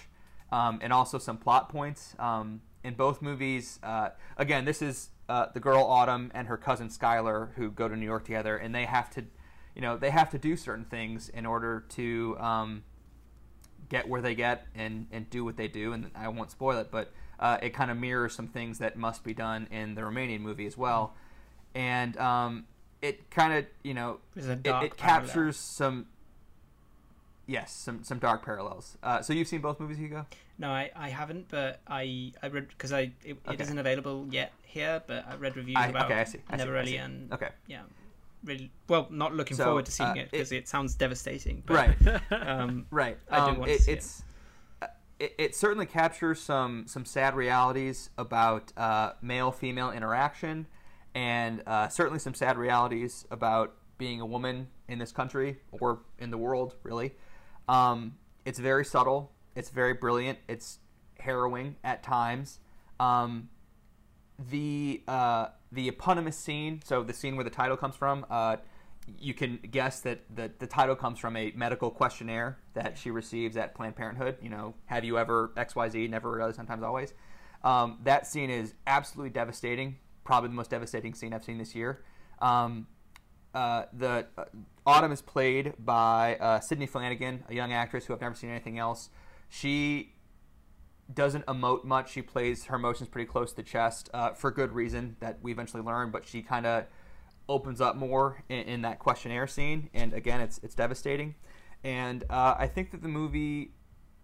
[0.51, 2.15] um, and also some plot points.
[2.19, 6.89] Um, in both movies, uh, again, this is uh, the girl Autumn and her cousin
[6.89, 9.25] Skylar who go to New York together, and they have to,
[9.75, 12.83] you know, they have to do certain things in order to um,
[13.89, 15.93] get where they get and and do what they do.
[15.93, 19.25] And I won't spoil it, but uh, it kind of mirrors some things that must
[19.25, 21.15] be done in the Romanian movie as well,
[21.75, 22.65] and um,
[23.01, 24.91] it kind of you know it, it parallel.
[24.97, 26.07] captures some.
[27.47, 28.97] Yes, some some dark parallels.
[29.03, 30.25] Uh, so you've seen both movies, Hugo?
[30.57, 33.55] No, I, I haven't, but I I read because I it, Okay.
[33.55, 36.53] it isn't available yet here, but I read reviews I- about okay, I see, I
[36.53, 36.97] see, Never I Really see.
[36.99, 37.49] and Okay.
[37.67, 37.81] yeah,
[38.45, 39.07] really well.
[39.11, 41.63] Not looking So, forward to seeing uh, it because it- it, sounds devastating.
[41.67, 42.23] But, Right.
[42.31, 43.19] Um, Right.
[43.31, 44.23] I do Um, want to it, see it's
[44.83, 44.87] uh,
[45.19, 50.67] it, it certainly captures some some sad realities about uh, male female interaction,
[51.15, 56.31] and uh, certainly some sad realities about being a woman in this country or in
[56.31, 56.75] the world.
[56.83, 57.15] Really,
[57.69, 59.33] um, it's very subtle.
[59.55, 60.39] It's very brilliant.
[60.49, 60.79] It's
[61.19, 62.61] harrowing at times.
[62.99, 63.51] Um,
[64.51, 68.57] the uh, the eponymous scene, so the scene where the title comes from, uh,
[69.19, 73.57] you can guess that the, the title comes from a medical questionnaire that she receives
[73.57, 74.37] at Planned Parenthood.
[74.43, 76.09] You know, have you ever X Y Z?
[76.09, 77.15] Never, rarely, sometimes, always.
[77.65, 79.97] Um, that scene is absolutely devastating.
[80.25, 82.03] Probably the most devastating scene I've seen this year.
[82.41, 82.87] Um,
[83.55, 84.45] uh, the uh,
[84.87, 88.79] Autumn is played by uh, Sidney Flanigan, a young actress who I've never seen anything
[88.79, 89.11] else.
[89.49, 90.15] She
[91.15, 92.13] doesn't emote much.
[92.13, 95.53] She plays her emotions pretty close to the chest uh, for good reason that we
[95.53, 96.11] eventually learn.
[96.11, 96.85] But she kind of
[97.49, 101.35] opens up more in, in that questionnaire scene, and again, it's it's devastating.
[101.83, 103.73] And uh, I think that the movie,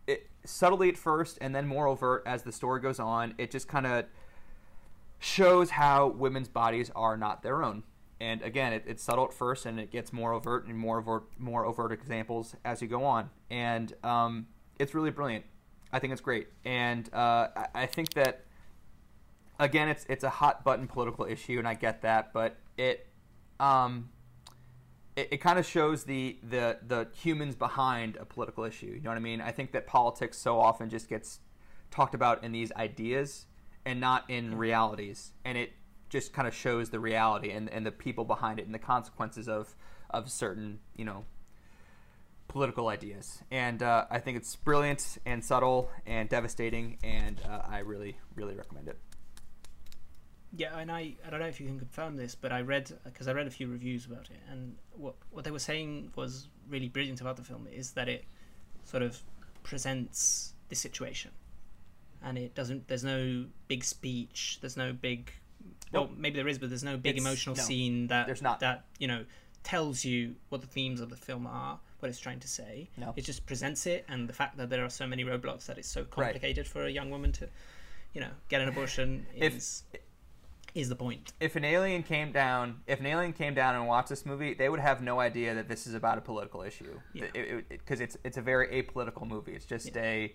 [0.06, 3.66] it, subtly at first, and then more overt as the story goes on, it just
[3.66, 4.04] kind of
[5.18, 7.82] shows how women's bodies are not their own.
[8.20, 11.24] And again, it, it's subtle at first, and it gets more overt and more overt,
[11.38, 13.30] more overt examples as you go on.
[13.50, 14.46] And um,
[14.78, 15.44] it's really brilliant.
[15.92, 18.44] I think it's great, and uh, I, I think that
[19.58, 23.06] again, it's it's a hot button political issue, and I get that, but it
[23.60, 24.10] um,
[25.16, 28.86] it, it kind of shows the, the the humans behind a political issue.
[28.86, 29.40] You know what I mean?
[29.40, 31.40] I think that politics so often just gets
[31.90, 33.46] talked about in these ideas
[33.84, 35.72] and not in realities, and it
[36.08, 39.48] just kind of shows the reality and, and the people behind it and the consequences
[39.48, 39.74] of
[40.10, 41.24] of certain you know
[42.56, 43.42] political ideas.
[43.50, 48.54] And uh, I think it's brilliant and subtle and devastating, and uh, I really really
[48.54, 48.98] recommend it.
[50.56, 53.28] Yeah, and I, I don't know if you can confirm this, but I read because
[53.28, 56.88] I read a few reviews about it, and what what they were saying was really
[56.88, 58.24] brilliant about the film is that it
[58.84, 59.20] sort of
[59.62, 61.30] presents the situation,
[62.22, 62.88] and it doesn't.
[62.88, 64.58] There's no big speech.
[64.62, 65.30] There's no big.
[65.92, 66.12] Well, Nope.
[66.16, 68.60] maybe there is, but there's no big It's- emotional no, scene that there's not.
[68.60, 69.24] that you know
[69.62, 72.88] tells you what the themes of the film are, what it's trying to say.
[72.96, 73.12] No.
[73.16, 75.88] It just presents it, and the fact that there are so many roadblocks that it's
[75.88, 77.48] so complicated for a young woman to,
[78.12, 79.82] you know, get an abortion If- is
[80.74, 81.32] is the point.
[81.40, 84.68] if an alien came down, if an alien came down and watched this movie, they
[84.68, 87.00] would have no idea that this is about a political issue.
[87.14, 87.26] Yeah.
[87.68, 89.52] Because it's it's a very apolitical movie.
[89.54, 90.02] It's just Yeah.
[90.02, 90.34] a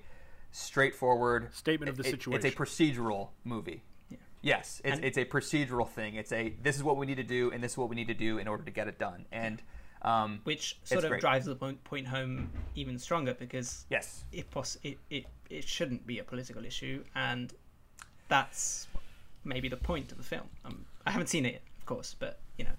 [0.52, 2.46] straightforward Statement of the it- situation.
[2.46, 3.84] It's a procedural movie.
[4.10, 4.18] Yeah.
[4.42, 6.16] Yes, it's, And- it's a procedural thing.
[6.16, 8.08] It's a this is what we need to do and this is what we need
[8.08, 9.26] to do in order to get it done.
[9.32, 9.62] And
[10.04, 11.22] um, which sort of great.
[11.22, 16.06] drives the point, point home even stronger because yes, it, poss- it, it it shouldn't
[16.08, 17.54] be a political issue, and
[18.28, 18.88] that's
[19.44, 20.48] maybe the point of the film.
[20.66, 22.72] Um, I haven't seen it, of course, but you know,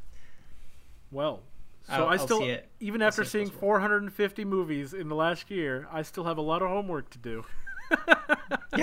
[1.11, 1.43] Well,
[1.87, 3.61] so I'll- I I'll still, see it even as after soon as seeing possible.
[3.61, 7.45] 450 movies in the last year, I still have a lot of homework to do.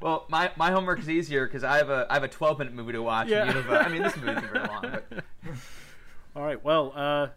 [0.00, 2.74] Well, my, my homework is easier because I have a I have a 12 minute
[2.74, 3.28] movie to watch.
[3.28, 3.42] Yeah.
[3.44, 5.04] And you have a, I mean, this movie isn't very long, but
[6.34, 7.28] All right, well, uh,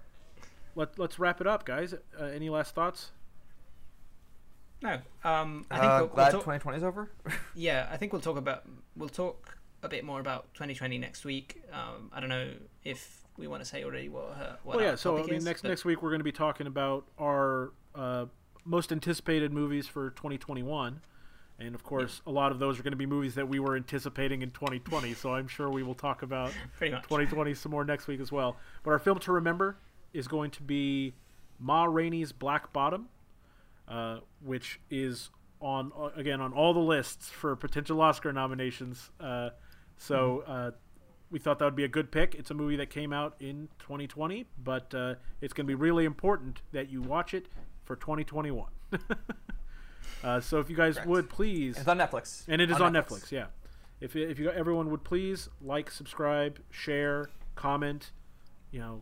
[0.75, 1.93] let let's wrap it up, guys.
[1.93, 3.11] Uh, any last thoughts?
[4.81, 4.99] no.
[5.23, 7.09] Um, I think uh, we'll, we'll 2020 is over.
[7.55, 8.63] yeah, I think we'll talk about
[8.95, 11.61] we'll talk a bit more about 2020 next week.
[11.73, 12.51] Um, I don't know
[12.83, 14.95] if we want to say already what her, what well, our yeah.
[14.95, 17.73] So I mean, is, next but- next week we're going to be talking about our
[17.93, 18.25] uh,
[18.63, 21.01] most anticipated movies for 2021,
[21.59, 23.75] and of course, a lot of those are going to be movies that we were
[23.75, 25.13] anticipating in 2020.
[25.13, 28.57] so I'm sure we will talk about 2020 some more next week as well.
[28.83, 29.77] But our film to remember
[30.13, 31.13] is going to be
[31.59, 33.07] Ma Rainey's Black Bottom,
[33.87, 35.29] uh, which is
[35.61, 39.09] on uh, again on all the lists for potential Oscar nominations.
[39.19, 39.49] Uh,
[39.97, 40.71] so uh,
[41.31, 42.35] we thought that would be a good pick.
[42.35, 46.05] It's a movie that came out in 2020, but uh, it's going to be really
[46.05, 47.47] important that you watch it
[47.85, 48.69] for 2021.
[50.23, 51.07] uh, so if you guys Correct.
[51.09, 52.43] would please It's on Netflix.
[52.47, 53.31] and it is on, Netflix.
[53.31, 53.45] Yeah.
[54.01, 58.11] If if you everyone would please like, subscribe, share, comment,
[58.71, 59.01] you know,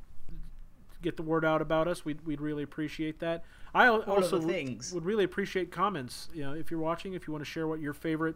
[1.02, 2.06] get the word out about us.
[2.06, 3.44] We'd we'd really appreciate that.
[3.74, 6.30] I al- of also would- would really appreciate comments.
[6.34, 8.36] You know, if you're watching, if you want to share what your favorite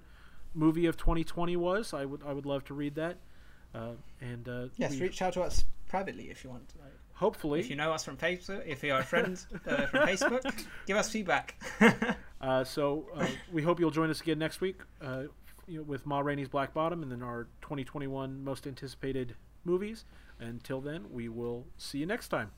[0.56, 1.94] movie of 2020 was.
[1.94, 3.18] I would I would love to read that.
[3.76, 3.91] Uh,
[4.22, 6.73] and uh, Yes, reach out to us privately if you want.
[6.81, 10.65] Like, hopefully, if you know us from Facebook, if you are friends uh, from Facebook,
[10.88, 11.61] give us feedback.
[12.40, 15.24] Uh, so uh, we hope you'll join us again next week uh,
[15.68, 19.36] you know, with Ma Rainey's Black Bottom and then our 2021 most anticipated
[19.66, 20.06] movies.
[20.40, 22.52] Until then, we will see you next time.